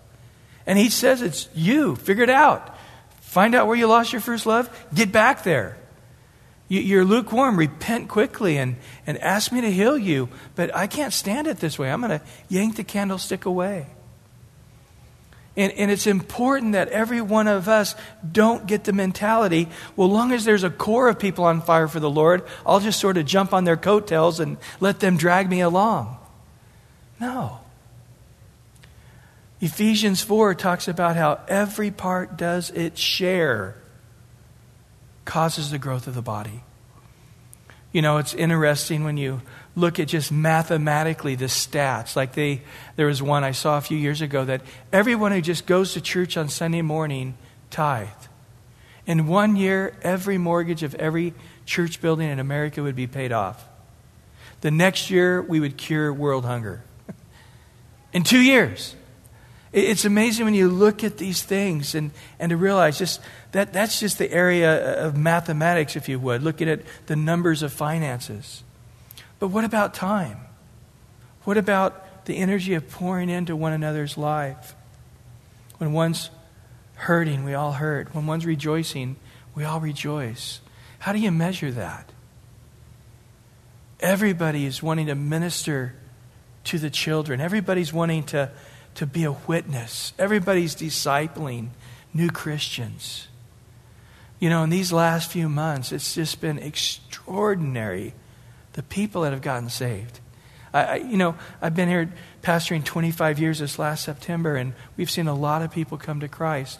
And 0.66 0.78
he 0.78 0.90
says 0.90 1.22
it's 1.22 1.50
you. 1.54 1.96
Figure 1.96 2.24
it 2.24 2.30
out. 2.30 2.78
Find 3.22 3.56
out 3.56 3.68
where 3.68 3.76
you 3.76 3.88
lost 3.88 4.14
your 4.14 4.22
first 4.22 4.46
love. 4.46 4.70
Get 4.94 5.12
back 5.12 5.44
there. 5.44 5.78
You're 6.70 7.06
lukewarm. 7.06 7.58
Repent 7.58 8.10
quickly 8.10 8.58
and, 8.58 8.76
and 9.06 9.18
ask 9.20 9.52
me 9.52 9.62
to 9.62 9.72
heal 9.72 9.98
you. 9.98 10.30
But 10.56 10.76
I 10.76 10.88
can't 10.88 11.14
stand 11.14 11.48
it 11.48 11.58
this 11.58 11.80
way. 11.80 11.92
I'm 11.92 12.02
going 12.02 12.20
to 12.20 12.26
yank 12.50 12.76
the 12.76 12.84
candlestick 12.84 13.46
away. 13.46 13.88
And, 15.58 15.74
and 15.74 15.90
it's 15.90 16.06
important 16.06 16.74
that 16.74 16.90
every 16.90 17.20
one 17.20 17.48
of 17.48 17.68
us 17.68 17.96
don't 18.32 18.68
get 18.68 18.84
the 18.84 18.94
mentality, 18.94 19.68
well, 19.96 20.08
long 20.08 20.32
as 20.32 20.46
there's 20.46 20.64
a 20.64 20.70
core 20.70 21.10
of 21.10 21.18
people 21.18 21.46
on 21.46 21.62
fire 21.62 21.88
for 21.88 22.00
the 22.00 22.10
Lord, 22.10 22.44
I'll 22.64 22.80
just 22.80 23.00
sort 23.00 23.18
of 23.18 23.26
jump 23.26 23.54
on 23.54 23.64
their 23.64 23.76
coattails 23.76 24.40
and 24.40 24.58
let 24.80 25.00
them 25.00 25.18
drag 25.18 25.50
me 25.50 25.62
along. 25.62 26.16
No. 27.20 27.60
Ephesians 29.60 30.22
4 30.22 30.54
talks 30.54 30.88
about 30.88 31.16
how 31.16 31.40
every 31.48 31.90
part 31.90 32.38
does 32.38 32.70
its 32.70 33.02
share, 33.02 33.76
causes 35.28 35.70
the 35.70 35.78
growth 35.78 36.08
of 36.08 36.16
the 36.16 36.22
body. 36.24 36.64
You 37.92 38.02
know, 38.02 38.18
it's 38.18 38.34
interesting 38.34 39.04
when 39.04 39.18
you 39.18 39.42
look 39.76 40.00
at 40.00 40.08
just 40.08 40.32
mathematically 40.32 41.36
the 41.36 41.46
stats. 41.46 42.16
Like 42.16 42.34
they, 42.34 42.62
there 42.96 43.08
was 43.08 43.22
one 43.22 43.44
I 43.44 43.52
saw 43.52 43.78
a 43.78 43.82
few 43.82 43.98
years 43.98 44.22
ago 44.22 44.46
that 44.46 44.62
everyone 44.92 45.32
who 45.32 45.42
just 45.42 45.66
goes 45.66 45.94
to 45.94 46.02
church 46.02 46.38
on 46.38 46.50
Sunday 46.50 46.82
morning 46.82 47.38
tithe. 47.70 48.08
In 49.06 49.28
one 49.28 49.56
year, 49.56 49.96
every 50.02 50.38
mortgage 50.38 50.84
of 50.84 50.96
every 50.96 51.34
church 51.66 52.02
building 52.02 52.30
in 52.30 52.40
America 52.40 52.82
would 52.82 52.96
be 52.96 53.08
paid 53.08 53.32
off. 53.32 53.68
The 54.62 54.72
next 54.72 55.10
year, 55.12 55.42
we 55.42 55.60
would 55.60 55.78
cure 55.78 56.12
world 56.12 56.46
hunger. 56.46 56.84
in 58.14 58.24
two 58.24 58.40
years. 58.40 58.96
It's 59.80 60.06
amazing 60.06 60.46
when 60.46 60.56
you 60.56 60.70
look 60.70 61.04
at 61.04 61.18
these 61.18 61.44
things 61.44 61.94
and, 61.94 62.10
and 62.40 62.50
to 62.50 62.58
realize 62.58 62.98
just 62.98 63.22
that 63.52 63.74
that's 63.74 64.00
just 64.00 64.18
the 64.18 64.32
area 64.32 65.06
of 65.06 65.16
mathematics, 65.16 65.96
if 65.96 66.10
you 66.10 66.20
would, 66.20 66.42
looking 66.42 66.68
at 66.68 66.82
the 67.06 67.16
numbers 67.16 67.62
of 67.62 67.72
finances. 67.72 68.64
But 69.38 69.50
what 69.50 69.66
about 69.66 69.94
time? 69.94 70.40
What 71.44 71.58
about 71.58 72.26
the 72.26 72.38
energy 72.38 72.74
of 72.74 72.90
pouring 72.90 73.30
into 73.30 73.56
one 73.56 73.72
another's 73.72 74.18
life? 74.18 74.74
When 75.78 75.94
one's 75.94 76.32
hurting, 76.96 77.44
we 77.44 77.54
all 77.54 77.74
hurt. 77.74 78.16
When 78.16 78.26
one's 78.26 78.48
rejoicing, 78.48 79.16
we 79.54 79.64
all 79.64 79.80
rejoice. 79.80 80.60
How 80.98 81.14
do 81.14 81.20
you 81.20 81.32
measure 81.32 81.70
that? 81.70 82.12
Everybody 84.00 84.66
is 84.66 84.82
wanting 84.82 85.06
to 85.06 85.14
minister 85.14 85.94
to 86.64 86.80
the 86.80 86.90
children. 86.90 87.40
Everybody's 87.40 87.94
wanting 87.94 88.24
to 88.24 88.50
to 88.98 89.06
be 89.06 89.24
a 89.24 89.32
witness. 89.32 90.12
Everybody's 90.18 90.76
discipling 90.76 91.70
new 92.16 92.30
Christians. 92.32 93.28
You 94.40 94.50
know, 94.50 94.64
in 94.64 94.72
these 94.72 94.92
last 94.92 95.32
few 95.32 95.48
months, 95.48 95.92
it's 95.92 96.16
just 96.16 96.42
been 96.42 96.58
extraordinary 96.58 98.14
the 98.74 98.82
people 98.82 99.22
that 99.22 99.34
have 99.34 99.44
gotten 99.44 99.70
saved. 99.70 100.20
I, 100.74 100.84
I, 100.84 100.96
you 100.96 101.18
know, 101.18 101.36
I've 101.62 101.76
been 101.76 101.90
here 101.90 102.12
pastoring 102.42 102.84
25 102.84 103.38
years 103.38 103.60
this 103.60 103.78
last 103.78 104.04
September, 104.04 104.56
and 104.56 104.74
we've 104.98 105.12
seen 105.12 105.28
a 105.28 105.36
lot 105.36 105.62
of 105.62 105.72
people 105.72 106.00
come 106.00 106.20
to 106.22 106.28
Christ. 106.28 106.80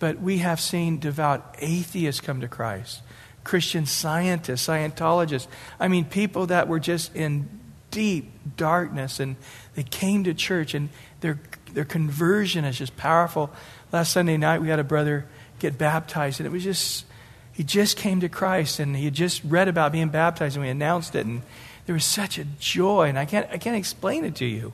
But 0.00 0.20
we 0.20 0.38
have 0.38 0.60
seen 0.60 0.98
devout 0.98 1.54
atheists 1.60 2.20
come 2.20 2.40
to 2.40 2.48
Christ, 2.48 3.02
Christian 3.44 3.86
scientists, 3.86 4.66
Scientologists. 4.66 5.46
I 5.78 5.86
mean, 5.86 6.06
people 6.06 6.46
that 6.46 6.66
were 6.66 6.80
just 6.80 7.14
in 7.14 7.48
deep 7.92 8.32
darkness 8.56 9.20
and 9.20 9.36
they 9.76 9.84
came 9.84 10.24
to 10.24 10.34
church 10.34 10.74
and 10.74 10.88
their, 11.20 11.38
their 11.72 11.84
conversion 11.84 12.64
is 12.64 12.78
just 12.78 12.96
powerful. 12.96 13.52
Last 13.92 14.12
Sunday 14.12 14.36
night, 14.36 14.60
we 14.60 14.68
had 14.68 14.80
a 14.80 14.84
brother 14.84 15.26
get 15.58 15.78
baptized, 15.78 16.40
and 16.40 16.46
it 16.46 16.50
was 16.50 16.64
just, 16.64 17.06
he 17.52 17.62
just 17.62 17.96
came 17.96 18.20
to 18.20 18.28
Christ, 18.28 18.80
and 18.80 18.96
he 18.96 19.04
had 19.04 19.14
just 19.14 19.42
read 19.44 19.68
about 19.68 19.92
being 19.92 20.08
baptized, 20.08 20.56
and 20.56 20.64
we 20.64 20.70
announced 20.70 21.14
it, 21.14 21.24
and 21.24 21.42
there 21.86 21.94
was 21.94 22.04
such 22.04 22.38
a 22.38 22.44
joy, 22.58 23.08
and 23.08 23.18
I 23.18 23.26
can't, 23.26 23.48
I 23.50 23.58
can't 23.58 23.76
explain 23.76 24.24
it 24.24 24.34
to 24.36 24.44
you. 24.44 24.72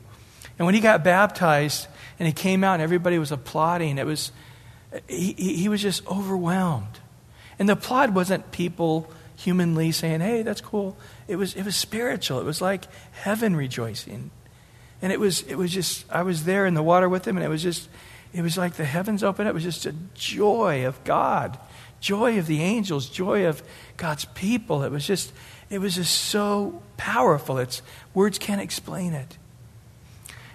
And 0.58 0.66
when 0.66 0.74
he 0.74 0.80
got 0.80 1.04
baptized, 1.04 1.88
and 2.18 2.26
he 2.26 2.32
came 2.32 2.64
out, 2.64 2.74
and 2.74 2.82
everybody 2.82 3.18
was 3.18 3.32
applauding, 3.32 3.98
it 3.98 4.06
was, 4.06 4.32
he, 5.08 5.32
he 5.32 5.68
was 5.68 5.82
just 5.82 6.06
overwhelmed. 6.06 7.00
And 7.58 7.68
the 7.68 7.74
applaud 7.74 8.14
wasn't 8.14 8.50
people 8.50 9.10
humanly 9.36 9.92
saying, 9.92 10.20
hey, 10.20 10.42
that's 10.42 10.60
cool. 10.60 10.96
It 11.28 11.36
was, 11.36 11.54
it 11.54 11.64
was 11.64 11.76
spiritual. 11.76 12.40
It 12.40 12.44
was 12.44 12.60
like 12.60 12.84
heaven 13.12 13.56
rejoicing. 13.56 14.30
And 15.02 15.12
it 15.12 15.20
was, 15.20 15.42
it 15.42 15.56
was 15.56 15.72
just, 15.72 16.10
I 16.10 16.22
was 16.22 16.44
there 16.44 16.64
in 16.64 16.74
the 16.74 16.82
water 16.82 17.08
with 17.08 17.26
him, 17.26 17.36
and 17.36 17.44
it 17.44 17.48
was 17.48 17.62
just, 17.62 17.88
it 18.32 18.40
was 18.40 18.56
like 18.56 18.74
the 18.74 18.84
heavens 18.84 19.22
opened. 19.22 19.48
It 19.48 19.54
was 19.54 19.64
just 19.64 19.84
a 19.84 19.94
joy 20.14 20.86
of 20.86 21.02
God, 21.04 21.58
joy 22.00 22.38
of 22.38 22.46
the 22.46 22.62
angels, 22.62 23.08
joy 23.08 23.46
of 23.46 23.62
God's 23.96 24.24
people. 24.26 24.84
It 24.84 24.92
was 24.92 25.06
just, 25.06 25.32
it 25.68 25.80
was 25.80 25.96
just 25.96 26.14
so 26.14 26.82
powerful. 26.96 27.58
It's, 27.58 27.82
words 28.14 28.38
can't 28.38 28.60
explain 28.60 29.12
it. 29.12 29.36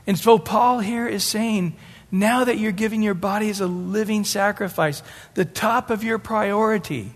And 0.07 0.17
so 0.17 0.39
Paul 0.39 0.79
here 0.79 1.07
is 1.07 1.25
saying, 1.25 1.75
now 2.09 2.45
that 2.45 2.57
you're 2.57 2.71
giving 2.71 3.03
your 3.03 3.13
body 3.13 3.49
as 3.49 3.59
a 3.59 3.67
living 3.67 4.23
sacrifice, 4.23 5.03
the 5.33 5.43
top 5.43 5.89
of 5.89 6.05
your 6.05 6.17
priority 6.17 7.11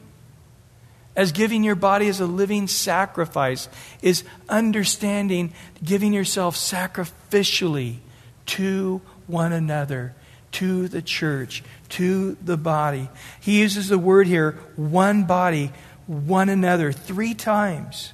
as 1.16 1.32
giving 1.32 1.64
your 1.64 1.76
body 1.76 2.08
as 2.08 2.20
a 2.20 2.26
living 2.26 2.68
sacrifice 2.68 3.68
is 4.02 4.24
understanding 4.48 5.54
giving 5.84 6.14
yourself 6.14 6.56
sacrificially 6.56 7.98
to 8.46 9.02
one 9.28 9.54
another, 9.54 10.14
to 10.52 10.88
the 10.88 11.02
church, 11.02 11.64
to 11.90 12.38
the 12.44 12.58
body. 12.58 13.10
He 13.40 13.60
uses 13.60 13.90
the 13.90 14.00
word 14.00 14.28
here, 14.28 14.52
one 14.76 15.24
body, 15.24 15.72
one 16.08 16.50
another, 16.50 16.92
three 16.92 17.34
times 17.34 18.14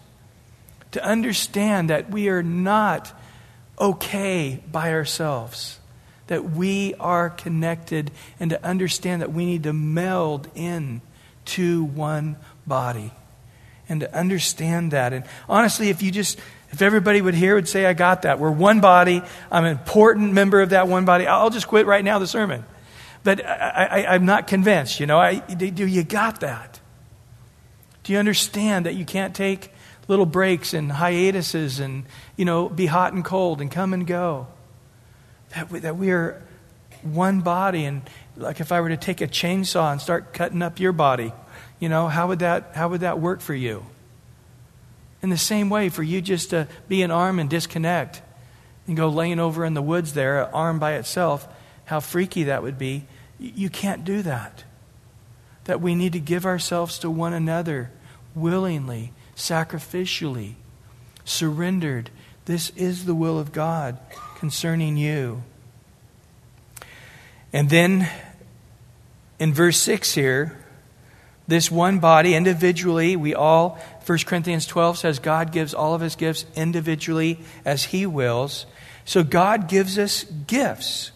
to 0.92 1.04
understand 1.04 1.90
that 1.90 2.10
we 2.10 2.30
are 2.30 2.44
not 2.44 3.14
okay 3.80 4.62
by 4.72 4.92
ourselves, 4.94 5.80
that 6.28 6.52
we 6.52 6.94
are 6.96 7.30
connected, 7.30 8.12
and 8.40 8.50
to 8.50 8.64
understand 8.66 9.22
that 9.22 9.32
we 9.32 9.46
need 9.46 9.64
to 9.64 9.74
meld 9.74 10.50
in 10.56 11.02
to 11.46 11.84
one 11.84 12.36
body. 12.68 13.12
And 13.90 14.02
to 14.02 14.14
understand 14.14 14.92
that. 14.92 15.14
And 15.14 15.24
honestly, 15.48 15.90
if 15.90 16.02
you 16.02 16.12
just, 16.12 16.38
if 16.72 16.82
everybody 16.82 17.22
would 17.22 17.34
hear, 17.34 17.56
would 17.56 17.70
say, 17.70 17.86
I 17.86 17.94
got 17.94 18.24
that. 18.24 18.38
We're 18.38 18.52
one 18.52 18.82
body. 18.82 19.22
I'm 19.50 19.64
an 19.64 19.72
important 19.72 20.34
member 20.34 20.62
of 20.62 20.72
that 20.72 20.88
one 20.90 21.06
body. 21.06 21.26
I'll 21.26 21.50
just 21.50 21.68
quit 21.68 21.86
right 21.86 22.04
now 22.04 22.20
the 22.20 22.28
sermon. 22.28 22.66
But 23.24 23.46
I, 23.46 24.16
am 24.16 24.26
not 24.26 24.48
convinced, 24.48 25.00
you 25.00 25.06
know. 25.06 25.20
I, 25.20 25.40
do 25.40 25.86
you 25.86 26.04
got 26.04 26.42
that? 26.42 26.80
Do 28.04 28.14
you 28.14 28.20
understand 28.20 28.86
that 28.86 28.96
you 28.96 29.06
can't 29.06 29.36
take 29.36 29.74
little 30.08 30.26
breaks 30.26 30.74
and 30.74 30.92
hiatuses 30.92 31.80
and, 31.80 32.06
you 32.38 32.46
know, 32.46 32.70
be 32.70 32.86
hot 32.86 33.14
and 33.14 33.24
cold 33.26 33.60
and 33.60 33.70
come 33.70 33.94
and 33.94 34.08
go? 34.08 34.48
That 35.50 35.72
we, 35.72 35.80
that 35.80 35.98
we 35.98 36.12
are 36.12 36.42
one 37.02 37.42
body. 37.42 37.84
And 37.84 38.02
like 38.38 38.60
if 38.60 38.72
I 38.72 38.80
were 38.82 38.90
to 38.90 38.98
take 38.98 39.20
a 39.20 39.28
chainsaw 39.28 39.92
and 39.92 40.00
start 40.00 40.34
cutting 40.34 40.62
up 40.62 40.80
your 40.80 40.94
body, 40.94 41.34
you 41.80 41.90
know, 41.90 42.08
how 42.08 42.28
would 42.28 42.40
that, 42.40 42.72
how 42.74 42.90
would 42.90 43.02
that 43.02 43.20
work 43.20 43.42
for 43.42 43.54
you? 43.54 43.86
In 45.22 45.30
the 45.30 45.38
same 45.38 45.70
way, 45.70 45.90
for 45.90 46.04
you 46.04 46.22
just 46.22 46.52
to 46.52 46.68
be 46.88 47.02
an 47.02 47.12
arm 47.12 47.40
and 47.40 47.50
disconnect 47.50 48.22
and 48.88 48.96
go 48.96 49.10
laying 49.10 49.40
over 49.40 49.66
in 49.66 49.74
the 49.74 49.82
woods 49.82 50.14
there, 50.14 50.44
an 50.44 50.50
arm 50.54 50.80
by 50.80 50.94
itself, 50.94 51.48
how 51.86 52.00
freaky 52.00 52.44
that 52.44 52.64
would 52.64 52.78
be. 52.78 53.06
You 53.40 53.70
can't 53.70 54.06
do 54.06 54.22
that. 54.22 54.64
that 55.68 55.82
we 55.82 55.96
need 55.96 56.14
to 56.14 56.20
give 56.20 56.46
ourselves 56.46 56.98
to 57.00 57.12
one 57.12 57.34
another 57.34 57.92
willingly, 58.34 59.12
sacrificially, 59.36 60.54
surrendered. 61.26 62.10
This 62.46 62.72
is 62.72 63.06
the 63.06 63.14
will 63.14 63.38
of 63.38 63.52
God 63.52 64.00
concerning 64.38 64.96
you. 64.98 65.44
And 67.52 67.70
then 67.70 68.10
in 69.40 69.54
verse 69.54 69.78
6 69.80 70.14
here, 70.14 70.58
this 71.48 71.72
one 71.72 72.00
body 72.00 72.36
individually, 72.36 73.16
we 73.16 73.34
all, 73.34 73.80
1 74.06 74.20
Corinthians 74.26 74.66
12 74.66 74.98
says 74.98 75.20
God 75.20 75.52
gives 75.52 75.74
all 75.74 75.94
of 75.94 76.02
his 76.02 76.16
gifts 76.16 76.46
individually 76.56 77.40
as 77.64 77.86
he 77.86 78.06
wills. 78.06 78.66
So 79.06 79.24
God 79.24 79.70
gives 79.70 79.98
us 79.98 80.24
gifts. 80.24 81.12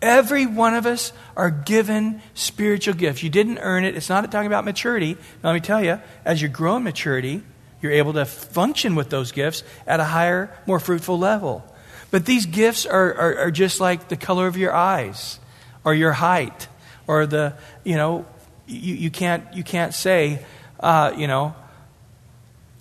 Every 0.00 0.46
one 0.46 0.74
of 0.74 0.86
us 0.86 1.12
are 1.36 1.50
given 1.50 2.22
spiritual 2.32 2.94
gifts. 2.94 3.22
You 3.22 3.30
didn't 3.30 3.58
earn 3.58 3.84
it. 3.84 3.96
It's 3.96 4.08
not 4.08 4.30
talking 4.30 4.46
about 4.46 4.64
maturity. 4.64 5.14
Now, 5.42 5.50
let 5.50 5.54
me 5.54 5.60
tell 5.60 5.84
you, 5.84 6.00
as 6.24 6.40
you 6.40 6.48
grow 6.48 6.76
in 6.76 6.84
maturity, 6.84 7.42
you're 7.82 7.92
able 7.92 8.12
to 8.14 8.24
function 8.24 8.94
with 8.94 9.10
those 9.10 9.32
gifts 9.32 9.64
at 9.86 10.00
a 10.00 10.04
higher, 10.04 10.56
more 10.66 10.80
fruitful 10.80 11.18
level. 11.18 11.64
But 12.10 12.24
these 12.26 12.46
gifts 12.46 12.86
are, 12.86 13.12
are, 13.14 13.38
are 13.38 13.50
just 13.50 13.80
like 13.80 14.08
the 14.08 14.16
color 14.16 14.46
of 14.46 14.56
your 14.56 14.72
eyes 14.72 15.38
or 15.84 15.94
your 15.94 16.12
height 16.12 16.68
or 17.06 17.26
the, 17.26 17.54
you 17.84 17.96
know, 17.96 18.24
you, 18.68 18.94
you, 18.94 19.10
can't, 19.10 19.44
you 19.54 19.64
can't 19.64 19.94
say, 19.94 20.44
uh, 20.80 21.12
you 21.16 21.26
know, 21.26 21.54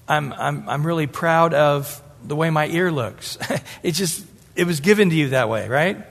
I'm, 0.08 0.34
I'm, 0.34 0.70
I'm 0.70 0.86
really 0.86 1.08
proud 1.08 1.54
of 1.54 2.02
the 2.24 2.36
way 2.36 2.50
my 2.50 2.68
ear 2.68 2.92
looks. 2.92 3.38
it 3.84 3.92
just, 3.92 4.26
it 4.56 4.66
was 4.66 4.80
given 4.80 5.10
to 5.10 5.16
you 5.16 5.30
that 5.30 5.50
way, 5.50 5.68
right? 5.68 6.06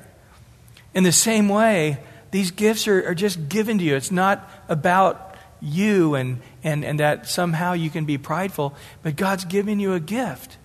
In 0.94 1.04
the 1.04 1.12
same 1.12 1.48
way, 1.48 1.98
these 2.30 2.50
gifts 2.50 2.88
are, 2.88 3.08
are 3.08 3.14
just 3.14 3.48
given 3.48 3.78
to 3.78 3.84
you. 3.84 3.96
It's 3.96 4.10
not 4.10 4.50
about 4.68 5.36
you 5.60 6.14
and, 6.14 6.40
and, 6.62 6.84
and 6.84 7.00
that 7.00 7.28
somehow 7.28 7.72
you 7.72 7.90
can 7.90 8.04
be 8.04 8.18
prideful, 8.18 8.74
but 9.02 9.16
God's 9.16 9.44
given 9.44 9.80
you 9.80 9.94
a 9.94 10.00
gift. 10.00 10.56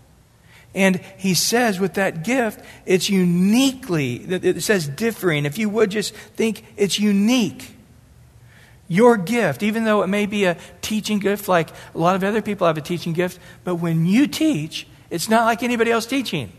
And 0.74 1.02
he 1.18 1.34
says 1.34 1.80
with 1.80 1.96
that 1.96 2.24
gift, 2.24 2.64
it's 2.86 3.10
uniquely, 3.10 4.16
it 4.16 4.64
says 4.64 4.88
differing. 4.88 5.46
If 5.46 5.58
you 5.58 5.70
would 5.70 5.92
just 5.92 6.14
think 6.14 6.64
it's 6.78 6.98
unique. 6.98 7.76
Your 8.92 9.16
gift, 9.16 9.64
even 9.64 9.86
though 9.86 10.02
it 10.02 10.08
may 10.08 10.26
be 10.26 10.44
a 10.44 10.58
teaching 10.82 11.20
gift 11.20 11.48
like 11.48 11.70
a 11.96 11.98
lot 11.98 12.18
of 12.18 12.26
other 12.26 12.42
people 12.42 12.68
have 12.68 12.78
a 12.78 12.82
teaching 12.82 13.14
gift, 13.14 13.40
but 13.64 13.76
when 13.76 14.06
you 14.06 14.28
teach, 14.28 14.86
it's 15.10 15.30
not 15.30 15.46
like 15.46 15.64
anybody 15.64 15.92
else 15.92 16.06
teaching. 16.06 16.52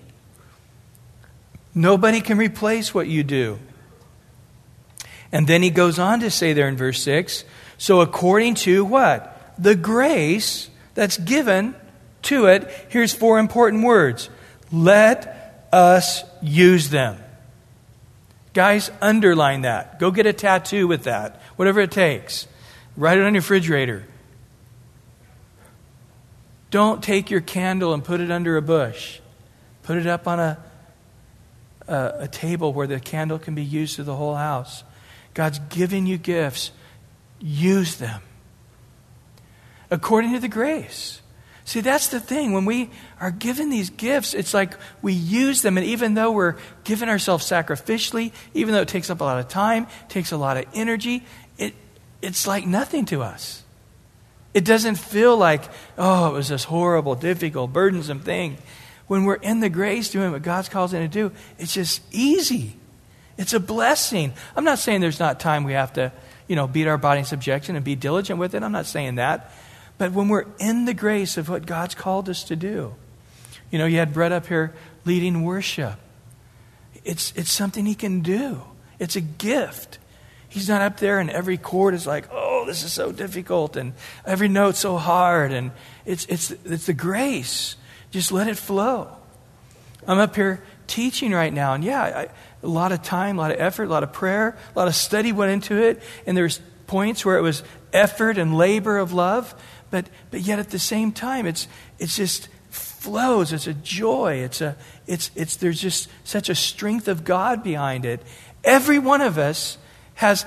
Nobody 1.74 2.22
can 2.22 2.38
replace 2.38 2.94
what 2.94 3.06
you 3.06 3.22
do. 3.22 3.58
And 5.30 5.46
then 5.46 5.62
he 5.62 5.68
goes 5.68 5.98
on 5.98 6.20
to 6.20 6.30
say 6.30 6.54
there 6.54 6.68
in 6.68 6.76
verse 6.78 7.02
6 7.02 7.44
so 7.76 8.00
according 8.00 8.54
to 8.64 8.82
what? 8.82 9.52
The 9.58 9.74
grace 9.74 10.70
that's 10.94 11.18
given 11.18 11.74
to 12.22 12.46
it, 12.46 12.66
here's 12.88 13.12
four 13.12 13.38
important 13.40 13.84
words. 13.84 14.30
Let 14.72 15.68
us 15.70 16.22
use 16.40 16.88
them. 16.88 17.22
Guys, 18.54 18.90
underline 19.02 19.62
that. 19.62 19.98
Go 19.98 20.10
get 20.10 20.24
a 20.24 20.32
tattoo 20.32 20.86
with 20.86 21.02
that, 21.04 21.41
whatever 21.56 21.80
it 21.80 21.90
takes. 21.90 22.46
Write 22.96 23.18
it 23.18 23.24
on 23.24 23.34
your 23.34 23.40
refrigerator. 23.40 24.06
Don't 26.70 27.02
take 27.02 27.30
your 27.30 27.40
candle 27.40 27.94
and 27.94 28.02
put 28.02 28.20
it 28.20 28.30
under 28.30 28.56
a 28.56 28.62
bush. 28.62 29.20
Put 29.82 29.98
it 29.98 30.06
up 30.06 30.26
on 30.26 30.38
a, 30.38 30.58
a, 31.88 32.12
a 32.20 32.28
table 32.28 32.72
where 32.72 32.86
the 32.86 33.00
candle 33.00 33.38
can 33.38 33.54
be 33.54 33.64
used 33.64 33.96
to 33.96 34.04
the 34.04 34.14
whole 34.14 34.34
house. 34.34 34.84
God's 35.34 35.58
giving 35.70 36.06
you 36.06 36.18
gifts. 36.18 36.72
Use 37.40 37.96
them 37.96 38.22
according 39.90 40.32
to 40.32 40.40
the 40.40 40.48
grace. 40.48 41.21
See, 41.64 41.80
that's 41.80 42.08
the 42.08 42.18
thing. 42.18 42.52
When 42.52 42.64
we 42.64 42.90
are 43.20 43.30
given 43.30 43.70
these 43.70 43.90
gifts, 43.90 44.34
it's 44.34 44.52
like 44.52 44.76
we 45.00 45.12
use 45.12 45.62
them, 45.62 45.78
and 45.78 45.86
even 45.86 46.14
though 46.14 46.32
we're 46.32 46.56
giving 46.84 47.08
ourselves 47.08 47.48
sacrificially, 47.48 48.32
even 48.52 48.74
though 48.74 48.80
it 48.80 48.88
takes 48.88 49.10
up 49.10 49.20
a 49.20 49.24
lot 49.24 49.38
of 49.38 49.48
time, 49.48 49.86
takes 50.08 50.32
a 50.32 50.36
lot 50.36 50.56
of 50.56 50.64
energy, 50.74 51.24
it, 51.58 51.74
it's 52.20 52.46
like 52.46 52.66
nothing 52.66 53.04
to 53.06 53.22
us. 53.22 53.62
It 54.54 54.64
doesn't 54.64 54.96
feel 54.96 55.36
like, 55.36 55.62
oh, 55.96 56.30
it 56.30 56.32
was 56.32 56.48
this 56.48 56.64
horrible, 56.64 57.14
difficult, 57.14 57.72
burdensome 57.72 58.20
thing. 58.20 58.58
When 59.06 59.24
we're 59.24 59.36
in 59.36 59.60
the 59.60 59.68
grace 59.68 60.10
doing 60.10 60.32
what 60.32 60.42
God's 60.42 60.68
calls 60.68 60.92
us 60.92 60.98
to 60.98 61.08
do, 61.08 61.32
it's 61.58 61.72
just 61.72 62.02
easy. 62.10 62.76
It's 63.38 63.54
a 63.54 63.60
blessing. 63.60 64.32
I'm 64.56 64.64
not 64.64 64.78
saying 64.78 65.00
there's 65.00 65.20
not 65.20 65.40
time 65.40 65.64
we 65.64 65.72
have 65.72 65.92
to, 65.94 66.12
you 66.48 66.56
know, 66.56 66.66
beat 66.66 66.86
our 66.86 66.98
body 66.98 67.20
in 67.20 67.24
subjection 67.24 67.76
and 67.76 67.84
be 67.84 67.94
diligent 67.94 68.38
with 68.38 68.54
it. 68.54 68.62
I'm 68.62 68.72
not 68.72 68.86
saying 68.86 69.14
that. 69.14 69.52
But 69.98 70.12
when 70.12 70.28
we're 70.28 70.46
in 70.58 70.84
the 70.84 70.94
grace 70.94 71.36
of 71.36 71.48
what 71.48 71.66
God's 71.66 71.94
called 71.94 72.28
us 72.28 72.44
to 72.44 72.56
do, 72.56 72.94
you 73.70 73.78
know, 73.78 73.86
you 73.86 73.98
had 73.98 74.12
Brett 74.12 74.32
up 74.32 74.46
here 74.46 74.74
leading 75.04 75.42
worship. 75.42 75.94
It's, 77.04 77.32
it's 77.36 77.50
something 77.50 77.86
he 77.86 77.94
can 77.94 78.20
do, 78.20 78.62
it's 78.98 79.16
a 79.16 79.20
gift. 79.20 79.98
He's 80.48 80.68
not 80.68 80.82
up 80.82 80.98
there 80.98 81.18
and 81.18 81.30
every 81.30 81.56
chord 81.56 81.94
is 81.94 82.06
like, 82.06 82.28
oh, 82.30 82.64
this 82.66 82.84
is 82.84 82.92
so 82.92 83.10
difficult, 83.10 83.74
and 83.74 83.94
every 84.26 84.48
note 84.48 84.76
so 84.76 84.98
hard. 84.98 85.50
And 85.50 85.70
it's, 86.04 86.26
it's, 86.26 86.50
it's 86.66 86.84
the 86.84 86.92
grace. 86.92 87.76
Just 88.10 88.32
let 88.32 88.48
it 88.48 88.58
flow. 88.58 89.08
I'm 90.06 90.18
up 90.18 90.36
here 90.36 90.62
teaching 90.86 91.32
right 91.32 91.52
now, 91.52 91.72
and 91.72 91.82
yeah, 91.82 92.02
I, 92.02 92.28
a 92.62 92.68
lot 92.68 92.92
of 92.92 93.02
time, 93.02 93.38
a 93.38 93.40
lot 93.40 93.50
of 93.50 93.60
effort, 93.60 93.84
a 93.84 93.88
lot 93.88 94.02
of 94.02 94.12
prayer, 94.12 94.56
a 94.74 94.78
lot 94.78 94.88
of 94.88 94.94
study 94.94 95.32
went 95.32 95.52
into 95.52 95.76
it, 95.76 96.02
and 96.26 96.36
there's 96.36 96.60
points 96.86 97.24
where 97.24 97.38
it 97.38 97.40
was 97.40 97.62
effort 97.92 98.36
and 98.36 98.56
labor 98.56 98.98
of 98.98 99.12
love, 99.12 99.54
but, 99.92 100.08
but 100.30 100.40
yet 100.40 100.58
at 100.58 100.70
the 100.70 100.78
same 100.78 101.12
time, 101.12 101.46
it's, 101.46 101.68
it's 102.00 102.16
just 102.16 102.48
flows. 102.70 103.52
It's 103.52 103.66
a 103.66 103.74
joy. 103.74 104.36
It's 104.36 104.62
a, 104.62 104.74
it's, 105.06 105.30
it's, 105.36 105.56
there's 105.56 105.80
just 105.80 106.08
such 106.24 106.48
a 106.48 106.54
strength 106.54 107.08
of 107.08 107.24
God 107.24 107.62
behind 107.62 108.06
it. 108.06 108.22
Every 108.64 108.98
one 108.98 109.20
of 109.20 109.36
us 109.36 109.76
has 110.14 110.46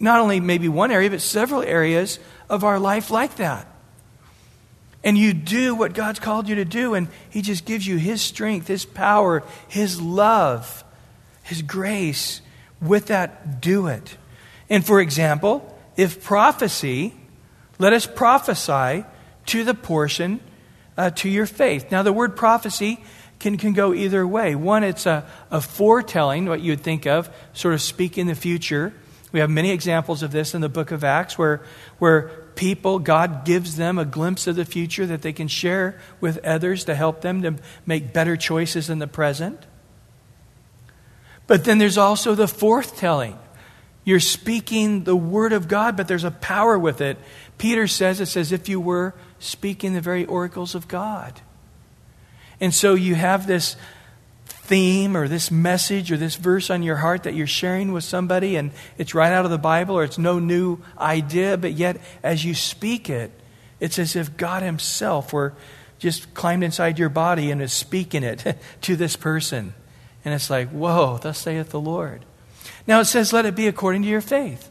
not 0.00 0.20
only 0.20 0.40
maybe 0.40 0.68
one 0.68 0.90
area, 0.90 1.10
but 1.10 1.20
several 1.20 1.62
areas 1.62 2.18
of 2.48 2.64
our 2.64 2.80
life 2.80 3.10
like 3.10 3.36
that. 3.36 3.66
And 5.04 5.18
you 5.18 5.34
do 5.34 5.74
what 5.74 5.92
God's 5.92 6.18
called 6.18 6.48
you 6.48 6.54
to 6.54 6.64
do, 6.64 6.94
and 6.94 7.08
He 7.28 7.42
just 7.42 7.66
gives 7.66 7.86
you 7.86 7.98
His 7.98 8.22
strength, 8.22 8.68
His 8.68 8.86
power, 8.86 9.44
His 9.68 10.00
love, 10.00 10.82
His 11.42 11.60
grace. 11.60 12.40
With 12.80 13.06
that, 13.06 13.60
do 13.60 13.88
it. 13.88 14.16
And 14.70 14.84
for 14.84 15.00
example, 15.00 15.78
if 15.96 16.24
prophecy 16.24 17.12
let 17.78 17.92
us 17.92 18.06
prophesy 18.06 19.04
to 19.46 19.64
the 19.64 19.74
portion 19.74 20.40
uh, 20.96 21.10
to 21.10 21.28
your 21.28 21.46
faith. 21.46 21.90
Now, 21.90 22.02
the 22.02 22.12
word 22.12 22.36
prophecy 22.36 23.02
can, 23.38 23.56
can 23.56 23.72
go 23.72 23.94
either 23.94 24.26
way. 24.26 24.54
One, 24.54 24.82
it's 24.84 25.06
a, 25.06 25.24
a 25.50 25.60
foretelling, 25.60 26.46
what 26.46 26.60
you 26.60 26.72
would 26.72 26.80
think 26.80 27.06
of, 27.06 27.30
sort 27.52 27.74
of 27.74 27.80
speak 27.80 28.18
in 28.18 28.26
the 28.26 28.34
future. 28.34 28.92
We 29.30 29.40
have 29.40 29.50
many 29.50 29.70
examples 29.70 30.22
of 30.22 30.32
this 30.32 30.54
in 30.54 30.60
the 30.60 30.68
book 30.68 30.90
of 30.90 31.04
Acts 31.04 31.38
where, 31.38 31.62
where 31.98 32.28
people, 32.56 32.98
God 32.98 33.44
gives 33.44 33.76
them 33.76 33.98
a 33.98 34.04
glimpse 34.04 34.46
of 34.46 34.56
the 34.56 34.64
future 34.64 35.06
that 35.06 35.22
they 35.22 35.32
can 35.32 35.48
share 35.48 36.00
with 36.20 36.44
others 36.44 36.84
to 36.84 36.94
help 36.94 37.20
them 37.20 37.42
to 37.42 37.54
make 37.86 38.12
better 38.12 38.36
choices 38.36 38.90
in 38.90 38.98
the 38.98 39.06
present. 39.06 39.66
But 41.46 41.64
then 41.64 41.78
there's 41.78 41.98
also 41.98 42.34
the 42.34 42.46
forthtelling. 42.46 43.36
You're 44.04 44.20
speaking 44.20 45.04
the 45.04 45.16
word 45.16 45.52
of 45.52 45.68
God, 45.68 45.96
but 45.96 46.08
there's 46.08 46.24
a 46.24 46.30
power 46.30 46.78
with 46.78 47.00
it 47.00 47.18
Peter 47.58 47.86
says 47.86 48.20
it's 48.20 48.36
as 48.36 48.52
if 48.52 48.68
you 48.68 48.80
were 48.80 49.14
speaking 49.38 49.92
the 49.92 50.00
very 50.00 50.24
oracles 50.24 50.74
of 50.74 50.88
God. 50.88 51.40
And 52.60 52.72
so 52.72 52.94
you 52.94 53.14
have 53.14 53.46
this 53.46 53.76
theme 54.46 55.16
or 55.16 55.28
this 55.28 55.50
message 55.50 56.12
or 56.12 56.16
this 56.16 56.36
verse 56.36 56.70
on 56.70 56.82
your 56.82 56.96
heart 56.96 57.22
that 57.22 57.34
you're 57.34 57.46
sharing 57.46 57.92
with 57.92 58.04
somebody, 58.04 58.56
and 58.56 58.70
it's 58.96 59.14
right 59.14 59.32
out 59.32 59.44
of 59.44 59.50
the 59.50 59.58
Bible 59.58 59.96
or 59.96 60.04
it's 60.04 60.18
no 60.18 60.38
new 60.38 60.78
idea, 60.98 61.56
but 61.56 61.72
yet 61.72 62.00
as 62.22 62.44
you 62.44 62.54
speak 62.54 63.08
it, 63.08 63.30
it's 63.80 63.98
as 63.98 64.16
if 64.16 64.36
God 64.36 64.62
Himself 64.62 65.32
were 65.32 65.54
just 65.98 66.34
climbed 66.34 66.64
inside 66.64 66.98
your 66.98 67.08
body 67.08 67.50
and 67.50 67.62
is 67.62 67.72
speaking 67.72 68.22
it 68.22 68.56
to 68.82 68.96
this 68.96 69.16
person. 69.16 69.74
And 70.24 70.34
it's 70.34 70.50
like, 70.50 70.68
whoa, 70.70 71.18
thus 71.18 71.38
saith 71.38 71.70
the 71.70 71.80
Lord. 71.80 72.24
Now 72.86 73.00
it 73.00 73.06
says, 73.06 73.32
let 73.32 73.46
it 73.46 73.54
be 73.54 73.66
according 73.66 74.02
to 74.02 74.08
your 74.08 74.20
faith. 74.20 74.70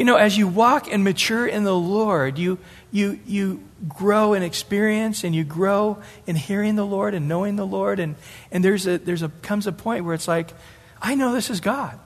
You 0.00 0.06
know, 0.06 0.16
as 0.16 0.38
you 0.38 0.48
walk 0.48 0.90
and 0.90 1.04
mature 1.04 1.46
in 1.46 1.62
the 1.62 1.76
Lord, 1.76 2.38
you, 2.38 2.56
you, 2.90 3.20
you 3.26 3.62
grow 3.86 4.32
in 4.32 4.42
experience 4.42 5.24
and 5.24 5.34
you 5.34 5.44
grow 5.44 5.98
in 6.26 6.36
hearing 6.36 6.74
the 6.74 6.86
Lord 6.86 7.12
and 7.12 7.28
knowing 7.28 7.56
the 7.56 7.66
Lord. 7.66 8.00
And, 8.00 8.16
and 8.50 8.64
there's 8.64 8.86
a, 8.86 8.96
there's 8.96 9.20
a, 9.20 9.28
comes 9.28 9.66
a 9.66 9.72
point 9.72 10.06
where 10.06 10.14
it's 10.14 10.26
like, 10.26 10.54
I 11.02 11.16
know 11.16 11.34
this 11.34 11.50
is 11.50 11.60
God. 11.60 12.00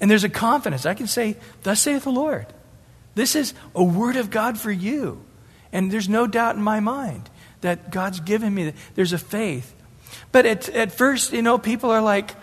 And 0.00 0.10
there's 0.10 0.24
a 0.24 0.30
confidence. 0.30 0.86
I 0.86 0.94
can 0.94 1.06
say, 1.06 1.36
Thus 1.64 1.82
saith 1.82 2.04
the 2.04 2.10
Lord. 2.10 2.46
This 3.14 3.36
is 3.36 3.52
a 3.74 3.84
word 3.84 4.16
of 4.16 4.30
God 4.30 4.58
for 4.58 4.72
you. 4.72 5.22
And 5.70 5.92
there's 5.92 6.08
no 6.08 6.26
doubt 6.26 6.56
in 6.56 6.62
my 6.62 6.80
mind 6.80 7.28
that 7.60 7.90
God's 7.90 8.20
given 8.20 8.54
me. 8.54 8.72
There's 8.94 9.12
a 9.12 9.18
faith. 9.18 9.74
But 10.32 10.46
at, 10.46 10.70
at 10.70 10.92
first, 10.92 11.34
you 11.34 11.42
know, 11.42 11.58
people 11.58 11.90
are 11.90 12.00
like, 12.00 12.34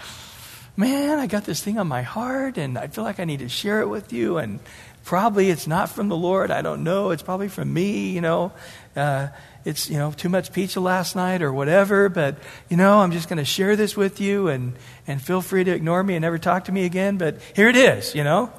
man, 0.79 1.19
I 1.19 1.27
got 1.27 1.43
this 1.43 1.61
thing 1.61 1.77
on 1.77 1.87
my 1.87 2.03
heart 2.03 2.57
and 2.57 2.77
I 2.77 2.87
feel 2.87 3.03
like 3.03 3.19
I 3.19 3.25
need 3.25 3.39
to 3.39 3.49
share 3.49 3.81
it 3.81 3.89
with 3.89 4.13
you. 4.13 4.37
And 4.37 4.61
probably 5.03 5.49
it's 5.49 5.67
not 5.67 5.89
from 5.89 6.07
the 6.07 6.15
Lord. 6.15 6.51
I 6.51 6.61
don't 6.61 6.85
know. 6.85 7.11
It's 7.11 7.21
probably 7.21 7.49
from 7.49 7.73
me, 7.73 8.11
you 8.11 8.21
know. 8.21 8.53
Uh, 8.95 9.27
it's, 9.65 9.89
you 9.89 9.97
know, 9.97 10.11
too 10.11 10.29
much 10.29 10.53
pizza 10.53 10.79
last 10.79 11.17
night 11.17 11.41
or 11.41 11.51
whatever, 11.51 12.07
but, 12.07 12.37
you 12.69 12.77
know, 12.77 12.99
I'm 12.99 13.11
just 13.11 13.27
going 13.27 13.39
to 13.39 13.45
share 13.45 13.75
this 13.75 13.97
with 13.97 14.21
you 14.21 14.47
and, 14.47 14.73
and 15.05 15.21
feel 15.21 15.41
free 15.41 15.65
to 15.65 15.71
ignore 15.71 16.01
me 16.01 16.15
and 16.15 16.21
never 16.21 16.37
talk 16.37 16.65
to 16.65 16.71
me 16.71 16.85
again. 16.85 17.17
But 17.17 17.39
here 17.53 17.67
it 17.67 17.75
is, 17.75 18.15
you 18.15 18.23
know, 18.23 18.49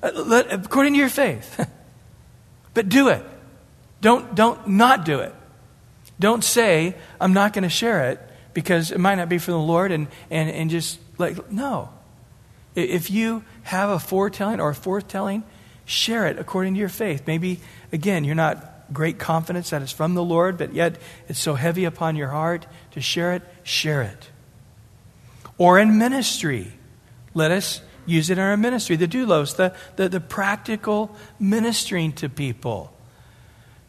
uh, 0.00 0.44
according 0.50 0.92
to 0.92 0.98
your 1.00 1.08
faith. 1.08 1.68
but 2.74 2.88
do 2.88 3.08
it. 3.08 3.24
Don't, 4.00 4.36
don't 4.36 4.68
not 4.68 5.04
do 5.04 5.18
it. 5.18 5.34
Don't 6.20 6.44
say, 6.44 6.94
I'm 7.20 7.32
not 7.32 7.52
going 7.52 7.64
to 7.64 7.68
share 7.68 8.10
it 8.10 8.20
because 8.52 8.92
it 8.92 9.00
might 9.00 9.16
not 9.16 9.28
be 9.28 9.38
from 9.38 9.54
the 9.54 9.60
Lord 9.60 9.90
and, 9.90 10.06
and, 10.30 10.48
and 10.48 10.70
just 10.70 11.00
like, 11.18 11.50
no. 11.50 11.90
If 12.74 13.10
you 13.10 13.44
have 13.62 13.90
a 13.90 13.98
foretelling 13.98 14.60
or 14.60 14.70
a 14.70 14.74
forthtelling, 14.74 15.44
share 15.84 16.26
it 16.26 16.38
according 16.38 16.74
to 16.74 16.80
your 16.80 16.88
faith. 16.88 17.24
Maybe, 17.26 17.60
again, 17.92 18.24
you're 18.24 18.34
not 18.34 18.92
great 18.92 19.18
confidence 19.18 19.70
that 19.70 19.82
it's 19.82 19.92
from 19.92 20.14
the 20.14 20.22
Lord, 20.22 20.58
but 20.58 20.74
yet 20.74 21.00
it's 21.28 21.38
so 21.38 21.54
heavy 21.54 21.84
upon 21.84 22.16
your 22.16 22.28
heart 22.28 22.66
to 22.92 23.00
share 23.00 23.32
it, 23.34 23.42
share 23.62 24.02
it. 24.02 24.30
Or 25.56 25.78
in 25.78 25.98
ministry, 25.98 26.72
let 27.32 27.50
us 27.50 27.80
use 28.06 28.30
it 28.30 28.38
in 28.38 28.44
our 28.44 28.56
ministry. 28.56 28.96
The 28.96 29.08
doulos, 29.08 29.56
the, 29.56 29.74
the, 29.96 30.08
the 30.08 30.20
practical 30.20 31.14
ministering 31.38 32.12
to 32.14 32.28
people. 32.28 32.92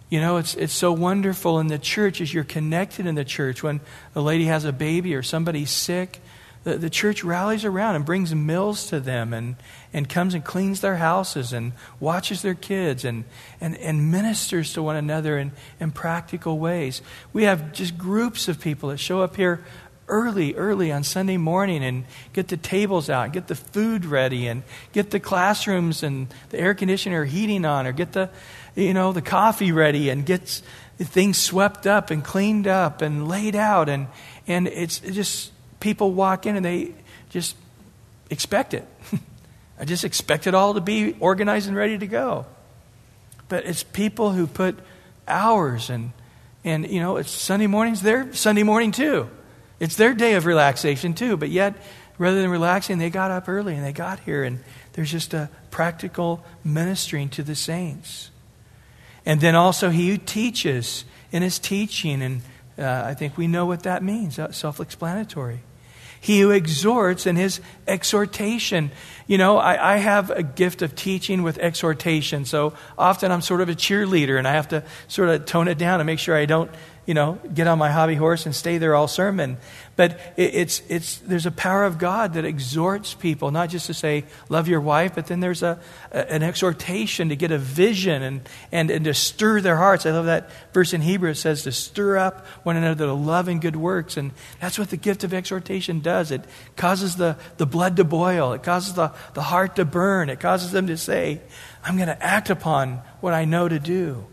You 0.10 0.22
know, 0.22 0.38
it's, 0.38 0.54
it's 0.56 0.74
so 0.74 0.94
wonderful 0.94 1.60
in 1.60 1.68
the 1.68 1.80
church 1.80 2.22
as 2.22 2.34
you're 2.34 2.44
connected 2.44 3.08
in 3.08 3.16
the 3.16 3.26
church. 3.26 3.64
When 3.64 3.82
a 4.14 4.22
lady 4.22 4.46
has 4.46 4.64
a 4.64 4.72
baby 4.72 5.16
or 5.16 5.24
somebody's 5.24 5.72
sick, 5.72 6.22
the, 6.66 6.78
the 6.78 6.90
church 6.90 7.24
rallies 7.24 7.64
around 7.64 7.96
and 7.96 8.04
brings 8.04 8.36
meals 8.36 8.88
to 8.88 9.00
them 9.00 9.34
and, 9.34 9.56
and 9.94 10.10
comes 10.10 10.34
and 10.34 10.44
cleans 10.44 10.82
their 10.82 10.98
houses 10.98 11.54
and 11.54 11.72
watches 12.00 12.42
their 12.42 12.56
kids 12.56 13.06
and, 13.06 13.24
and, 13.62 13.78
and 13.78 14.12
ministers 14.12 14.74
to 14.74 14.84
one 14.84 14.98
another 14.98 15.38
in, 15.38 15.54
in 15.80 15.92
practical 15.92 16.60
ways. 16.60 17.02
We 17.32 17.44
have 17.44 17.72
just 17.72 17.98
groups 17.98 18.48
of 18.50 18.60
people 18.60 18.90
that 18.90 18.98
show 18.98 19.22
up 19.22 19.38
here 19.38 19.64
early, 20.08 20.54
early 20.56 20.92
on 20.92 21.04
Sunday 21.04 21.38
morning 21.38 21.84
and 21.84 22.04
get 22.34 22.50
the 22.50 22.58
tables 22.58 23.10
out, 23.10 23.32
get 23.32 23.48
the 23.48 23.56
food 23.56 24.04
ready, 24.04 24.48
and 24.48 24.64
get 24.92 25.12
the 25.12 25.20
classrooms 25.20 26.04
and 26.04 26.28
the 26.50 26.60
air 26.60 26.74
conditioner 26.74 27.26
heating 27.26 27.64
on, 27.64 27.88
or 27.88 27.92
get 27.92 28.12
the 28.12 28.30
you 28.76 28.94
know, 28.94 29.14
the 29.14 29.22
coffee 29.22 29.72
ready 29.72 30.10
and 30.10 30.26
gets 30.26 30.62
things 30.98 31.38
swept 31.38 31.88
up 31.88 32.12
and 32.12 32.24
cleaned 32.24 32.68
up 32.68 33.02
and 33.02 33.28
laid 33.28 33.56
out. 33.56 33.90
And, 33.90 34.08
and 34.48 34.68
it's 34.68 35.00
just 35.00 35.52
people 35.80 36.12
walk 36.12 36.46
in 36.46 36.56
and 36.56 36.66
they 36.66 36.94
just 37.30 37.56
expect 38.30 38.74
it. 38.74 38.88
I 39.80 39.86
just 39.86 40.04
expect 40.04 40.48
it 40.48 40.56
all 40.56 40.74
to 40.74 40.82
be 40.82 41.16
organized 41.20 41.68
and 41.68 41.76
ready 41.76 41.98
to 41.98 42.08
go. 42.08 42.46
But 43.50 43.66
it's 43.66 43.84
people 43.84 44.32
who 44.32 44.48
put 44.48 44.78
hours 45.28 45.90
and, 45.90 46.12
and 46.64 46.90
you 46.90 47.00
know, 47.00 47.18
it's 47.18 47.32
Sunday 47.32 47.68
mornings, 47.68 48.02
their 48.02 48.34
Sunday 48.34 48.64
morning 48.64 48.92
too. 48.92 49.30
It's 49.80 49.96
their 49.96 50.14
day 50.14 50.36
of 50.36 50.46
relaxation 50.46 51.14
too. 51.14 51.38
But 51.38 51.50
yet, 51.50 51.76
rather 52.18 52.42
than 52.42 52.50
relaxing, 52.50 52.98
they 52.98 53.10
got 53.10 53.32
up 53.32 53.50
early 53.50 53.76
and 53.76 53.86
they 53.86 53.92
got 53.92 54.20
here. 54.22 54.44
And 54.44 54.64
there's 54.94 55.12
just 55.12 55.34
a 55.34 55.50
practical 55.72 56.44
ministering 56.64 57.30
to 57.30 57.44
the 57.44 57.56
saints. 57.56 58.32
And 59.26 59.42
then 59.42 59.56
also, 59.56 59.90
he 59.90 60.10
who 60.10 60.18
teaches 60.18 61.04
in 61.32 61.42
his 61.42 61.60
teaching, 61.60 62.22
and 62.22 62.42
uh, 62.78 63.04
I 63.06 63.14
think 63.14 63.38
we 63.38 63.48
know 63.48 63.66
what 63.66 63.84
that 63.84 64.04
means, 64.04 64.38
uh, 64.38 64.52
self 64.52 64.80
explanatory. 64.80 65.62
He 66.20 66.40
who 66.40 66.50
exhorts 66.50 67.28
in 67.28 67.36
his 67.36 67.62
exhortation. 67.88 68.92
You 69.28 69.38
know, 69.38 69.58
I, 69.58 69.94
I, 69.94 69.98
have 69.98 70.32
a 70.32 70.42
gift 70.42 70.82
of 70.82 70.96
teaching 70.96 71.44
with 71.44 71.60
exhortation, 71.60 72.46
so 72.46 72.74
often 72.98 73.32
I'm 73.32 73.42
sort 73.42 73.62
of 73.62 73.70
a 73.70 73.76
cheerleader 73.76 74.40
and 74.40 74.48
I 74.48 74.54
have 74.54 74.70
to 74.70 74.84
sort 75.08 75.30
of 75.30 75.46
tone 75.46 75.68
it 75.68 75.78
down 75.78 76.00
and 76.00 76.08
make 76.08 76.18
sure 76.18 76.36
I 76.36 76.46
don't 76.46 76.72
you 77.06 77.14
know, 77.14 77.40
get 77.54 77.68
on 77.68 77.78
my 77.78 77.92
hobby 77.92 78.16
horse 78.16 78.46
and 78.46 78.56
stay 78.56 78.78
there 78.78 78.96
all 78.96 79.08
sermon. 79.08 79.58
But 79.96 80.20
it, 80.36 80.56
it's, 80.56 80.82
it's, 80.90 81.18
there's 81.20 81.46
a 81.46 81.52
power 81.52 81.84
of 81.86 81.98
God 81.98 82.34
that 82.34 82.46
exhorts 82.46 83.14
people, 83.14 83.52
not 83.52 83.70
just 83.70 83.86
to 83.88 83.94
say, 83.94 84.26
love 84.50 84.68
your 84.68 84.82
wife, 84.82 85.14
but 85.16 85.28
then 85.28 85.40
there's 85.40 85.62
a, 85.62 85.80
a, 86.12 86.32
an 86.32 86.42
exhortation 86.42 87.30
to 87.30 87.36
get 87.36 87.52
a 87.52 87.58
vision 87.58 88.24
and, 88.24 88.50
and, 88.72 88.90
and 88.90 89.06
to 89.06 89.14
stir 89.14 89.62
their 89.62 89.78
hearts. 89.78 90.06
I 90.06 90.12
love 90.12 90.26
that 90.26 90.50
verse 90.74 90.94
in 90.94 91.02
Hebrew. 91.02 91.30
It 91.30 91.36
says 91.36 91.64
to 91.64 91.72
stir 91.72 92.18
up 92.18 92.46
one 92.64 92.76
another 92.76 93.06
to 93.06 93.14
love 93.14 93.48
and 93.48 93.62
good 93.62 93.76
works. 93.76 94.18
And 94.18 94.32
that's 94.60 94.80
what 94.80 94.90
the 94.90 94.98
gift 94.98 95.24
of 95.24 95.34
exhortation 95.34 96.00
does. 96.00 96.32
It 96.32 96.44
causes 96.76 97.16
the, 97.16 97.38
the 97.58 97.68
blood 97.68 97.98
to 97.98 98.04
boil, 98.04 98.54
it 98.54 98.64
causes 98.64 98.94
the, 98.94 99.14
the 99.34 99.44
heart 99.44 99.76
to 99.76 99.86
burn, 99.86 100.30
it 100.30 100.40
causes 100.40 100.72
them 100.72 100.88
to 100.88 100.98
say, 100.98 101.42
I'm 101.84 101.98
going 101.98 102.08
to 102.08 102.24
act 102.24 102.50
upon 102.50 103.02
what 103.22 103.34
I 103.34 103.46
know 103.46 103.70
to 103.70 103.80
do. 103.80 104.26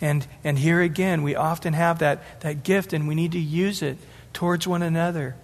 And, 0.00 0.26
and 0.44 0.58
here 0.58 0.80
again, 0.80 1.22
we 1.22 1.34
often 1.34 1.72
have 1.72 2.00
that, 2.00 2.40
that 2.40 2.62
gift, 2.62 2.92
and 2.92 3.08
we 3.08 3.14
need 3.14 3.32
to 3.32 3.38
use 3.38 3.82
it 3.82 3.96
towards 4.32 4.66
one 4.66 4.82
another 4.82 5.36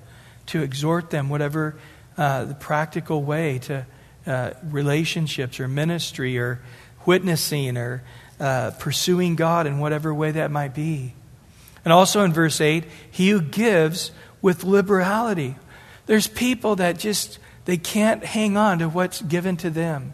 to 0.47 0.63
exhort 0.63 1.11
them, 1.11 1.29
whatever 1.29 1.77
uh, 2.19 2.45
the 2.45 2.55
practical 2.55 3.23
way 3.23 3.59
to 3.61 3.87
uh, 4.27 4.51
relationships 4.65 5.59
or 5.59 5.69
ministry 5.69 6.39
or 6.39 6.61
witnessing 7.07 7.77
or 7.77 8.03
uh, 8.39 8.73
pursuing 8.79 9.37
God 9.37 9.67
in 9.67 9.79
whatever 9.79 10.13
way 10.13 10.33
that 10.33 10.51
might 10.51 10.75
be. 10.75 11.15
And 11.85 11.93
also 11.93 12.23
in 12.23 12.33
verse 12.33 12.61
8, 12.61 12.85
he 13.11 13.31
who 13.31 13.41
gives 13.41 14.13
with 14.41 14.65
liberality. 14.65 15.57
There's 16.07 16.27
people 16.27 16.77
that 16.77 16.99
just, 16.99 17.39
they 17.65 17.77
can't 17.77 18.25
hang 18.25 18.57
on 18.57 18.81
to 18.81 18.89
what's 18.89 19.23
given 19.23 19.57
to 19.59 19.71
them. 19.71 20.13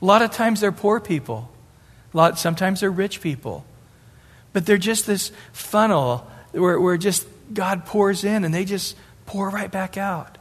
A 0.00 0.04
lot 0.04 0.22
of 0.22 0.30
times 0.30 0.60
they're 0.60 0.72
poor 0.72 1.00
people. 1.00 1.50
Lot, 2.12 2.38
sometimes 2.38 2.80
they're 2.80 2.90
rich 2.90 3.20
people. 3.20 3.64
But 4.52 4.66
they're 4.66 4.78
just 4.78 5.06
this 5.06 5.30
funnel 5.52 6.28
where, 6.52 6.80
where 6.80 6.96
just 6.96 7.26
God 7.52 7.84
pours 7.84 8.24
in 8.24 8.44
and 8.44 8.52
they 8.52 8.64
just 8.64 8.96
pour 9.26 9.50
right 9.50 9.70
back 9.70 9.96
out. 9.96 10.38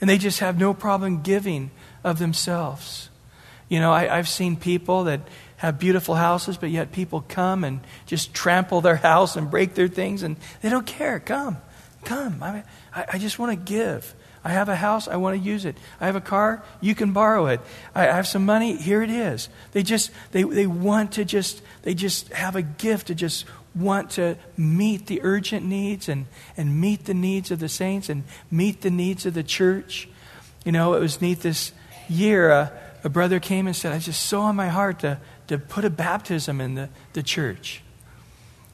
And 0.00 0.10
they 0.10 0.18
just 0.18 0.40
have 0.40 0.58
no 0.58 0.74
problem 0.74 1.22
giving 1.22 1.70
of 2.02 2.18
themselves. 2.18 3.08
You 3.68 3.80
know, 3.80 3.92
I, 3.92 4.18
I've 4.18 4.28
seen 4.28 4.56
people 4.56 5.04
that 5.04 5.20
have 5.56 5.78
beautiful 5.78 6.14
houses, 6.14 6.58
but 6.58 6.70
yet 6.70 6.92
people 6.92 7.24
come 7.26 7.64
and 7.64 7.80
just 8.06 8.34
trample 8.34 8.80
their 8.80 8.96
house 9.10 9.36
and 9.36 9.50
break 9.50 9.74
their 9.74 9.88
things, 9.88 10.22
and 10.22 10.36
they 10.60 10.68
don't 10.68 10.86
care. 10.86 11.20
Come, 11.20 11.56
come. 12.04 12.42
I, 12.42 12.64
I, 12.94 13.04
I 13.14 13.18
just 13.18 13.38
want 13.38 13.52
to 13.52 13.56
give. 13.56 14.14
I 14.44 14.50
have 14.50 14.68
a 14.68 14.76
house, 14.76 15.08
I 15.08 15.16
want 15.16 15.38
to 15.38 15.42
use 15.42 15.64
it. 15.64 15.76
I 16.00 16.06
have 16.06 16.16
a 16.16 16.20
car, 16.20 16.62
you 16.80 16.94
can 16.94 17.12
borrow 17.12 17.46
it. 17.46 17.60
I 17.94 18.04
have 18.04 18.26
some 18.26 18.44
money, 18.44 18.76
here 18.76 19.02
it 19.02 19.10
is. 19.10 19.48
They 19.72 19.82
just 19.82 20.10
they, 20.32 20.42
they 20.42 20.66
want 20.66 21.12
to 21.12 21.24
just 21.24 21.62
they 21.82 21.94
just 21.94 22.32
have 22.32 22.54
a 22.54 22.62
gift 22.62 23.06
to 23.06 23.14
just 23.14 23.46
want 23.74 24.10
to 24.10 24.36
meet 24.56 25.06
the 25.06 25.20
urgent 25.22 25.66
needs 25.66 26.08
and, 26.08 26.26
and 26.56 26.80
meet 26.80 27.06
the 27.06 27.14
needs 27.14 27.50
of 27.50 27.58
the 27.58 27.68
saints 27.68 28.08
and 28.08 28.24
meet 28.50 28.82
the 28.82 28.90
needs 28.90 29.26
of 29.26 29.34
the 29.34 29.42
church. 29.42 30.08
You 30.64 30.72
know, 30.72 30.94
it 30.94 31.00
was 31.00 31.20
neat 31.20 31.40
this 31.40 31.72
year. 32.08 32.50
Uh, 32.50 32.68
a 33.02 33.08
brother 33.08 33.40
came 33.40 33.66
and 33.66 33.74
said, 33.74 33.92
I 33.92 33.98
just 33.98 34.24
so 34.24 34.40
on 34.40 34.56
my 34.56 34.68
heart 34.68 35.00
to, 35.00 35.18
to 35.48 35.58
put 35.58 35.84
a 35.84 35.90
baptism 35.90 36.60
in 36.60 36.74
the, 36.74 36.88
the 37.12 37.22
church. 37.22 37.82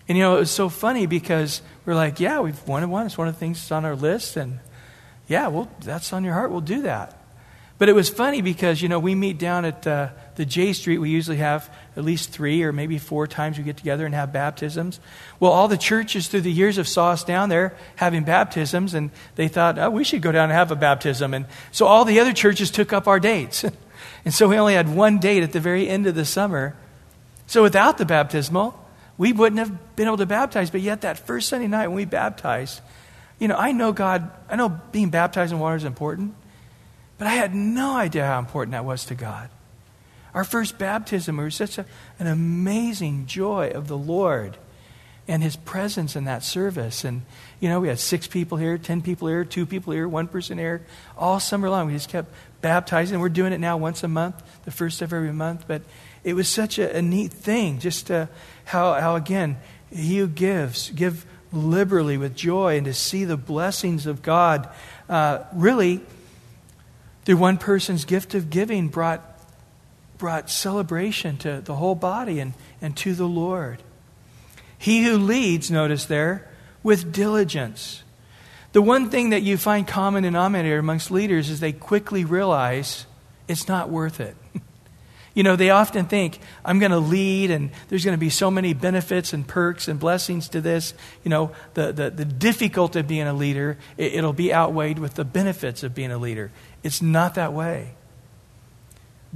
And 0.08 0.18
you 0.18 0.24
know, 0.24 0.36
it 0.36 0.40
was 0.40 0.50
so 0.50 0.68
funny 0.68 1.06
because 1.06 1.62
we're 1.84 1.94
like, 1.94 2.20
yeah, 2.20 2.40
we've 2.40 2.66
wanted 2.66 2.90
one. 2.90 3.06
It's 3.06 3.16
one 3.16 3.28
of 3.28 3.34
the 3.34 3.40
things 3.40 3.58
that's 3.58 3.72
on 3.72 3.84
our 3.84 3.96
list. 3.96 4.36
And 4.36 4.60
yeah, 5.30 5.46
well, 5.46 5.70
that's 5.80 6.12
on 6.12 6.24
your 6.24 6.34
heart. 6.34 6.50
We'll 6.50 6.60
do 6.60 6.82
that. 6.82 7.16
But 7.78 7.88
it 7.88 7.94
was 7.94 8.08
funny 8.08 8.42
because, 8.42 8.82
you 8.82 8.88
know, 8.88 8.98
we 8.98 9.14
meet 9.14 9.38
down 9.38 9.64
at 9.64 9.86
uh, 9.86 10.08
the 10.34 10.44
J 10.44 10.72
Street. 10.72 10.98
We 10.98 11.10
usually 11.10 11.36
have 11.36 11.72
at 11.96 12.04
least 12.04 12.30
three 12.30 12.64
or 12.64 12.72
maybe 12.72 12.98
four 12.98 13.28
times 13.28 13.56
we 13.56 13.62
get 13.62 13.76
together 13.76 14.04
and 14.04 14.12
have 14.12 14.32
baptisms. 14.32 14.98
Well, 15.38 15.52
all 15.52 15.68
the 15.68 15.78
churches 15.78 16.26
through 16.26 16.40
the 16.40 16.50
years 16.50 16.76
have 16.76 16.88
saw 16.88 17.12
us 17.12 17.22
down 17.22 17.48
there 17.48 17.76
having 17.94 18.24
baptisms, 18.24 18.92
and 18.92 19.12
they 19.36 19.46
thought, 19.46 19.78
oh, 19.78 19.88
we 19.88 20.02
should 20.02 20.20
go 20.20 20.32
down 20.32 20.50
and 20.50 20.52
have 20.52 20.72
a 20.72 20.76
baptism. 20.76 21.32
And 21.32 21.46
so 21.70 21.86
all 21.86 22.04
the 22.04 22.18
other 22.18 22.32
churches 22.32 22.72
took 22.72 22.92
up 22.92 23.06
our 23.06 23.20
dates. 23.20 23.64
and 24.24 24.34
so 24.34 24.48
we 24.48 24.58
only 24.58 24.74
had 24.74 24.92
one 24.92 25.20
date 25.20 25.44
at 25.44 25.52
the 25.52 25.60
very 25.60 25.88
end 25.88 26.08
of 26.08 26.16
the 26.16 26.24
summer. 26.24 26.74
So 27.46 27.62
without 27.62 27.98
the 27.98 28.04
baptismal, 28.04 28.76
we 29.16 29.32
wouldn't 29.32 29.60
have 29.60 29.94
been 29.94 30.08
able 30.08 30.16
to 30.16 30.26
baptize. 30.26 30.70
But 30.70 30.80
yet, 30.80 31.02
that 31.02 31.24
first 31.24 31.48
Sunday 31.48 31.68
night 31.68 31.86
when 31.86 31.96
we 31.96 32.04
baptized, 32.04 32.80
you 33.40 33.48
know, 33.48 33.56
I 33.56 33.72
know 33.72 33.92
God, 33.92 34.30
I 34.48 34.54
know 34.54 34.68
being 34.92 35.10
baptized 35.10 35.52
in 35.52 35.58
water 35.58 35.74
is 35.74 35.84
important, 35.84 36.34
but 37.18 37.26
I 37.26 37.30
had 37.30 37.54
no 37.54 37.96
idea 37.96 38.24
how 38.24 38.38
important 38.38 38.72
that 38.72 38.84
was 38.84 39.06
to 39.06 39.16
God. 39.16 39.48
Our 40.32 40.44
first 40.44 40.78
baptism 40.78 41.38
was 41.38 41.56
such 41.56 41.78
a, 41.78 41.86
an 42.20 42.28
amazing 42.28 43.26
joy 43.26 43.70
of 43.74 43.88
the 43.88 43.98
Lord 43.98 44.56
and 45.26 45.42
his 45.42 45.56
presence 45.56 46.16
in 46.16 46.24
that 46.24 46.44
service. 46.44 47.04
And, 47.04 47.22
you 47.60 47.68
know, 47.68 47.80
we 47.80 47.88
had 47.88 47.98
six 47.98 48.26
people 48.26 48.58
here, 48.58 48.78
ten 48.78 49.00
people 49.00 49.26
here, 49.26 49.44
two 49.44 49.66
people 49.66 49.92
here, 49.92 50.06
one 50.06 50.28
person 50.28 50.58
here, 50.58 50.84
all 51.16 51.40
summer 51.40 51.68
long. 51.68 51.86
We 51.86 51.94
just 51.94 52.08
kept 52.08 52.32
baptizing. 52.60 53.20
We're 53.20 53.28
doing 53.28 53.52
it 53.52 53.58
now 53.58 53.76
once 53.76 54.04
a 54.04 54.08
month, 54.08 54.42
the 54.64 54.70
first 54.70 55.02
of 55.02 55.12
every 55.12 55.32
month. 55.32 55.64
But 55.66 55.82
it 56.24 56.34
was 56.34 56.48
such 56.48 56.78
a, 56.78 56.96
a 56.96 57.02
neat 57.02 57.32
thing, 57.32 57.78
just 57.78 58.08
how, 58.08 58.26
how, 58.64 59.16
again, 59.16 59.56
he 59.92 60.18
who 60.18 60.28
gives, 60.28 60.90
give 60.90 61.26
liberally 61.52 62.16
with 62.16 62.36
joy 62.36 62.76
and 62.76 62.84
to 62.86 62.94
see 62.94 63.24
the 63.24 63.36
blessings 63.36 64.06
of 64.06 64.22
God. 64.22 64.68
Uh, 65.08 65.44
really, 65.52 66.00
Through 67.24 67.36
one 67.36 67.58
person's 67.58 68.04
gift 68.04 68.34
of 68.34 68.50
giving 68.50 68.88
brought, 68.88 69.22
brought 70.18 70.50
celebration 70.50 71.36
to 71.38 71.60
the 71.60 71.74
whole 71.74 71.94
body 71.94 72.40
and, 72.40 72.54
and 72.80 72.96
to 72.98 73.14
the 73.14 73.26
Lord. 73.26 73.82
He 74.78 75.04
who 75.04 75.18
leads, 75.18 75.70
notice 75.70 76.06
there, 76.06 76.48
with 76.82 77.12
diligence. 77.12 78.02
The 78.72 78.80
one 78.80 79.10
thing 79.10 79.30
that 79.30 79.42
you 79.42 79.58
find 79.58 79.86
common 79.86 80.22
denominator 80.22 80.78
amongst 80.78 81.10
leaders 81.10 81.50
is 81.50 81.60
they 81.60 81.72
quickly 81.72 82.24
realize 82.24 83.06
it's 83.48 83.68
not 83.68 83.90
worth 83.90 84.20
it. 84.20 84.36
You 85.32 85.44
know, 85.44 85.54
they 85.54 85.70
often 85.70 86.06
think, 86.06 86.40
I'm 86.64 86.80
going 86.80 86.90
to 86.90 86.98
lead, 86.98 87.50
and 87.50 87.70
there's 87.88 88.04
going 88.04 88.16
to 88.16 88.20
be 88.20 88.30
so 88.30 88.50
many 88.50 88.74
benefits 88.74 89.32
and 89.32 89.46
perks 89.46 89.86
and 89.86 90.00
blessings 90.00 90.48
to 90.50 90.60
this. 90.60 90.92
You 91.22 91.30
know, 91.30 91.52
the, 91.74 91.92
the, 91.92 92.10
the 92.10 92.24
difficulty 92.24 93.00
of 93.00 93.06
being 93.06 93.28
a 93.28 93.32
leader, 93.32 93.78
it, 93.96 94.14
it'll 94.14 94.32
be 94.32 94.52
outweighed 94.52 94.98
with 94.98 95.14
the 95.14 95.24
benefits 95.24 95.84
of 95.84 95.94
being 95.94 96.10
a 96.10 96.18
leader. 96.18 96.50
It's 96.82 97.00
not 97.00 97.36
that 97.36 97.52
way. 97.52 97.94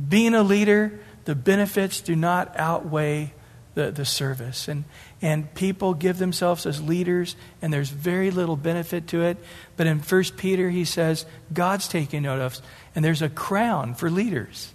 Being 0.09 0.35
a 0.35 0.43
leader, 0.43 0.99
the 1.27 1.37
benefits 1.37 2.01
do 2.01 2.17
not 2.17 2.59
outweigh 2.59 3.33
the, 3.75 3.93
the 3.93 4.05
service. 4.05 4.67
And, 4.67 4.85
and 5.23 5.55
people 5.55 5.95
give 5.95 6.19
themselves 6.19 6.67
as 6.67 6.83
leaders, 6.83 7.37
and 7.63 7.73
there's 7.73 7.91
very 7.91 8.33
little 8.33 8.57
benefit 8.57 9.07
to 9.09 9.23
it. 9.23 9.37
But 9.77 9.87
in 9.87 10.01
1 10.01 10.25
Peter, 10.37 10.71
he 10.71 10.85
says, 10.85 11.25
God's 11.53 11.87
taking 11.87 12.25
note 12.25 12.41
of 12.41 12.55
us, 12.55 12.63
and 12.97 13.05
there's 13.05 13.23
a 13.23 13.29
crown 13.29 13.95
for 13.95 14.11
leaders 14.11 14.74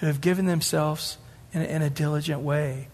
who 0.00 0.06
have 0.06 0.20
given 0.20 0.46
themselves 0.46 1.18
in 1.52 1.62
a, 1.62 1.64
in 1.64 1.82
a 1.82 1.90
diligent 1.90 2.40
way. 2.40 2.88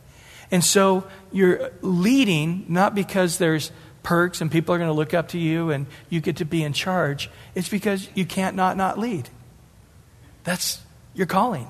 And 0.51 0.63
so 0.63 1.07
you're 1.33 1.71
leading 1.81 2.67
not 2.69 2.95
because 2.95 3.39
there's 3.39 3.73
perks 4.03 4.41
and 4.41 4.51
people 4.51 4.75
are 4.75 4.79
going 4.79 4.91
to 4.91 4.95
look 4.95 5.15
up 5.15 5.29
to 5.29 5.39
you 5.39 5.71
and 5.71 5.87
you 6.09 6.21
get 6.21 6.37
to 6.37 6.45
be 6.45 6.63
in 6.63 6.73
charge. 6.73 7.29
It's 7.55 7.69
because 7.69 8.09
you 8.15 8.25
can't 8.25 8.55
not 8.55 8.77
not 8.77 8.99
lead. 8.99 9.29
That's 10.45 10.81
your 11.15 11.27
calling. 11.27 11.69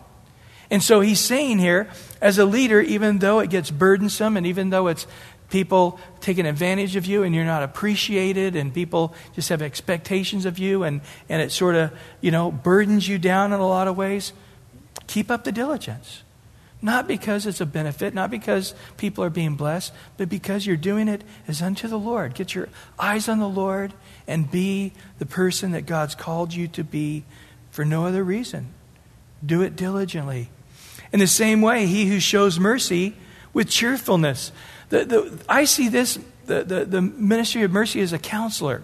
And 0.71 0.83
so 0.83 1.01
he's 1.01 1.21
saying 1.21 1.59
here, 1.59 1.89
as 2.21 2.39
a 2.39 2.45
leader, 2.45 2.81
even 2.81 3.19
though 3.19 3.39
it 3.39 3.51
gets 3.51 3.71
burdensome 3.71 4.37
and 4.37 4.47
even 4.47 4.71
though 4.71 4.89
it's 4.89 5.07
people 5.49 6.01
taking 6.21 6.45
advantage 6.45 6.97
of 6.97 7.07
you 7.07 7.23
and 7.23 7.35
you're 7.35 7.45
not 7.45 7.63
appreciated 7.63 8.57
and 8.57 8.75
people 8.75 9.15
just 9.35 9.49
have 9.49 9.63
expectations 9.63 10.45
of 10.45 10.59
you 10.59 10.83
and, 10.83 11.01
and 11.29 11.41
it 11.41 11.53
sort 11.53 11.77
of, 11.77 11.93
you 12.21 12.33
know, 12.33 12.51
burdens 12.51 13.07
you 13.09 13.17
down 13.17 13.53
in 13.53 13.61
a 13.61 13.67
lot 13.67 13.87
of 13.87 13.97
ways, 13.97 14.33
keep 15.07 15.31
up 15.31 15.45
the 15.45 15.53
diligence. 15.53 16.23
Not 16.83 17.09
because 17.09 17.47
it's 17.47 17.61
a 17.61 17.67
benefit, 17.67 18.13
not 18.13 18.31
because 18.31 18.75
people 18.97 19.25
are 19.25 19.31
being 19.31 19.55
blessed, 19.55 19.93
but 20.19 20.29
because 20.29 20.67
you're 20.67 20.77
doing 20.77 21.09
it 21.09 21.25
as 21.49 21.63
unto 21.63 21.89
the 21.89 21.99
Lord. 21.99 22.35
Get 22.35 22.55
your 22.55 22.69
eyes 22.99 23.29
on 23.29 23.39
the 23.39 23.49
Lord 23.49 23.95
and 24.27 24.51
be 24.51 24.93
the 25.19 25.27
person 25.27 25.73
that 25.73 25.87
God's 25.87 26.15
called 26.15 26.53
you 26.53 26.69
to 26.69 26.85
be 26.85 27.25
for 27.71 27.85
no 27.85 28.05
other 28.05 28.23
reason. 28.23 28.69
Do 29.45 29.63
it 29.63 29.75
diligently. 29.75 30.51
In 31.13 31.21
the 31.21 31.27
same 31.27 31.63
way, 31.63 31.87
he 31.87 32.07
who 32.07 32.21
shows 32.21 32.59
mercy 32.59 33.15
with 33.53 33.71
cheerfulness. 33.71 34.53
The, 34.91 35.05
the, 35.05 35.45
I 35.49 35.65
see 35.65 35.89
this, 35.89 36.19
the, 36.45 36.63
the, 36.63 36.85
the 36.85 37.01
ministry 37.01 37.63
of 37.63 37.73
mercy 37.73 38.01
as 38.01 38.13
a 38.13 38.19
counselor. 38.19 38.83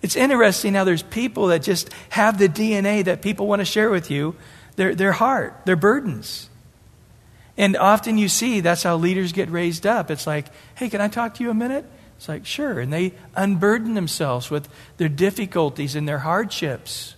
It's 0.00 0.16
interesting 0.16 0.74
how 0.74 0.84
there's 0.84 1.02
people 1.02 1.48
that 1.48 1.62
just 1.62 1.92
have 2.10 2.38
the 2.38 2.48
DNA 2.48 3.04
that 3.04 3.22
people 3.22 3.46
want 3.46 3.60
to 3.60 3.64
share 3.64 3.90
with 3.90 4.10
you, 4.10 4.36
their, 4.76 4.94
their 4.94 5.12
heart, 5.12 5.62
their 5.64 5.76
burdens. 5.76 6.48
And 7.58 7.76
often 7.76 8.18
you 8.18 8.28
see 8.28 8.60
that's 8.60 8.82
how 8.82 8.96
leaders 8.96 9.32
get 9.32 9.50
raised 9.50 9.86
up. 9.86 10.10
It's 10.10 10.26
like, 10.26 10.46
hey, 10.74 10.88
can 10.88 11.00
I 11.00 11.08
talk 11.08 11.34
to 11.34 11.42
you 11.42 11.50
a 11.50 11.54
minute? 11.54 11.84
It's 12.16 12.28
like, 12.28 12.46
sure. 12.46 12.80
And 12.80 12.92
they 12.92 13.12
unburden 13.34 13.94
themselves 13.94 14.50
with 14.50 14.68
their 14.96 15.08
difficulties 15.08 15.94
and 15.94 16.08
their 16.08 16.20
hardships. 16.20 17.14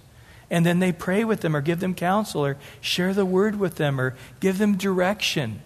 And 0.50 0.64
then 0.64 0.78
they 0.78 0.92
pray 0.92 1.24
with 1.24 1.40
them 1.40 1.54
or 1.54 1.60
give 1.60 1.80
them 1.80 1.94
counsel 1.94 2.44
or 2.44 2.56
share 2.80 3.12
the 3.12 3.26
word 3.26 3.58
with 3.58 3.76
them 3.76 4.00
or 4.00 4.16
give 4.40 4.58
them 4.58 4.76
direction. 4.76 5.60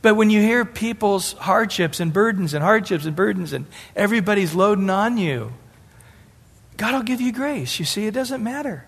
But 0.00 0.14
when 0.14 0.30
you 0.30 0.40
hear 0.40 0.64
people's 0.64 1.32
hardships 1.32 1.98
and 1.98 2.12
burdens 2.12 2.54
and 2.54 2.62
hardships 2.62 3.04
and 3.04 3.16
burdens 3.16 3.52
and 3.52 3.66
everybody's 3.96 4.54
loading 4.54 4.90
on 4.90 5.18
you, 5.18 5.52
God 6.76 6.94
will 6.94 7.02
give 7.02 7.20
you 7.20 7.32
grace. 7.32 7.80
You 7.80 7.84
see, 7.84 8.06
it 8.06 8.14
doesn't 8.14 8.42
matter. 8.42 8.86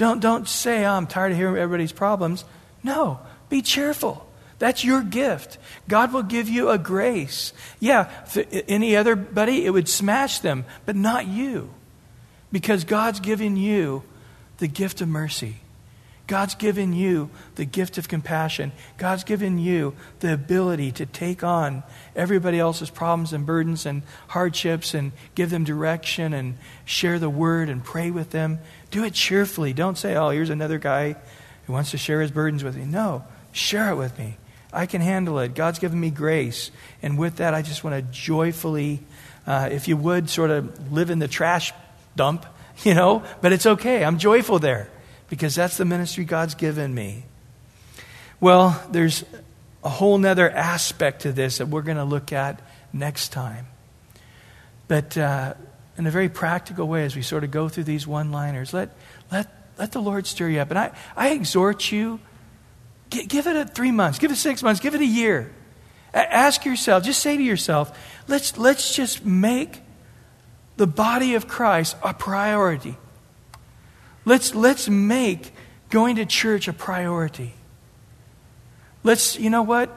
Don't, 0.00 0.20
don't 0.20 0.48
say, 0.48 0.86
oh, 0.86 0.92
I'm 0.92 1.06
tired 1.06 1.32
of 1.32 1.36
hearing 1.36 1.58
everybody's 1.58 1.92
problems. 1.92 2.46
No, 2.82 3.18
be 3.50 3.60
cheerful. 3.60 4.26
That's 4.58 4.82
your 4.82 5.02
gift. 5.02 5.58
God 5.88 6.14
will 6.14 6.22
give 6.22 6.48
you 6.48 6.70
a 6.70 6.78
grace. 6.78 7.52
Yeah, 7.80 8.10
any 8.66 8.96
other 8.96 9.14
buddy, 9.14 9.66
it 9.66 9.70
would 9.74 9.90
smash 9.90 10.38
them, 10.38 10.64
but 10.86 10.96
not 10.96 11.26
you. 11.26 11.68
Because 12.50 12.84
God's 12.84 13.20
given 13.20 13.58
you 13.58 14.02
the 14.56 14.68
gift 14.68 15.02
of 15.02 15.08
mercy. 15.08 15.56
God's 16.30 16.54
given 16.54 16.92
you 16.92 17.28
the 17.56 17.64
gift 17.64 17.98
of 17.98 18.08
compassion. 18.08 18.70
God's 18.96 19.24
given 19.24 19.58
you 19.58 19.96
the 20.20 20.32
ability 20.32 20.92
to 20.92 21.04
take 21.04 21.42
on 21.42 21.82
everybody 22.14 22.58
else's 22.58 22.88
problems 22.88 23.32
and 23.32 23.44
burdens 23.44 23.84
and 23.84 24.02
hardships 24.28 24.94
and 24.94 25.10
give 25.34 25.50
them 25.50 25.64
direction 25.64 26.32
and 26.32 26.56
share 26.84 27.18
the 27.18 27.28
word 27.28 27.68
and 27.68 27.82
pray 27.82 28.12
with 28.12 28.30
them. 28.30 28.60
Do 28.90 29.04
it 29.04 29.14
cheerfully. 29.14 29.72
Don't 29.72 29.96
say, 29.96 30.16
oh, 30.16 30.30
here's 30.30 30.50
another 30.50 30.78
guy 30.78 31.16
who 31.66 31.72
wants 31.72 31.92
to 31.92 31.98
share 31.98 32.20
his 32.20 32.30
burdens 32.30 32.64
with 32.64 32.76
me. 32.76 32.84
No, 32.84 33.24
share 33.52 33.90
it 33.90 33.96
with 33.96 34.18
me. 34.18 34.36
I 34.72 34.86
can 34.86 35.00
handle 35.00 35.38
it. 35.40 35.54
God's 35.54 35.78
given 35.78 35.98
me 35.98 36.10
grace. 36.10 36.70
And 37.02 37.18
with 37.18 37.36
that, 37.36 37.54
I 37.54 37.62
just 37.62 37.82
want 37.82 37.96
to 37.96 38.12
joyfully, 38.12 39.00
uh, 39.46 39.68
if 39.70 39.88
you 39.88 39.96
would, 39.96 40.30
sort 40.30 40.50
of 40.50 40.92
live 40.92 41.10
in 41.10 41.18
the 41.18 41.28
trash 41.28 41.72
dump, 42.16 42.46
you 42.84 42.94
know, 42.94 43.22
but 43.40 43.52
it's 43.52 43.66
okay. 43.66 44.04
I'm 44.04 44.18
joyful 44.18 44.58
there 44.58 44.88
because 45.28 45.54
that's 45.54 45.76
the 45.76 45.84
ministry 45.84 46.24
God's 46.24 46.54
given 46.54 46.94
me. 46.94 47.24
Well, 48.40 48.82
there's 48.90 49.24
a 49.84 49.88
whole 49.88 50.18
nother 50.18 50.50
aspect 50.50 51.22
to 51.22 51.32
this 51.32 51.58
that 51.58 51.68
we're 51.68 51.82
going 51.82 51.96
to 51.96 52.04
look 52.04 52.32
at 52.32 52.60
next 52.92 53.30
time. 53.30 53.66
But 54.88 55.16
uh, 55.16 55.54
in 56.00 56.06
a 56.06 56.10
very 56.10 56.30
practical 56.30 56.88
way, 56.88 57.04
as 57.04 57.14
we 57.14 57.20
sort 57.20 57.44
of 57.44 57.50
go 57.50 57.68
through 57.68 57.84
these 57.84 58.06
one 58.06 58.32
liners, 58.32 58.72
let, 58.72 58.88
let, 59.30 59.54
let 59.78 59.92
the 59.92 60.00
Lord 60.00 60.26
stir 60.26 60.48
you 60.48 60.58
up. 60.58 60.70
And 60.70 60.78
I, 60.78 60.92
I 61.14 61.32
exhort 61.32 61.92
you 61.92 62.20
give 63.10 63.46
it 63.46 63.54
a 63.54 63.66
three 63.66 63.90
months, 63.90 64.18
give 64.18 64.30
it 64.30 64.36
six 64.36 64.62
months, 64.62 64.80
give 64.80 64.94
it 64.94 65.02
a 65.02 65.06
year. 65.06 65.52
A- 66.14 66.34
ask 66.34 66.64
yourself, 66.64 67.04
just 67.04 67.20
say 67.20 67.36
to 67.36 67.42
yourself, 67.42 67.98
let's, 68.28 68.56
let's 68.56 68.96
just 68.96 69.26
make 69.26 69.82
the 70.78 70.86
body 70.86 71.34
of 71.34 71.46
Christ 71.46 71.96
a 72.02 72.14
priority. 72.14 72.96
Let's, 74.24 74.54
let's 74.54 74.88
make 74.88 75.52
going 75.90 76.16
to 76.16 76.24
church 76.24 76.66
a 76.66 76.72
priority. 76.72 77.52
Let's, 79.02 79.38
you 79.38 79.50
know 79.50 79.62
what? 79.62 79.90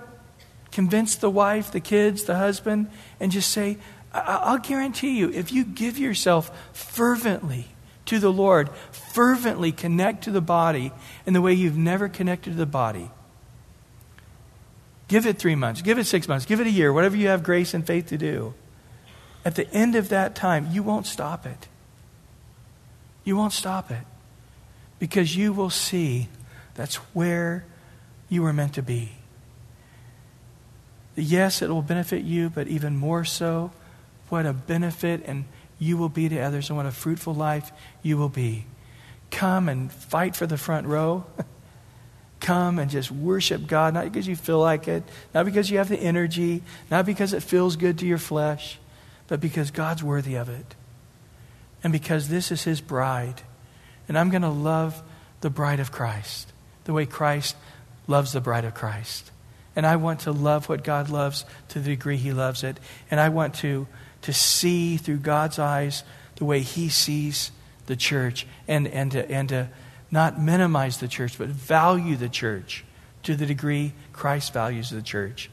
Convince 0.74 1.16
the 1.16 1.30
wife, 1.30 1.72
the 1.72 1.80
kids, 1.80 2.24
the 2.24 2.36
husband, 2.36 2.90
and 3.22 3.32
just 3.32 3.52
say, 3.52 3.78
I'll 4.14 4.60
guarantee 4.60 5.18
you, 5.18 5.32
if 5.32 5.52
you 5.52 5.64
give 5.64 5.98
yourself 5.98 6.52
fervently 6.72 7.68
to 8.06 8.20
the 8.20 8.32
Lord, 8.32 8.70
fervently 8.92 9.72
connect 9.72 10.26
to 10.26 10.32
the 10.32 10.42
body 10.42 10.92
in 11.26 11.34
the 11.34 11.42
way 11.42 11.54
you've 11.54 11.78
never 11.78 12.08
connected 12.08 12.52
to 12.52 12.56
the 12.56 12.66
body, 12.66 13.10
give 15.08 15.26
it 15.26 15.40
three 15.40 15.56
months, 15.56 15.82
give 15.82 15.98
it 15.98 16.06
six 16.06 16.28
months, 16.28 16.46
give 16.46 16.60
it 16.60 16.68
a 16.68 16.72
year, 16.72 16.94
whatever 16.94 17.16
you 17.16 17.28
have 17.28 17.44
grace 17.44 17.74
and 17.74 17.88
faith 17.88 18.08
to 18.08 18.18
do. 18.18 18.54
At 19.46 19.56
the 19.56 19.70
end 19.72 19.96
of 19.96 20.10
that 20.10 20.36
time, 20.36 20.70
you 20.72 20.84
won't 20.84 21.08
stop 21.08 21.46
it. 21.46 21.68
You 23.24 23.36
won't 23.36 23.54
stop 23.54 23.90
it 23.90 24.04
because 25.00 25.36
you 25.36 25.54
will 25.54 25.70
see 25.70 26.30
that's 26.76 26.96
where 27.14 27.66
you 28.30 28.42
were 28.42 28.54
meant 28.54 28.74
to 28.76 28.82
be. 28.82 29.14
Yes, 31.16 31.62
it 31.62 31.70
will 31.70 31.82
benefit 31.82 32.24
you, 32.24 32.50
but 32.50 32.68
even 32.68 32.98
more 32.98 33.24
so, 33.24 33.72
what 34.30 34.46
a 34.46 34.54
benefit 34.54 35.24
and 35.26 35.46
you 35.80 35.98
will 35.98 36.10
be 36.10 36.30
to 36.30 36.40
others 36.40 36.70
and 36.70 36.78
what 36.78 36.86
a 36.86 36.92
fruitful 36.92 37.34
life 37.34 37.72
you 38.02 38.18
will 38.18 38.30
be. 38.30 38.66
Come 39.32 39.68
and 39.68 39.92
fight 39.92 40.36
for 40.36 40.48
the 40.48 40.58
front 40.58 40.88
row. 40.88 41.26
Come 42.40 42.78
and 42.78 42.92
just 42.92 43.10
worship 43.10 43.68
God, 43.68 43.94
not 43.94 44.04
because 44.04 44.28
you 44.28 44.36
feel 44.36 44.60
like 44.60 44.88
it, 44.88 45.04
not 45.34 45.46
because 45.46 45.70
you 45.70 45.78
have 45.78 45.88
the 45.88 46.00
energy, 46.00 46.62
not 46.92 47.06
because 47.06 47.34
it 47.34 47.42
feels 47.42 47.78
good 47.78 48.00
to 48.00 48.06
your 48.06 48.18
flesh, 48.18 48.80
but 49.28 49.40
because 49.40 49.72
God's 49.72 50.04
worthy 50.04 50.36
of 50.36 50.50
it. 50.50 50.76
And 51.84 51.94
because 51.94 52.28
this 52.28 52.52
is 52.52 52.64
His 52.64 52.82
bride 52.82 53.42
and 54.08 54.18
I'm 54.18 54.30
going 54.30 54.42
to 54.42 54.50
love 54.50 55.02
the 55.42 55.50
bride 55.50 55.80
of 55.80 55.92
Christ 55.92 56.52
the 56.86 56.94
way 56.94 57.06
Christ 57.06 57.56
loves 58.08 58.34
the 58.34 58.42
bride 58.42 58.66
of 58.66 58.74
Christ. 58.74 59.32
And 59.76 59.86
I 59.86 59.96
want 59.96 60.22
to 60.22 60.32
love 60.32 60.68
what 60.68 60.84
God 60.84 61.10
loves 61.10 61.46
to 61.70 61.80
the 61.80 61.92
degree 61.92 62.18
He 62.18 62.34
loves 62.34 62.64
it. 62.64 62.78
And 63.10 63.20
I 63.20 63.30
want 63.30 63.56
to, 63.56 63.88
to 64.24 64.34
see 64.34 64.98
through 64.98 65.18
God's 65.18 65.60
eyes 65.60 66.04
the 66.36 66.46
way 66.46 66.62
He 66.62 66.90
sees 66.90 67.52
the 67.86 67.96
church 67.96 68.48
and, 68.68 68.88
and, 68.88 69.12
to, 69.12 69.30
and 69.30 69.50
to 69.50 69.70
not 70.10 70.40
minimize 70.40 70.98
the 70.98 71.08
church, 71.08 71.38
but 71.38 71.50
value 71.50 72.16
the 72.16 72.30
church 72.30 72.84
to 73.24 73.36
the 73.36 73.46
degree 73.46 73.94
Christ 74.12 74.54
values 74.54 74.90
the 74.90 75.02
church. 75.02 75.50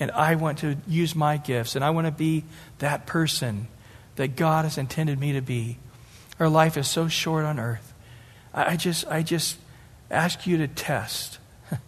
And 0.00 0.10
I 0.10 0.34
want 0.34 0.58
to 0.58 0.76
use 0.86 1.14
my 1.14 1.36
gifts, 1.36 1.76
and 1.76 1.84
I 1.84 1.90
want 1.90 2.06
to 2.06 2.12
be 2.12 2.44
that 2.78 3.06
person 3.06 3.68
that 4.16 4.36
God 4.36 4.64
has 4.64 4.78
intended 4.78 5.18
me 5.18 5.32
to 5.32 5.40
be. 5.40 5.78
Our 6.40 6.48
life 6.48 6.76
is 6.76 6.88
so 6.88 7.08
short 7.08 7.44
on 7.44 7.58
earth. 7.58 7.92
I 8.52 8.76
just, 8.76 9.06
I 9.08 9.22
just 9.22 9.56
ask 10.10 10.46
you 10.46 10.58
to 10.58 10.68
test 10.68 11.38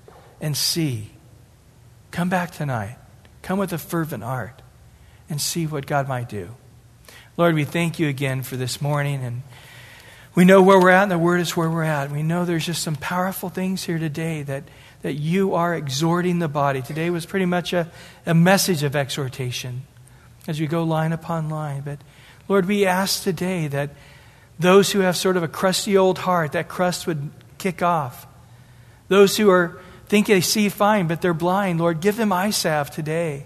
and 0.41 0.57
see. 0.57 1.11
Come 2.11 2.29
back 2.29 2.51
tonight. 2.51 2.97
Come 3.43 3.59
with 3.59 3.73
a 3.73 3.79
fervent 3.79 4.25
heart 4.25 4.63
and 5.29 5.41
see 5.41 5.67
what 5.67 5.87
God 5.87 6.09
might 6.09 6.29
do. 6.29 6.51
Lord, 7.37 7.55
we 7.55 7.65
thank 7.65 7.99
you 7.99 8.09
again 8.09 8.43
for 8.43 8.57
this 8.57 8.81
morning. 8.81 9.23
And 9.23 9.43
we 10.35 10.45
know 10.45 10.63
where 10.63 10.81
we're 10.81 10.91
at, 10.91 11.05
and 11.05 11.11
the 11.11 11.19
Word 11.19 11.41
is 11.41 11.57
where 11.57 11.69
we're 11.69 11.83
at. 11.83 12.11
We 12.11 12.23
know 12.23 12.45
there's 12.45 12.67
just 12.67 12.83
some 12.83 12.97
powerful 12.97 13.49
things 13.49 13.85
here 13.85 13.99
today 13.99 14.43
that, 14.43 14.65
that 15.03 15.15
you 15.15 15.55
are 15.55 15.75
exhorting 15.75 16.39
the 16.39 16.49
body. 16.49 16.83
Today 16.83 17.11
was 17.11 17.27
pretty 17.27 17.47
much 17.47 17.73
a, 17.73 17.91
a 18.25 18.35
message 18.35 18.83
of 18.83 18.95
exhortation 18.95 19.83
as 20.47 20.61
we 20.61 20.67
go 20.67 20.83
line 20.85 21.13
upon 21.13 21.49
line. 21.49 21.83
But 21.85 21.99
Lord, 22.49 22.67
we 22.67 22.87
ask 22.87 23.23
today 23.23 23.67
that 23.69 23.91
those 24.59 24.93
who 24.93 25.01
have 25.01 25.17
sort 25.17 25.37
of 25.37 25.43
a 25.43 25.49
crusty 25.49 25.97
old 25.97 26.19
heart, 26.19 26.53
that 26.53 26.69
crust 26.69 27.07
would 27.07 27.31
kick 27.59 27.83
off. 27.83 28.27
Those 29.09 29.37
who 29.37 29.51
are 29.51 29.81
think 30.07 30.27
they 30.27 30.41
see 30.41 30.69
fine, 30.69 31.07
but 31.09 31.21
they're 31.21 31.35
blind, 31.35 31.81
Lord, 31.81 32.01
give 32.01 32.17
them 32.17 32.33
eye 32.33 32.51
salve 32.51 32.91
today. 32.91 33.45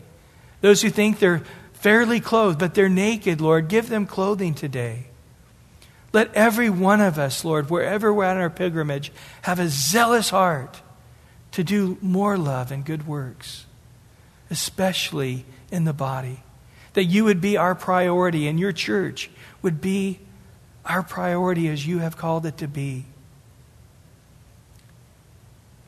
Those 0.60 0.82
who 0.82 0.90
think 0.90 1.18
they're 1.18 1.42
fairly 1.80 2.20
clothed, 2.20 2.58
but 2.58 2.74
they're 2.74 2.88
naked, 2.88 3.40
Lord, 3.40 3.68
give 3.68 3.88
them 3.88 4.06
clothing 4.06 4.54
today. 4.54 5.06
Let 6.12 6.34
every 6.34 6.68
one 6.68 7.00
of 7.00 7.18
us, 7.18 7.44
Lord, 7.44 7.70
wherever 7.70 8.12
we're 8.12 8.26
on 8.26 8.36
our 8.36 8.50
pilgrimage, 8.50 9.12
have 9.42 9.58
a 9.58 9.68
zealous 9.68 10.30
heart 10.30 10.80
to 11.52 11.64
do 11.64 11.96
more 12.00 12.36
love 12.36 12.70
and 12.70 12.84
good 12.84 13.06
works, 13.06 13.64
especially 14.50 15.44
in 15.70 15.84
the 15.84 15.92
body. 15.92 16.42
That 16.92 17.04
you 17.04 17.24
would 17.24 17.40
be 17.40 17.56
our 17.56 17.74
priority 17.74 18.46
and 18.46 18.60
your 18.60 18.72
church 18.72 19.30
would 19.62 19.80
be 19.80 20.20
our 20.84 21.02
priority 21.02 21.68
as 21.68 21.86
you 21.86 21.98
have 22.00 22.16
called 22.16 22.44
it 22.44 22.58
to 22.58 22.68
be. 22.68 23.06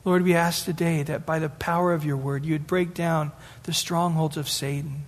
Lord, 0.05 0.23
we 0.23 0.33
ask 0.33 0.65
today 0.65 1.03
that 1.03 1.25
by 1.25 1.39
the 1.39 1.49
power 1.49 1.93
of 1.93 2.03
your 2.03 2.17
word, 2.17 2.45
you 2.45 2.53
would 2.53 2.67
break 2.67 2.93
down 2.93 3.31
the 3.63 3.73
strongholds 3.73 4.37
of 4.37 4.49
Satan, 4.49 5.05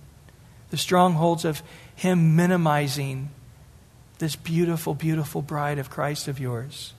the 0.70 0.76
strongholds 0.76 1.44
of 1.44 1.62
him 1.94 2.36
minimizing 2.36 3.30
this 4.18 4.36
beautiful, 4.36 4.94
beautiful 4.94 5.42
bride 5.42 5.78
of 5.78 5.90
Christ 5.90 6.28
of 6.28 6.40
yours. 6.40 6.94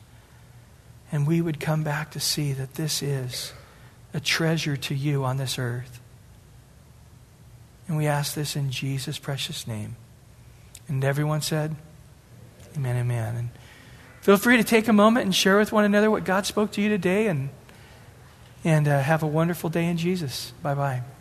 And 1.11 1.26
we 1.26 1.41
would 1.41 1.59
come 1.59 1.84
back 1.84 2.11
to 2.11 2.20
see 2.20 2.53
that 2.53 2.76
this 2.76 3.01
is 3.01 3.53
a 4.13 4.20
treasure 4.20 4.78
to 4.78 4.95
you 4.95 5.24
on 5.24 5.38
this 5.38 5.57
earth. 5.57 5.99
And 7.88 7.97
we 7.97 8.07
ask 8.07 8.34
this 8.34 8.55
in 8.55 8.72
Jesus' 8.72 9.18
precious 9.18 9.68
name. 9.68 9.95
And 10.88 11.03
everyone 11.03 11.41
said, 11.41 11.76
Amen, 12.76 12.95
amen. 12.97 13.36
And 13.36 13.49
feel 14.22 14.38
free 14.38 14.57
to 14.57 14.63
take 14.63 14.88
a 14.88 14.93
moment 14.93 15.26
and 15.26 15.34
share 15.34 15.57
with 15.57 15.72
one 15.72 15.86
another 15.86 16.11
what 16.11 16.24
God 16.24 16.45
spoke 16.45 16.72
to 16.74 16.82
you 16.82 16.89
today 16.89 17.28
and 17.28 17.49
and 18.63 18.88
uh, 18.88 18.99
have 18.99 19.24
a 19.24 19.28
wonderful 19.28 19.70
day 19.70 19.86
in 19.86 19.97
Jesus. 19.97 20.51
Bye 20.61 20.76
bye. 20.76 21.16